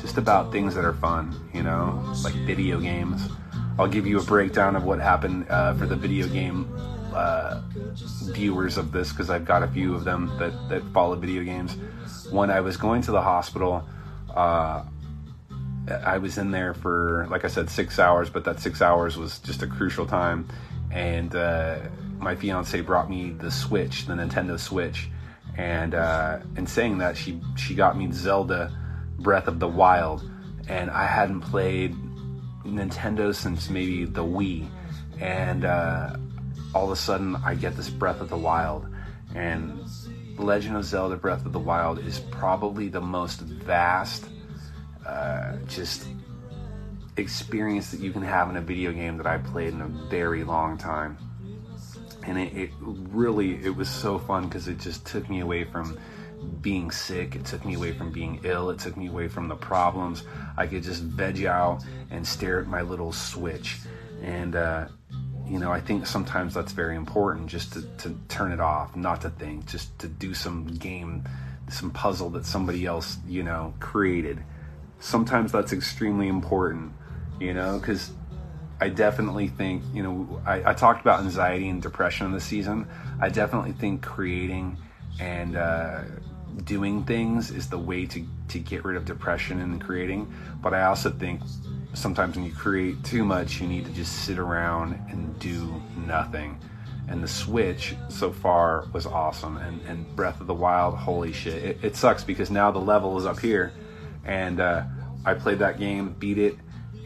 just 0.00 0.18
about 0.18 0.52
things 0.52 0.74
that 0.74 0.84
are 0.84 0.92
fun, 0.94 1.34
you 1.54 1.62
know, 1.62 2.02
like 2.22 2.34
video 2.34 2.80
games. 2.80 3.22
I'll 3.78 3.88
give 3.88 4.06
you 4.06 4.18
a 4.18 4.22
breakdown 4.22 4.76
of 4.76 4.84
what 4.84 5.00
happened 5.00 5.46
uh, 5.48 5.74
for 5.74 5.86
the 5.86 5.96
video 5.96 6.28
game 6.28 6.68
uh, 7.14 7.62
viewers 8.32 8.76
of 8.76 8.92
this 8.92 9.10
because 9.10 9.30
I've 9.30 9.44
got 9.44 9.62
a 9.62 9.68
few 9.68 9.94
of 9.94 10.04
them 10.04 10.30
that 10.38 10.52
that 10.68 10.82
follow 10.92 11.16
video 11.16 11.42
games. 11.44 11.76
When 12.30 12.50
I 12.50 12.60
was 12.60 12.76
going 12.76 13.02
to 13.02 13.12
the 13.12 13.22
hospital, 13.22 13.84
uh, 14.34 14.84
I 16.04 16.18
was 16.18 16.38
in 16.38 16.50
there 16.50 16.74
for 16.74 17.26
like 17.30 17.44
I 17.44 17.48
said 17.48 17.70
six 17.70 17.98
hours, 17.98 18.30
but 18.30 18.44
that 18.44 18.60
six 18.60 18.82
hours 18.82 19.16
was 19.16 19.38
just 19.40 19.62
a 19.62 19.66
crucial 19.66 20.06
time, 20.06 20.48
and 20.92 21.34
uh, 21.34 21.78
my 22.18 22.36
fiance 22.36 22.80
brought 22.82 23.10
me 23.10 23.30
the 23.30 23.50
Switch, 23.50 24.06
the 24.06 24.14
Nintendo 24.14 24.58
Switch, 24.58 25.08
and 25.56 25.94
uh, 25.94 26.38
in 26.56 26.66
saying 26.66 26.98
that 26.98 27.16
she 27.16 27.40
she 27.56 27.74
got 27.74 27.96
me 27.96 28.10
Zelda 28.12 28.72
Breath 29.18 29.48
of 29.48 29.58
the 29.58 29.68
Wild, 29.68 30.28
and 30.68 30.90
I 30.90 31.06
hadn't 31.06 31.40
played 31.40 31.94
Nintendo 32.64 33.34
since 33.34 33.70
maybe 33.70 34.04
the 34.04 34.24
Wii, 34.24 34.68
and 35.20 35.64
uh, 35.64 36.16
all 36.74 36.84
of 36.84 36.90
a 36.90 36.96
sudden 36.96 37.36
I 37.44 37.54
get 37.54 37.76
this 37.76 37.90
Breath 37.90 38.20
of 38.20 38.28
the 38.28 38.36
Wild, 38.36 38.86
and 39.34 39.80
Legend 40.38 40.76
of 40.76 40.84
Zelda 40.84 41.16
Breath 41.16 41.46
of 41.46 41.52
the 41.52 41.58
Wild 41.58 41.98
is 41.98 42.18
probably 42.18 42.88
the 42.88 43.00
most 43.00 43.40
vast, 43.40 44.24
uh, 45.06 45.56
just 45.68 46.06
experience 47.16 47.90
that 47.90 48.00
you 48.00 48.12
can 48.12 48.22
have 48.22 48.48
in 48.50 48.56
a 48.56 48.60
video 48.60 48.92
game 48.92 49.16
that 49.18 49.26
I 49.26 49.38
played 49.38 49.74
in 49.74 49.80
a 49.80 49.88
very 50.08 50.44
long 50.44 50.78
time. 50.78 51.18
And 52.24 52.38
it, 52.38 52.56
it 52.56 52.70
really, 52.80 53.64
it 53.64 53.74
was 53.74 53.88
so 53.88 54.18
fun 54.18 54.48
because 54.48 54.68
it 54.68 54.78
just 54.78 55.04
took 55.04 55.28
me 55.28 55.40
away 55.40 55.64
from 55.64 55.98
being 56.60 56.90
sick. 56.90 57.34
It 57.34 57.44
took 57.44 57.64
me 57.64 57.74
away 57.74 57.92
from 57.92 58.12
being 58.12 58.40
ill. 58.44 58.70
It 58.70 58.78
took 58.78 58.96
me 58.96 59.08
away 59.08 59.28
from 59.28 59.48
the 59.48 59.56
problems. 59.56 60.24
I 60.56 60.66
could 60.66 60.82
just 60.82 61.02
veg 61.02 61.44
out 61.44 61.84
and 62.10 62.26
stare 62.26 62.60
at 62.60 62.66
my 62.66 62.82
little 62.82 63.12
switch. 63.12 63.78
And, 64.22 64.54
uh, 64.54 64.86
you 65.46 65.58
know, 65.58 65.72
I 65.72 65.80
think 65.80 66.06
sometimes 66.06 66.54
that's 66.54 66.72
very 66.72 66.96
important 66.96 67.48
just 67.48 67.72
to, 67.74 67.82
to 67.98 68.16
turn 68.28 68.52
it 68.52 68.60
off, 68.60 68.94
not 68.96 69.20
to 69.22 69.30
think, 69.30 69.66
just 69.66 69.98
to 69.98 70.08
do 70.08 70.32
some 70.32 70.66
game, 70.66 71.24
some 71.68 71.90
puzzle 71.90 72.30
that 72.30 72.46
somebody 72.46 72.86
else, 72.86 73.18
you 73.26 73.42
know, 73.42 73.74
created. 73.80 74.42
Sometimes 75.00 75.50
that's 75.50 75.72
extremely 75.72 76.28
important, 76.28 76.92
you 77.42 77.54
know, 77.54 77.78
because 77.78 78.12
I 78.80 78.88
definitely 78.88 79.48
think, 79.48 79.82
you 79.92 80.02
know, 80.02 80.40
I, 80.46 80.70
I, 80.70 80.74
talked 80.74 81.00
about 81.00 81.20
anxiety 81.20 81.68
and 81.68 81.82
depression 81.82 82.26
in 82.26 82.32
this 82.32 82.44
season. 82.44 82.88
I 83.20 83.28
definitely 83.28 83.72
think 83.72 84.02
creating 84.02 84.76
and 85.20 85.56
uh, 85.56 86.02
doing 86.64 87.04
things 87.04 87.50
is 87.50 87.68
the 87.68 87.78
way 87.78 88.06
to, 88.06 88.26
to 88.48 88.58
get 88.58 88.84
rid 88.84 88.96
of 88.96 89.04
depression 89.04 89.60
and 89.60 89.80
creating. 89.80 90.32
But 90.60 90.74
I 90.74 90.84
also 90.84 91.10
think 91.10 91.42
sometimes 91.94 92.36
when 92.36 92.44
you 92.44 92.52
create 92.52 93.02
too 93.04 93.24
much, 93.24 93.60
you 93.60 93.68
need 93.68 93.84
to 93.84 93.92
just 93.92 94.24
sit 94.24 94.38
around 94.38 94.94
and 95.10 95.38
do 95.38 95.80
nothing. 95.96 96.58
And 97.08 97.22
the 97.22 97.28
Switch 97.28 97.94
so 98.08 98.32
far 98.32 98.86
was 98.92 99.06
awesome. 99.06 99.58
And, 99.58 99.80
and 99.82 100.16
Breath 100.16 100.40
of 100.40 100.46
the 100.46 100.54
Wild, 100.54 100.96
holy 100.96 101.32
shit. 101.32 101.62
It, 101.62 101.78
it 101.82 101.96
sucks 101.96 102.24
because 102.24 102.50
now 102.50 102.70
the 102.70 102.80
level 102.80 103.18
is 103.18 103.26
up 103.26 103.38
here. 103.38 103.72
And 104.24 104.60
uh, 104.60 104.84
I 105.24 105.34
played 105.34 105.58
that 105.60 105.78
game, 105.78 106.14
beat 106.18 106.38
it, 106.38 106.56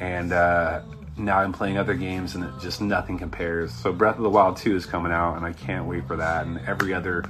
and 0.00 0.32
uh, 0.32 0.82
now 1.16 1.38
I'm 1.38 1.52
playing 1.52 1.78
other 1.78 1.94
games 1.94 2.34
and 2.34 2.44
it 2.44 2.50
just 2.60 2.80
nothing 2.80 3.18
compares. 3.18 3.72
So 3.72 3.92
Breath 3.92 4.16
of 4.16 4.22
the 4.22 4.30
Wild 4.30 4.56
2 4.56 4.76
is 4.76 4.86
coming 4.86 5.12
out 5.12 5.36
and 5.36 5.46
I 5.46 5.52
can't 5.52 5.86
wait 5.86 6.06
for 6.06 6.16
that. 6.16 6.46
And 6.46 6.60
every 6.66 6.92
other 6.92 7.24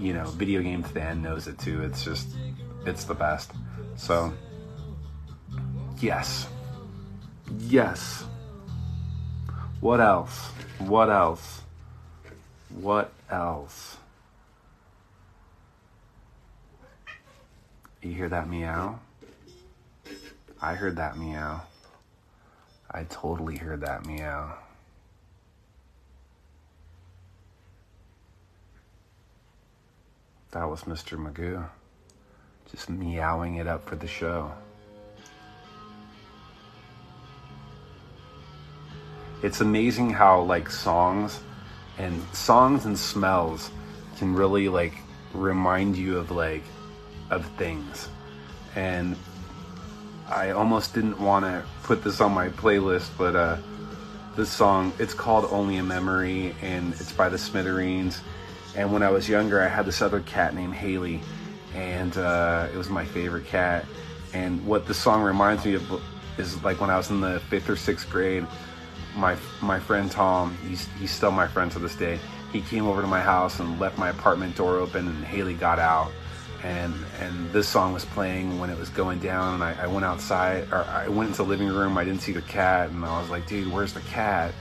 you 0.00 0.14
know, 0.14 0.24
video 0.30 0.62
game 0.62 0.82
fan 0.82 1.22
knows 1.22 1.46
it 1.46 1.58
too. 1.58 1.82
It's 1.82 2.02
just, 2.02 2.28
it's 2.86 3.04
the 3.04 3.14
best. 3.14 3.52
So, 3.96 4.32
yes. 5.98 6.48
Yes. 7.58 8.24
What 9.80 10.00
else? 10.00 10.38
What 10.78 11.10
else? 11.10 11.62
What 12.70 13.12
else? 13.30 13.98
You 18.02 18.12
hear 18.12 18.30
that 18.30 18.48
meow? 18.48 18.98
I 20.62 20.74
heard 20.74 20.96
that 20.96 21.18
meow. 21.18 21.62
I 22.92 23.04
totally 23.04 23.56
heard 23.56 23.82
that 23.82 24.04
meow. 24.04 24.56
That 30.50 30.68
was 30.68 30.82
Mr. 30.82 31.16
Magoo. 31.16 31.64
Just 32.72 32.90
meowing 32.90 33.56
it 33.56 33.68
up 33.68 33.88
for 33.88 33.94
the 33.94 34.08
show. 34.08 34.52
It's 39.42 39.60
amazing 39.60 40.10
how 40.10 40.42
like 40.42 40.68
songs 40.68 41.40
and 41.98 42.22
songs 42.32 42.84
and 42.84 42.98
smells 42.98 43.70
can 44.18 44.34
really 44.34 44.68
like 44.68 44.94
remind 45.32 45.96
you 45.96 46.18
of 46.18 46.32
like 46.32 46.64
of 47.30 47.46
things. 47.56 48.08
And 48.74 49.16
I 50.30 50.50
almost 50.50 50.94
didn't 50.94 51.18
want 51.20 51.44
to 51.44 51.64
put 51.82 52.04
this 52.04 52.20
on 52.20 52.32
my 52.32 52.48
playlist, 52.48 53.10
but 53.18 53.36
uh 53.36 53.56
this 54.36 54.48
song, 54.48 54.92
it's 54.98 55.12
called 55.12 55.44
Only 55.50 55.76
a 55.78 55.82
Memory 55.82 56.54
and 56.62 56.92
it's 56.94 57.12
by 57.12 57.28
the 57.28 57.36
Smithereens 57.36 58.22
and 58.76 58.92
when 58.92 59.02
I 59.02 59.10
was 59.10 59.28
younger, 59.28 59.60
I 59.60 59.68
had 59.68 59.84
this 59.84 60.00
other 60.00 60.20
cat 60.20 60.54
named 60.54 60.74
Haley, 60.74 61.20
and 61.74 62.16
uh, 62.16 62.68
it 62.72 62.76
was 62.76 62.88
my 62.88 63.04
favorite 63.04 63.46
cat. 63.46 63.84
And 64.32 64.64
what 64.64 64.86
the 64.86 64.94
song 64.94 65.22
reminds 65.22 65.64
me 65.64 65.74
of 65.74 66.02
is 66.38 66.62
like 66.62 66.80
when 66.80 66.90
I 66.90 66.96
was 66.96 67.10
in 67.10 67.20
the 67.20 67.40
fifth 67.50 67.68
or 67.68 67.76
sixth 67.76 68.08
grade. 68.08 68.46
My 69.16 69.36
my 69.60 69.80
friend 69.80 70.08
Tom, 70.08 70.56
he's 70.68 70.86
he's 71.00 71.10
still 71.10 71.32
my 71.32 71.48
friend 71.48 71.70
to 71.72 71.80
this 71.80 71.96
day. 71.96 72.20
He 72.52 72.60
came 72.60 72.86
over 72.86 73.00
to 73.00 73.08
my 73.08 73.20
house 73.20 73.58
and 73.58 73.78
left 73.80 73.98
my 73.98 74.10
apartment 74.10 74.56
door 74.56 74.76
open, 74.76 75.08
and 75.08 75.24
Haley 75.24 75.54
got 75.54 75.80
out. 75.80 76.12
And 76.62 76.94
and 77.20 77.50
this 77.52 77.68
song 77.68 77.92
was 77.92 78.04
playing 78.04 78.58
when 78.58 78.68
it 78.70 78.78
was 78.78 78.90
going 78.90 79.18
down, 79.18 79.54
and 79.54 79.64
I, 79.64 79.84
I 79.84 79.86
went 79.86 80.04
outside, 80.04 80.68
or 80.72 80.84
I 80.84 81.08
went 81.08 81.28
into 81.30 81.42
the 81.42 81.48
living 81.48 81.68
room. 81.68 81.96
I 81.96 82.04
didn't 82.04 82.20
see 82.20 82.32
the 82.32 82.42
cat, 82.42 82.90
and 82.90 83.04
I 83.04 83.20
was 83.20 83.30
like, 83.30 83.46
"Dude, 83.46 83.72
where's 83.72 83.94
the 83.94 84.02
cat?" 84.02 84.52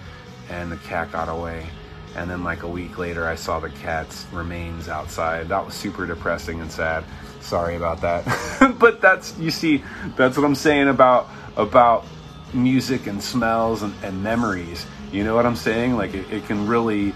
And 0.49 0.71
the 0.71 0.77
cat 0.77 1.11
got 1.11 1.29
away 1.29 1.67
and 2.15 2.29
then 2.29 2.43
like 2.43 2.63
a 2.63 2.67
week 2.67 2.97
later 2.97 3.27
I 3.27 3.35
saw 3.35 3.59
the 3.59 3.69
cat's 3.69 4.25
remains 4.31 4.89
outside. 4.89 5.49
That 5.49 5.65
was 5.65 5.73
super 5.73 6.05
depressing 6.05 6.61
and 6.61 6.71
sad. 6.71 7.03
Sorry 7.41 7.75
about 7.75 8.01
that. 8.01 8.75
but 8.79 9.01
that's 9.01 9.37
you 9.37 9.51
see, 9.51 9.83
that's 10.15 10.37
what 10.37 10.45
I'm 10.45 10.55
saying 10.55 10.87
about 10.87 11.29
about 11.55 12.05
music 12.53 13.07
and 13.07 13.21
smells 13.21 13.83
and, 13.83 13.93
and 14.03 14.23
memories. 14.23 14.85
You 15.11 15.23
know 15.23 15.35
what 15.35 15.45
I'm 15.45 15.55
saying? 15.55 15.95
Like 15.95 16.13
it, 16.13 16.31
it 16.31 16.45
can 16.45 16.67
really 16.67 17.13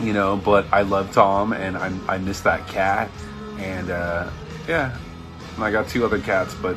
you 0.00 0.12
know, 0.14 0.36
but 0.36 0.66
I 0.72 0.82
love 0.82 1.12
Tom 1.12 1.52
and 1.52 1.76
I, 1.76 1.92
I 2.08 2.18
miss 2.18 2.40
that 2.40 2.66
cat 2.68 3.10
and 3.60 3.90
uh, 3.90 4.30
yeah, 4.68 4.96
I 5.58 5.70
got 5.70 5.88
two 5.88 6.04
other 6.04 6.18
cats, 6.20 6.54
but 6.54 6.76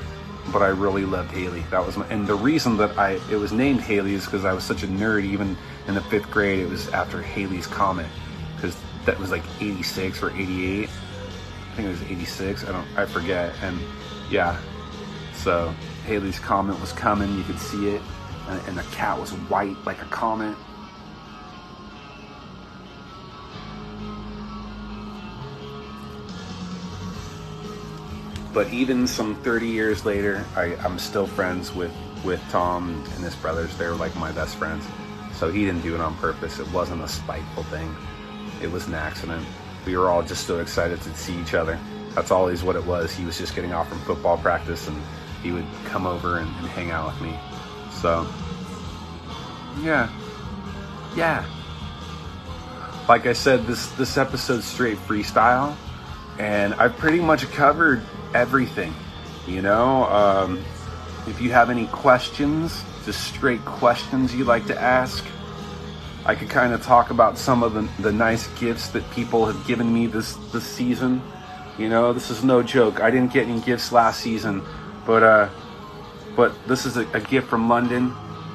but 0.51 0.61
I 0.61 0.67
really 0.67 1.05
loved 1.05 1.31
Haley. 1.31 1.63
That 1.71 1.85
was 1.85 1.95
my, 1.95 2.05
and 2.07 2.27
the 2.27 2.35
reason 2.35 2.77
that 2.77 2.97
I 2.97 3.19
it 3.31 3.37
was 3.37 3.51
named 3.51 3.81
Haley 3.81 4.13
is 4.13 4.25
because 4.25 4.45
I 4.45 4.53
was 4.53 4.63
such 4.63 4.83
a 4.83 4.87
nerd. 4.87 5.23
Even 5.23 5.57
in 5.87 5.95
the 5.95 6.01
fifth 6.01 6.29
grade, 6.29 6.59
it 6.59 6.69
was 6.69 6.89
after 6.89 7.21
Halley's 7.21 7.67
Comet 7.67 8.07
because 8.55 8.75
that 9.05 9.17
was 9.19 9.31
like 9.31 9.43
'86 9.61 10.21
or 10.21 10.31
'88. 10.31 10.89
I 10.89 11.75
think 11.75 11.87
it 11.87 11.91
was 11.91 12.01
'86. 12.03 12.65
I 12.65 12.71
don't, 12.71 12.87
I 12.97 13.05
forget. 13.05 13.53
And 13.61 13.79
yeah, 14.29 14.59
so 15.33 15.73
Halley's 16.05 16.39
Comet 16.39 16.79
was 16.81 16.91
coming. 16.91 17.35
You 17.37 17.43
could 17.43 17.59
see 17.59 17.95
it, 17.95 18.01
and, 18.49 18.67
and 18.67 18.77
the 18.77 18.83
cat 18.91 19.19
was 19.19 19.31
white 19.31 19.77
like 19.85 20.01
a 20.01 20.05
comet. 20.05 20.57
But 28.53 28.71
even 28.71 29.07
some 29.07 29.35
30 29.35 29.67
years 29.67 30.05
later, 30.05 30.45
I, 30.55 30.75
I'm 30.77 30.99
still 30.99 31.25
friends 31.25 31.73
with, 31.73 31.91
with 32.23 32.41
Tom 32.49 33.03
and 33.15 33.23
his 33.23 33.35
brothers. 33.35 33.75
They're 33.77 33.95
like 33.95 34.15
my 34.15 34.31
best 34.31 34.57
friends. 34.57 34.85
So 35.33 35.51
he 35.51 35.65
didn't 35.65 35.81
do 35.81 35.95
it 35.95 36.01
on 36.01 36.15
purpose. 36.17 36.59
It 36.59 36.71
wasn't 36.71 37.01
a 37.01 37.07
spiteful 37.07 37.63
thing. 37.63 37.93
It 38.61 38.71
was 38.71 38.87
an 38.87 38.93
accident. 38.93 39.45
We 39.85 39.97
were 39.97 40.09
all 40.09 40.21
just 40.21 40.45
so 40.45 40.59
excited 40.59 41.01
to 41.01 41.13
see 41.15 41.35
each 41.39 41.55
other. 41.55 41.79
That's 42.13 42.29
always 42.29 42.63
what 42.63 42.75
it 42.75 42.85
was. 42.85 43.11
He 43.11 43.25
was 43.25 43.37
just 43.39 43.55
getting 43.55 43.73
off 43.73 43.89
from 43.89 43.99
football 44.01 44.37
practice 44.37 44.87
and 44.87 45.01
he 45.41 45.51
would 45.51 45.65
come 45.85 46.05
over 46.05 46.37
and, 46.37 46.47
and 46.57 46.67
hang 46.67 46.91
out 46.91 47.07
with 47.11 47.21
me. 47.21 47.37
So, 47.91 48.27
yeah. 49.81 50.09
Yeah. 51.15 51.45
Like 53.09 53.25
I 53.25 53.33
said, 53.33 53.65
this, 53.65 53.87
this 53.93 54.17
episode's 54.17 54.65
straight 54.65 54.97
freestyle. 54.97 55.75
And 56.39 56.73
I've 56.75 56.97
pretty 56.97 57.19
much 57.19 57.49
covered 57.51 58.01
everything. 58.33 58.93
You 59.47 59.61
know, 59.61 60.05
um, 60.05 60.63
if 61.27 61.41
you 61.41 61.51
have 61.51 61.69
any 61.69 61.87
questions, 61.87 62.83
just 63.05 63.23
straight 63.25 63.63
questions 63.65 64.33
you'd 64.33 64.47
like 64.47 64.65
to 64.67 64.81
ask, 64.81 65.25
I 66.25 66.35
could 66.35 66.49
kind 66.49 66.73
of 66.73 66.81
talk 66.81 67.09
about 67.09 67.37
some 67.37 67.63
of 67.63 67.73
the, 67.73 67.87
the 68.01 68.11
nice 68.11 68.47
gifts 68.59 68.87
that 68.89 69.09
people 69.11 69.45
have 69.45 69.67
given 69.67 69.93
me 69.93 70.07
this 70.07 70.35
this 70.53 70.63
season. 70.63 71.21
You 71.77 71.89
know, 71.89 72.13
this 72.13 72.29
is 72.29 72.43
no 72.43 72.63
joke. 72.63 73.01
I 73.01 73.11
didn't 73.11 73.33
get 73.33 73.47
any 73.47 73.59
gifts 73.59 73.91
last 73.91 74.21
season, 74.21 74.61
but 75.05 75.23
uh, 75.23 75.49
but 76.35 76.53
this 76.67 76.85
is 76.85 76.95
a, 76.95 77.05
a 77.11 77.19
gift 77.19 77.47
from 77.47 77.67
London. 77.67 78.13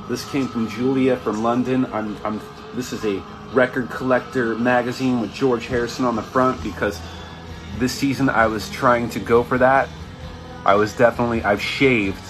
This 0.08 0.28
came 0.30 0.48
from 0.48 0.68
Julia 0.70 1.18
from 1.18 1.42
London. 1.42 1.84
I'm, 1.92 2.16
I'm 2.24 2.40
this 2.74 2.92
is 2.92 3.04
a 3.04 3.22
Record 3.52 3.90
Collector 3.90 4.54
magazine 4.54 5.20
with 5.20 5.34
George 5.34 5.66
Harrison 5.66 6.06
on 6.06 6.16
the 6.16 6.22
front 6.22 6.62
because 6.62 7.00
this 7.78 7.92
season 7.92 8.28
I 8.28 8.46
was 8.46 8.68
trying 8.70 9.10
to 9.10 9.20
go 9.20 9.42
for 9.42 9.58
that. 9.58 9.88
I 10.64 10.74
was 10.74 10.94
definitely 10.94 11.42
I've 11.42 11.62
shaved, 11.62 12.22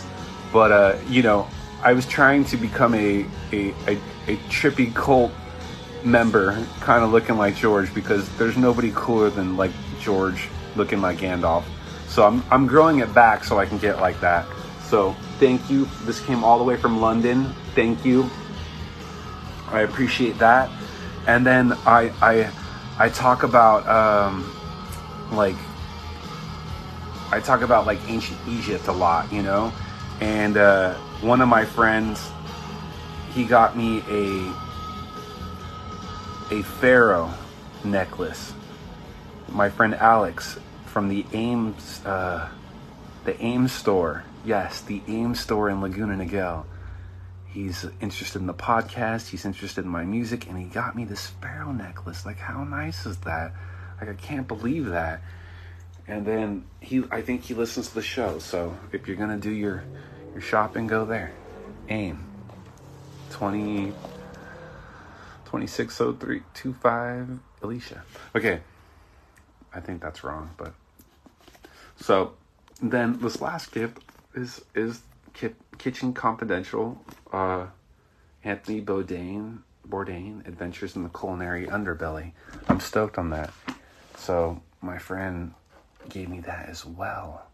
but 0.53 0.72
uh, 0.72 0.99
you 1.09 1.22
know 1.22 1.49
I 1.82 1.92
was 1.92 2.07
trying 2.07 2.44
to 2.46 2.57
become 2.57 2.94
a 2.94 3.26
a, 3.53 3.70
a, 3.86 3.99
a 4.26 4.36
trippy 4.49 4.94
cult 4.94 5.32
member, 6.05 6.64
kind 6.80 7.05
of 7.05 7.11
looking 7.11 7.36
like 7.36 7.57
George 7.57 7.92
because 7.94 8.28
there's 8.36 8.57
nobody 8.57 8.92
cooler 8.94 9.30
than 9.30 9.57
like 9.57 9.72
George 10.01 10.49
looking 10.76 11.01
like 11.01 11.18
Gandalf. 11.18 11.64
So 12.09 12.26
I'm 12.26 12.42
I'm 12.51 12.66
growing 12.66 13.01
it 13.01 13.12
back 13.14 13.44
so 13.44 13.59
I 13.59 13.66
can 13.66 13.78
get 13.78 14.01
like 14.01 14.20
that. 14.20 14.46
So 14.84 15.14
thank 15.38 15.68
you. 15.70 15.86
This 16.05 16.20
came 16.20 16.42
all 16.42 16.59
the 16.59 16.64
way 16.64 16.76
from 16.76 17.01
London. 17.01 17.53
Thank 17.74 18.05
you. 18.05 18.30
I 19.70 19.82
appreciate 19.82 20.38
that. 20.38 20.70
And 21.26 21.44
then 21.44 21.72
I 21.86 22.12
I 22.22 22.51
I 22.99 23.09
talk 23.11 23.42
about 23.42 23.86
um, 23.86 24.51
like 25.32 25.56
I 27.30 27.40
talk 27.40 27.60
about 27.60 27.86
like 27.86 27.98
ancient 28.08 28.38
Egypt 28.48 28.88
a 28.88 28.92
lot, 28.92 29.32
you 29.32 29.42
know. 29.42 29.72
And 30.20 30.56
uh, 30.56 30.94
one 31.20 31.40
of 31.40 31.48
my 31.48 31.64
friends, 31.64 32.30
he 33.32 33.44
got 33.44 33.76
me 33.76 34.02
a 34.08 34.52
a 36.50 36.62
pharaoh 36.62 37.32
necklace. 37.84 38.52
My 39.50 39.68
friend 39.68 39.94
Alex 39.94 40.58
from 40.86 41.08
the 41.08 41.24
Ames 41.32 42.04
uh, 42.04 42.48
the 43.24 43.40
Ames 43.42 43.72
store. 43.72 44.24
Yes, 44.44 44.80
the 44.80 45.02
Ames 45.06 45.40
store 45.40 45.68
in 45.68 45.82
Laguna 45.82 46.14
Niguel. 46.14 46.64
He's 47.46 47.84
interested 48.00 48.40
in 48.40 48.46
the 48.46 48.54
podcast. 48.54 49.28
He's 49.28 49.44
interested 49.44 49.84
in 49.84 49.90
my 49.90 50.04
music, 50.04 50.48
and 50.48 50.58
he 50.58 50.64
got 50.64 50.96
me 50.96 51.04
this 51.04 51.26
pharaoh 51.26 51.72
necklace. 51.72 52.24
Like, 52.24 52.38
how 52.38 52.64
nice 52.64 53.04
is 53.04 53.18
that? 53.18 53.52
Like, 54.01 54.11
I 54.11 54.14
can't 54.14 54.46
believe 54.46 54.86
that. 54.86 55.20
And 56.07 56.24
then 56.24 56.64
he, 56.80 57.05
I 57.11 57.20
think 57.20 57.42
he 57.44 57.55
listens 57.55 57.88
to 57.88 57.94
the 57.94 58.03
show. 58.03 58.38
So 58.38 58.76
if 58.92 59.07
you're 59.07 59.16
gonna 59.16 59.36
do 59.36 59.51
your 59.51 59.84
your 60.32 60.42
shopping, 60.42 60.86
go 60.86 61.05
there. 61.05 61.32
AIM 61.88 62.24
20 63.30 63.92
260325 65.44 67.38
Alicia. 67.62 68.03
Okay. 68.34 68.61
I 69.72 69.80
think 69.80 70.01
that's 70.01 70.24
wrong, 70.24 70.51
but 70.57 70.72
so 71.96 72.34
then 72.80 73.18
this 73.20 73.40
last 73.40 73.72
gift 73.72 73.99
is 74.34 74.62
is 74.74 75.03
Kitchen 75.78 76.12
Confidential, 76.12 77.01
uh, 77.32 77.66
Anthony 78.42 78.80
Bourdain, 78.82 79.59
Bourdain, 79.88 80.46
Adventures 80.46 80.96
in 80.96 81.03
the 81.03 81.09
Culinary 81.11 81.66
Underbelly. 81.66 82.32
I'm 82.68 82.80
stoked 82.80 83.18
on 83.18 83.30
that. 83.30 83.53
So 84.18 84.60
my 84.82 84.98
friend 84.98 85.54
gave 86.08 86.28
me 86.28 86.40
that 86.40 86.68
as 86.68 86.84
well, 86.84 87.46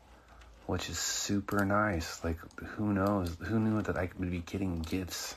which 0.67 0.89
is 0.89 0.99
super 0.99 1.65
nice. 1.65 2.23
Like 2.25 2.39
who 2.57 2.93
knows? 2.93 3.37
Who 3.41 3.61
knew 3.61 3.83
that 3.83 3.97
I 3.97 4.11
would 4.19 4.31
be 4.31 4.41
getting 4.41 4.81
gifts 4.81 5.37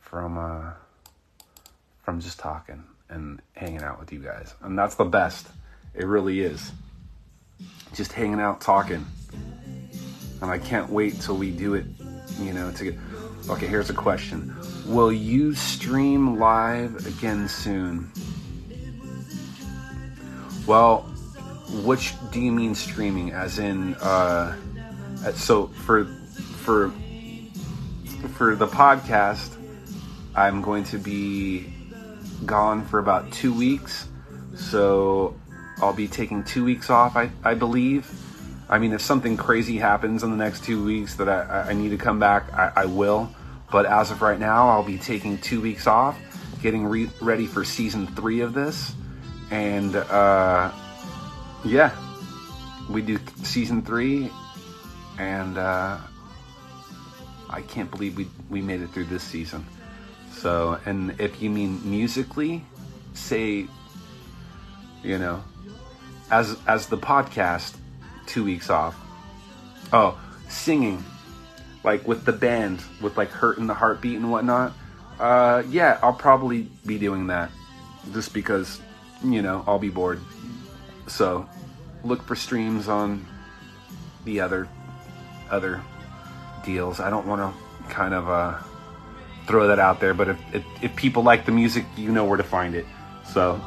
from 0.00 0.38
uh, 0.38 0.72
from 2.02 2.20
just 2.20 2.38
talking 2.38 2.84
and 3.08 3.40
hanging 3.54 3.82
out 3.82 4.00
with 4.00 4.12
you 4.12 4.18
guys, 4.18 4.54
and 4.62 4.78
that's 4.78 4.96
the 4.96 5.04
best. 5.04 5.46
It 5.94 6.06
really 6.06 6.40
is. 6.40 6.72
Just 7.94 8.12
hanging 8.12 8.40
out, 8.40 8.60
talking, 8.60 9.06
and 10.42 10.50
I 10.50 10.58
can't 10.58 10.90
wait 10.90 11.20
till 11.20 11.36
we 11.36 11.50
do 11.50 11.74
it. 11.74 11.86
You 12.40 12.52
know, 12.52 12.70
to 12.72 12.84
get. 12.84 12.94
Okay, 13.48 13.66
here's 13.66 13.90
a 13.90 13.94
question: 13.94 14.54
Will 14.86 15.12
you 15.12 15.54
stream 15.54 16.38
live 16.38 17.06
again 17.06 17.48
soon? 17.48 18.10
Well, 20.66 21.02
which 21.84 22.14
do 22.30 22.40
you 22.40 22.52
mean 22.52 22.74
streaming? 22.74 23.32
As 23.32 23.58
in, 23.58 23.94
uh, 23.96 24.56
so 25.34 25.68
for 25.68 26.04
for 26.04 26.90
for 28.34 28.56
the 28.56 28.66
podcast, 28.66 29.56
I'm 30.34 30.62
going 30.62 30.84
to 30.84 30.98
be 30.98 31.72
gone 32.44 32.84
for 32.84 32.98
about 32.98 33.30
two 33.32 33.54
weeks. 33.54 34.08
So 34.54 35.34
I'll 35.78 35.92
be 35.92 36.08
taking 36.08 36.42
two 36.44 36.64
weeks 36.64 36.90
off, 36.90 37.16
I, 37.16 37.30
I 37.44 37.54
believe. 37.54 38.10
I 38.68 38.78
mean, 38.78 38.92
if 38.92 39.00
something 39.00 39.36
crazy 39.36 39.78
happens 39.78 40.22
in 40.22 40.30
the 40.30 40.36
next 40.36 40.64
two 40.64 40.84
weeks 40.84 41.14
that 41.16 41.28
I, 41.28 41.66
I 41.70 41.72
need 41.72 41.90
to 41.90 41.98
come 41.98 42.18
back, 42.18 42.52
I, 42.52 42.72
I 42.74 42.84
will. 42.86 43.30
But 43.70 43.86
as 43.86 44.10
of 44.10 44.22
right 44.22 44.38
now, 44.38 44.68
I'll 44.68 44.82
be 44.82 44.98
taking 44.98 45.38
two 45.38 45.60
weeks 45.60 45.86
off, 45.86 46.18
getting 46.62 46.86
re- 46.86 47.10
ready 47.20 47.46
for 47.46 47.64
season 47.64 48.06
three 48.08 48.40
of 48.40 48.54
this. 48.54 48.94
And 49.50 49.96
uh, 49.96 50.72
yeah, 51.64 51.94
we 52.88 53.02
do 53.02 53.18
season 53.42 53.82
three. 53.82 54.30
And 55.18 55.56
uh, 55.56 55.98
I 57.48 57.62
can't 57.62 57.90
believe 57.90 58.16
we, 58.16 58.28
we 58.50 58.60
made 58.60 58.80
it 58.82 58.88
through 58.90 59.06
this 59.06 59.22
season. 59.22 59.64
So, 60.32 60.78
and 60.84 61.18
if 61.18 61.40
you 61.40 61.48
mean 61.48 61.80
musically, 61.88 62.64
say, 63.14 63.66
you 65.02 65.18
know, 65.18 65.42
as 66.30 66.56
as 66.66 66.88
the 66.88 66.98
podcast, 66.98 67.76
two 68.26 68.44
weeks 68.44 68.68
off. 68.70 68.94
Oh, 69.92 70.20
singing, 70.48 71.02
like 71.84 72.06
with 72.06 72.24
the 72.24 72.32
band, 72.32 72.82
with 73.00 73.16
like 73.16 73.30
hurt 73.30 73.52
hurting 73.52 73.66
the 73.66 73.74
heartbeat 73.74 74.16
and 74.16 74.30
whatnot. 74.30 74.72
Uh, 75.18 75.62
yeah, 75.70 75.98
I'll 76.02 76.12
probably 76.12 76.68
be 76.84 76.98
doing 76.98 77.28
that, 77.28 77.50
just 78.12 78.34
because, 78.34 78.80
you 79.24 79.42
know, 79.42 79.64
I'll 79.66 79.78
be 79.78 79.90
bored. 79.90 80.20
So, 81.06 81.48
look 82.04 82.22
for 82.22 82.36
streams 82.36 82.88
on 82.88 83.26
the 84.24 84.40
other 84.40 84.68
other 85.50 85.80
deals. 86.64 87.00
I 87.00 87.10
don't 87.10 87.26
want 87.26 87.40
to 87.40 87.92
kind 87.92 88.14
of 88.14 88.28
uh 88.28 88.58
throw 89.46 89.68
that 89.68 89.78
out 89.78 90.00
there. 90.00 90.14
But 90.14 90.28
if, 90.28 90.54
if, 90.54 90.64
if 90.82 90.96
people 90.96 91.22
like 91.22 91.46
the 91.46 91.52
music, 91.52 91.84
you 91.96 92.10
know 92.10 92.24
where 92.24 92.36
to 92.36 92.42
find 92.42 92.74
it. 92.74 92.84
So 93.32 93.60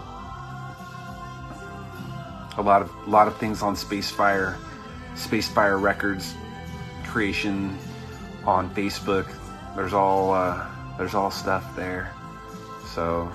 a 2.57 2.61
lot 2.61 2.81
of 2.81 2.91
a 3.07 3.09
lot 3.09 3.27
of 3.27 3.37
things 3.37 3.61
on 3.61 3.75
Spacefire, 3.75 4.57
Spacefire 5.15 5.81
Records 5.81 6.35
creation 7.05 7.77
on 8.45 8.73
Facebook. 8.75 9.27
There's 9.75 9.93
all 9.93 10.33
uh, 10.33 10.67
there's 10.97 11.15
all 11.15 11.31
stuff 11.31 11.75
there. 11.75 12.13
So, 12.93 13.31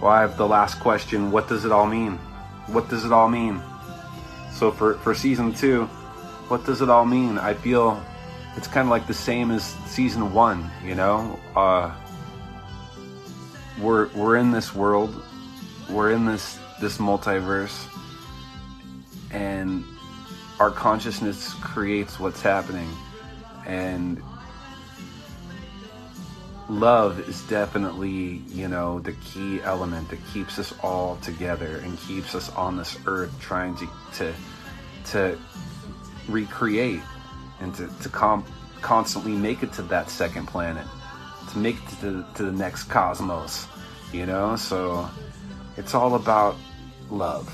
well, 0.00 0.10
I 0.10 0.20
have 0.22 0.36
the 0.36 0.46
last 0.46 0.80
question. 0.80 1.30
What 1.30 1.48
does 1.48 1.64
it 1.64 1.72
all 1.72 1.86
mean? 1.86 2.18
What 2.66 2.88
does 2.88 3.04
it 3.04 3.12
all 3.12 3.28
mean? 3.28 3.60
So 4.52 4.70
for 4.70 4.94
for 4.94 5.14
season 5.14 5.52
two, 5.52 5.84
what 6.48 6.64
does 6.64 6.80
it 6.80 6.88
all 6.88 7.04
mean? 7.04 7.38
I 7.38 7.54
feel 7.54 8.02
it's 8.56 8.66
kind 8.66 8.86
of 8.86 8.90
like 8.90 9.06
the 9.06 9.14
same 9.14 9.50
as 9.50 9.62
season 9.86 10.32
one, 10.32 10.70
you 10.84 10.94
know. 10.94 11.38
Uh, 11.54 11.94
we're 13.80 14.08
we're 14.08 14.36
in 14.36 14.50
this 14.50 14.74
world, 14.74 15.22
we're 15.88 16.12
in 16.12 16.24
this 16.24 16.58
this 16.80 16.98
multiverse, 16.98 17.86
and 19.30 19.84
our 20.58 20.70
consciousness 20.70 21.54
creates 21.54 22.18
what's 22.18 22.40
happening, 22.40 22.88
and 23.66 24.22
love 26.70 27.18
is 27.28 27.42
definitely 27.42 28.42
you 28.48 28.68
know 28.68 29.00
the 29.00 29.12
key 29.24 29.60
element 29.62 30.08
that 30.08 30.18
keeps 30.32 30.58
us 30.58 30.72
all 30.82 31.16
together 31.16 31.78
and 31.84 31.98
keeps 32.00 32.34
us 32.34 32.48
on 32.50 32.76
this 32.76 32.96
earth 33.06 33.34
trying 33.40 33.74
to 33.76 33.88
to 34.14 34.34
to 35.04 35.38
recreate 36.28 37.00
and 37.60 37.74
to, 37.74 37.88
to 38.02 38.08
com- 38.08 38.44
constantly 38.80 39.32
make 39.32 39.62
it 39.62 39.72
to 39.74 39.82
that 39.82 40.10
second 40.10 40.46
planet, 40.46 40.86
to 41.52 41.58
make 41.58 41.76
it 41.76 41.88
to 41.88 42.10
the, 42.10 42.26
to 42.34 42.42
the 42.44 42.52
next 42.52 42.84
cosmos, 42.84 43.66
you 44.12 44.26
know? 44.26 44.56
So 44.56 45.08
it's 45.76 45.94
all 45.94 46.14
about 46.14 46.56
love, 47.10 47.52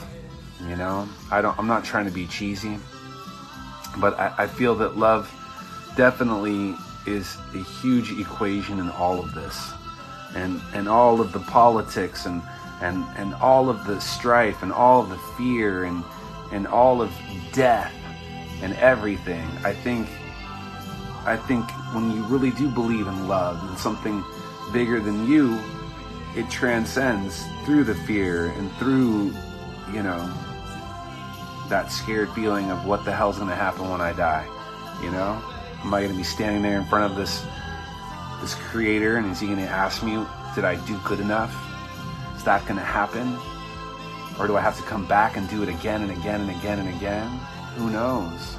you 0.68 0.76
know? 0.76 1.08
I 1.30 1.42
don't, 1.42 1.58
I'm 1.58 1.66
not 1.66 1.84
trying 1.84 2.06
to 2.06 2.12
be 2.12 2.26
cheesy, 2.26 2.78
but 3.98 4.18
I, 4.18 4.34
I 4.38 4.46
feel 4.46 4.74
that 4.76 4.96
love 4.96 5.32
definitely 5.96 6.74
is 7.06 7.36
a 7.54 7.58
huge 7.58 8.12
equation 8.18 8.78
in 8.78 8.90
all 8.90 9.18
of 9.18 9.34
this. 9.34 9.72
And, 10.34 10.60
and 10.74 10.88
all 10.88 11.20
of 11.20 11.32
the 11.32 11.40
politics 11.40 12.26
and, 12.26 12.42
and, 12.82 13.04
and 13.16 13.34
all 13.34 13.70
of 13.70 13.86
the 13.86 14.00
strife 14.00 14.62
and 14.62 14.72
all 14.72 15.00
of 15.00 15.08
the 15.08 15.18
fear 15.38 15.84
and, 15.84 16.04
and 16.52 16.66
all 16.66 17.00
of 17.00 17.10
death 17.52 17.94
and 18.62 18.74
everything. 18.74 19.46
I 19.64 19.72
think 19.72 20.08
I 21.26 21.36
think 21.36 21.68
when 21.92 22.12
you 22.12 22.22
really 22.26 22.52
do 22.52 22.68
believe 22.68 23.08
in 23.08 23.26
love 23.26 23.60
and 23.68 23.76
something 23.76 24.22
bigger 24.72 25.00
than 25.00 25.26
you, 25.26 25.58
it 26.36 26.48
transcends 26.48 27.44
through 27.64 27.82
the 27.82 27.96
fear 27.96 28.46
and 28.46 28.70
through, 28.74 29.34
you 29.92 30.04
know, 30.04 30.32
that 31.68 31.90
scared 31.90 32.30
feeling 32.30 32.70
of 32.70 32.86
what 32.86 33.04
the 33.04 33.12
hell's 33.12 33.38
going 33.38 33.48
to 33.48 33.56
happen 33.56 33.90
when 33.90 34.00
I 34.00 34.12
die. 34.12 34.46
You 35.02 35.10
know, 35.10 35.42
am 35.86 35.94
I 35.94 36.00
going 36.00 36.10
to 36.10 36.18
be 36.18 36.24
standing 36.24 36.62
there 36.62 36.78
in 36.78 36.84
front 36.86 37.12
of 37.12 37.16
this 37.16 37.46
this 38.40 38.54
creator 38.54 39.16
and 39.16 39.30
is 39.30 39.38
he 39.38 39.46
going 39.46 39.58
to 39.58 39.68
ask 39.68 40.02
me 40.02 40.12
Did 40.54 40.64
I 40.64 40.74
do 40.84 40.98
good 41.04 41.20
enough? 41.20 41.54
Is 42.36 42.42
that 42.44 42.62
going 42.66 42.78
to 42.78 42.84
happen? 42.84 43.38
Or 44.38 44.46
do 44.48 44.56
I 44.56 44.60
have 44.60 44.76
to 44.78 44.82
come 44.82 45.06
back 45.06 45.36
and 45.36 45.48
do 45.48 45.62
it 45.62 45.68
again 45.68 46.02
and 46.02 46.10
again 46.10 46.40
and 46.40 46.50
again 46.50 46.80
and 46.80 46.88
again? 46.88 47.28
Who 47.76 47.90
knows? 47.90 48.56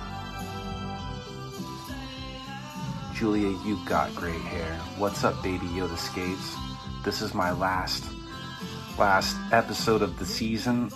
Julia, 3.14 3.50
you've 3.66 3.86
got 3.86 4.16
great 4.16 4.42
hair. 4.42 4.74
What's 4.98 5.24
up, 5.24 5.44
baby 5.44 5.66
Yoda 5.68 5.98
Skates? 5.98 6.56
This 7.04 7.22
is 7.22 7.34
my 7.34 7.52
last 7.52 8.06
last 8.98 9.36
episode 9.52 10.02
of 10.02 10.18
the 10.18 10.26
season. 10.26 10.90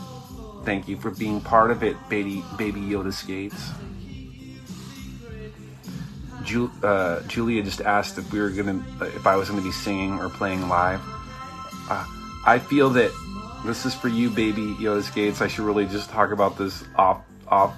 Thank 0.64 0.88
you 0.88 0.96
for 0.96 1.12
being 1.12 1.42
part 1.42 1.72
of 1.72 1.84
it, 1.84 1.98
baby 2.08 2.42
baby 2.58 2.80
Yoda 2.80 3.12
Skates. 3.12 3.72
Ju- 6.44 6.72
uh, 6.84 7.22
Julia 7.22 7.64
just 7.64 7.82
asked 7.82 8.18
if 8.18 8.32
we 8.32 8.40
were 8.40 8.50
gonna, 8.50 8.84
if 9.02 9.28
I 9.28 9.36
was 9.36 9.50
gonna 9.50 9.62
be 9.62 9.72
singing 9.72 10.20
or 10.20 10.30
playing 10.30 10.68
live. 10.68 11.02
Uh, 11.90 12.06
I 12.46 12.60
feel 12.60 12.90
that 12.92 13.12
this 13.66 13.86
is 13.86 13.94
for 13.94 14.08
you, 14.08 14.30
baby 14.30 14.76
Yoda 14.80 15.04
Skates. 15.04 15.42
I 15.42 15.48
should 15.48 15.66
really 15.66 15.86
just 15.86 16.10
talk 16.10 16.32
about 16.32 16.58
this 16.58 16.84
off, 16.96 17.22
off, 17.48 17.76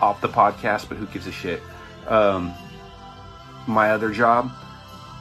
off 0.00 0.20
the 0.20 0.28
podcast. 0.28 0.88
But 0.88 0.98
who 0.98 1.06
gives 1.06 1.26
a 1.26 1.32
shit? 1.32 1.62
Um, 2.06 2.54
my 3.66 3.90
other 3.90 4.10
job, 4.10 4.50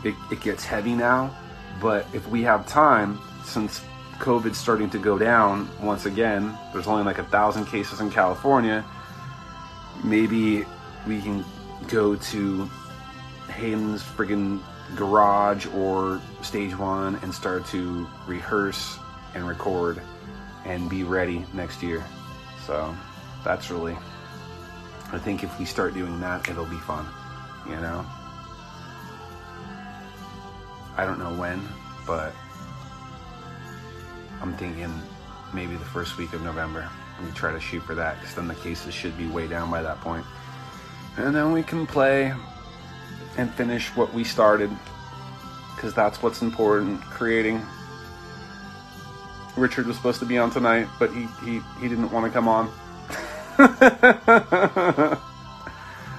it, 0.03 0.15
it 0.31 0.41
gets 0.41 0.63
heavy 0.65 0.93
now. 0.93 1.35
But 1.81 2.05
if 2.13 2.27
we 2.29 2.43
have 2.43 2.67
time, 2.67 3.19
since 3.43 3.81
COVID's 4.19 4.57
starting 4.57 4.89
to 4.91 4.99
go 4.99 5.17
down 5.17 5.69
once 5.81 6.05
again, 6.05 6.55
there's 6.73 6.87
only 6.87 7.03
like 7.03 7.17
a 7.17 7.23
thousand 7.23 7.65
cases 7.65 7.99
in 7.99 8.09
California. 8.11 8.85
Maybe 10.03 10.65
we 11.07 11.21
can 11.21 11.43
go 11.87 12.15
to 12.15 12.69
Hayden's 13.49 14.03
friggin' 14.03 14.61
garage 14.95 15.65
or 15.67 16.21
stage 16.41 16.77
one 16.77 17.15
and 17.23 17.33
start 17.33 17.65
to 17.67 18.07
rehearse 18.27 18.97
and 19.33 19.47
record 19.47 20.01
and 20.65 20.89
be 20.89 21.03
ready 21.03 21.45
next 21.53 21.81
year. 21.81 22.03
So 22.65 22.95
that's 23.43 23.71
really, 23.71 23.97
I 25.11 25.17
think 25.17 25.43
if 25.43 25.59
we 25.59 25.65
start 25.65 25.93
doing 25.93 26.19
that, 26.21 26.47
it'll 26.49 26.65
be 26.65 26.77
fun, 26.77 27.05
you 27.67 27.75
know? 27.75 28.05
I 30.97 31.05
don't 31.05 31.19
know 31.19 31.33
when, 31.39 31.61
but 32.05 32.33
I'm 34.41 34.53
thinking 34.57 34.93
maybe 35.53 35.75
the 35.75 35.85
first 35.85 36.17
week 36.17 36.33
of 36.33 36.41
November. 36.41 36.89
We 37.23 37.31
try 37.31 37.51
to 37.51 37.59
shoot 37.59 37.83
for 37.83 37.95
that 37.95 38.19
because 38.19 38.35
then 38.35 38.47
the 38.47 38.55
cases 38.55 38.93
should 38.93 39.17
be 39.17 39.27
way 39.27 39.47
down 39.47 39.69
by 39.71 39.81
that 39.81 40.01
point. 40.01 40.25
And 41.17 41.35
then 41.35 41.51
we 41.51 41.63
can 41.63 41.85
play 41.85 42.33
and 43.37 43.53
finish 43.53 43.89
what 43.95 44.13
we 44.13 44.23
started 44.23 44.69
because 45.75 45.93
that's 45.93 46.21
what's 46.21 46.41
important 46.41 47.01
creating. 47.01 47.61
Richard 49.57 49.87
was 49.87 49.97
supposed 49.97 50.19
to 50.19 50.25
be 50.25 50.37
on 50.37 50.51
tonight, 50.51 50.87
but 50.99 51.11
he, 51.13 51.27
he, 51.43 51.59
he 51.79 51.89
didn't 51.89 52.11
want 52.11 52.25
to 52.25 52.31
come 52.31 52.47
on. 52.47 52.71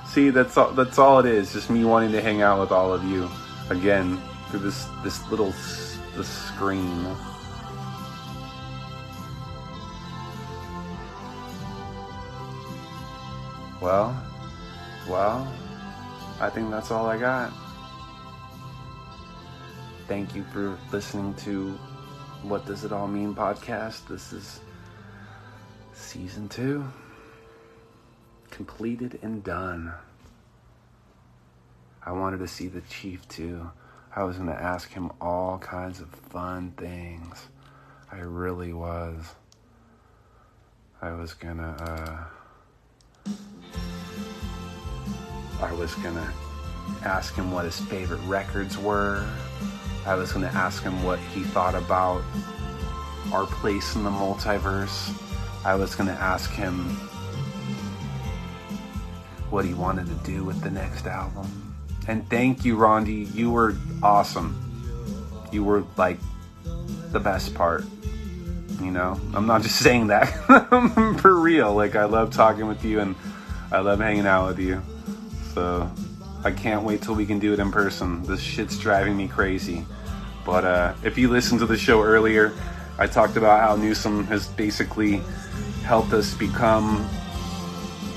See, 0.07 0.31
that's 0.31 0.57
all, 0.57 0.73
that's 0.73 0.99
all 0.99 1.21
it 1.21 1.27
is. 1.27 1.53
Just 1.53 1.71
me 1.71 1.85
wanting 1.85 2.13
to 2.13 2.21
hang 2.21 2.43
out 2.43 2.61
with 2.61 2.71
all 2.71 2.93
of 2.93 3.03
you 3.05 3.31
again 3.71 4.21
through 4.49 4.61
this 4.61 4.87
this 5.03 5.27
little 5.31 5.55
the 6.15 6.25
screen. 6.25 7.07
Well, 13.81 14.15
well, 15.09 15.51
I 16.41 16.51
think 16.51 16.71
that's 16.71 16.91
all 16.91 17.07
I 17.07 17.19
got. 17.19 17.53
Thank 20.09 20.35
you 20.35 20.45
for 20.53 20.77
listening 20.91 21.35
to 21.37 21.71
What 22.43 22.67
Does 22.67 22.85
It 22.85 22.93
All 22.93 23.09
Mean 23.09 23.35
podcast. 23.35 24.07
This 24.09 24.33
is 24.33 24.61
season 25.93 26.49
two, 26.49 26.85
completed 28.51 29.19
and 29.23 29.43
done. 29.43 29.93
I 32.05 32.13
wanted 32.13 32.39
to 32.39 32.49
see 32.49 32.69
the 32.69 32.81
chief 32.83 33.27
too. 33.29 33.71
I 34.15 34.25
was 34.25 34.37
going 34.37 34.49
to 34.49 34.61
ask 34.61 34.91
him 34.91 35.11
all 35.21 35.59
kinds 35.59 36.01
of 36.01 36.09
fun 36.09 36.73
things. 36.77 37.47
I 38.11 38.19
really 38.19 38.73
was. 38.73 39.35
I 41.01 41.13
was 41.13 41.33
going 41.33 41.57
to, 41.57 41.65
uh, 41.65 43.33
I 45.63 45.73
was 45.73 45.95
going 45.97 46.17
to 46.17 46.33
ask 47.05 47.35
him 47.35 47.53
what 47.53 47.65
his 47.65 47.81
favorite 47.81 48.21
records 48.27 48.77
were. 48.77 49.25
I 50.05 50.17
was 50.17 50.33
going 50.33 50.45
to 50.45 50.53
ask 50.53 50.83
him 50.83 51.05
what 51.05 51.21
he 51.21 51.43
thought 51.43 51.77
about 51.77 52.23
our 53.33 53.47
place 53.47 53.95
in 53.95 54.03
the 54.03 54.11
multiverse. 54.11 55.15
I 55.65 55.77
was 55.77 55.95
going 55.95 56.09
to 56.09 56.21
ask 56.21 56.51
him 56.51 56.89
what 59.51 59.65
he 59.65 59.75
wanted 59.75 60.07
to 60.07 60.15
do 60.29 60.43
with 60.43 60.61
the 60.63 60.71
next 60.71 61.07
album. 61.07 61.75
And 62.09 62.29
thank 62.29 62.65
you, 62.65 62.77
Rondi. 62.77 63.33
You 63.33 63.53
were 63.53 63.77
awesome. 64.03 64.59
You 65.53 65.63
were 65.63 65.85
like 65.97 66.19
the 67.13 67.21
best 67.21 67.55
part. 67.55 67.85
You 68.81 68.91
know, 68.91 69.21
I'm 69.33 69.47
not 69.47 69.63
just 69.63 69.77
saying 69.85 70.09
that 70.09 70.25
for 71.21 71.39
real. 71.39 71.73
Like, 71.73 71.95
I 71.95 72.07
love 72.07 72.33
talking 72.33 72.67
with 72.67 72.85
you 72.85 72.99
and 72.99 73.15
I 73.71 73.79
love 73.79 74.01
hanging 74.01 74.27
out 74.27 74.49
with 74.49 74.59
you. 74.59 74.83
So, 75.55 75.91
I 76.45 76.51
can't 76.51 76.83
wait 76.83 77.03
till 77.03 77.15
we 77.15 77.25
can 77.25 77.39
do 77.39 77.53
it 77.53 77.61
in 77.61 77.71
person. 77.71 78.25
This 78.25 78.41
shit's 78.41 78.77
driving 78.77 79.17
me 79.17 79.29
crazy. 79.29 79.87
But 80.45 80.65
uh, 80.65 80.95
if 81.05 81.17
you 81.17 81.29
listened 81.29 81.61
to 81.61 81.67
the 81.67 81.79
show 81.79 82.03
earlier, 82.03 82.53
I 82.99 83.07
talked 83.07 83.37
about 83.37 83.61
how 83.61 83.77
Newsom 83.77 84.25
has 84.25 84.49
basically 84.49 85.23
helped 85.85 86.13
us 86.13 86.35
become 86.35 87.09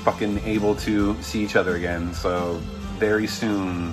fucking 0.02 0.40
able 0.40 0.74
to 0.76 1.20
see 1.22 1.42
each 1.44 1.54
other 1.54 1.76
again. 1.76 2.12
So 2.14 2.60
very 2.98 3.28
soon, 3.28 3.92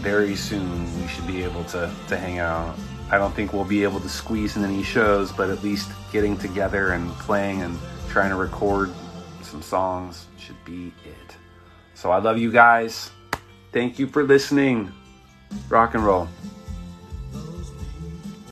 very 0.00 0.34
soon, 0.34 0.84
we 1.00 1.06
should 1.06 1.26
be 1.26 1.44
able 1.44 1.62
to, 1.64 1.92
to 2.08 2.16
hang 2.16 2.40
out. 2.40 2.76
I 3.08 3.18
don't 3.18 3.34
think 3.34 3.52
we'll 3.52 3.64
be 3.64 3.84
able 3.84 4.00
to 4.00 4.08
squeeze 4.08 4.56
in 4.56 4.64
any 4.64 4.82
shows, 4.82 5.30
but 5.30 5.48
at 5.48 5.62
least 5.62 5.92
getting 6.10 6.36
together 6.36 6.90
and 6.90 7.08
playing 7.12 7.62
and 7.62 7.78
trying 8.08 8.30
to 8.30 8.36
record 8.36 8.90
some 9.42 9.62
songs 9.62 10.26
should 10.38 10.62
be 10.64 10.92
it. 11.04 11.21
So 12.02 12.10
I 12.10 12.18
love 12.18 12.36
you 12.36 12.50
guys. 12.50 13.12
Thank 13.70 14.00
you 14.00 14.08
for 14.08 14.24
listening. 14.24 14.90
Rock 15.68 15.94
and 15.94 16.04
roll. 16.04 16.26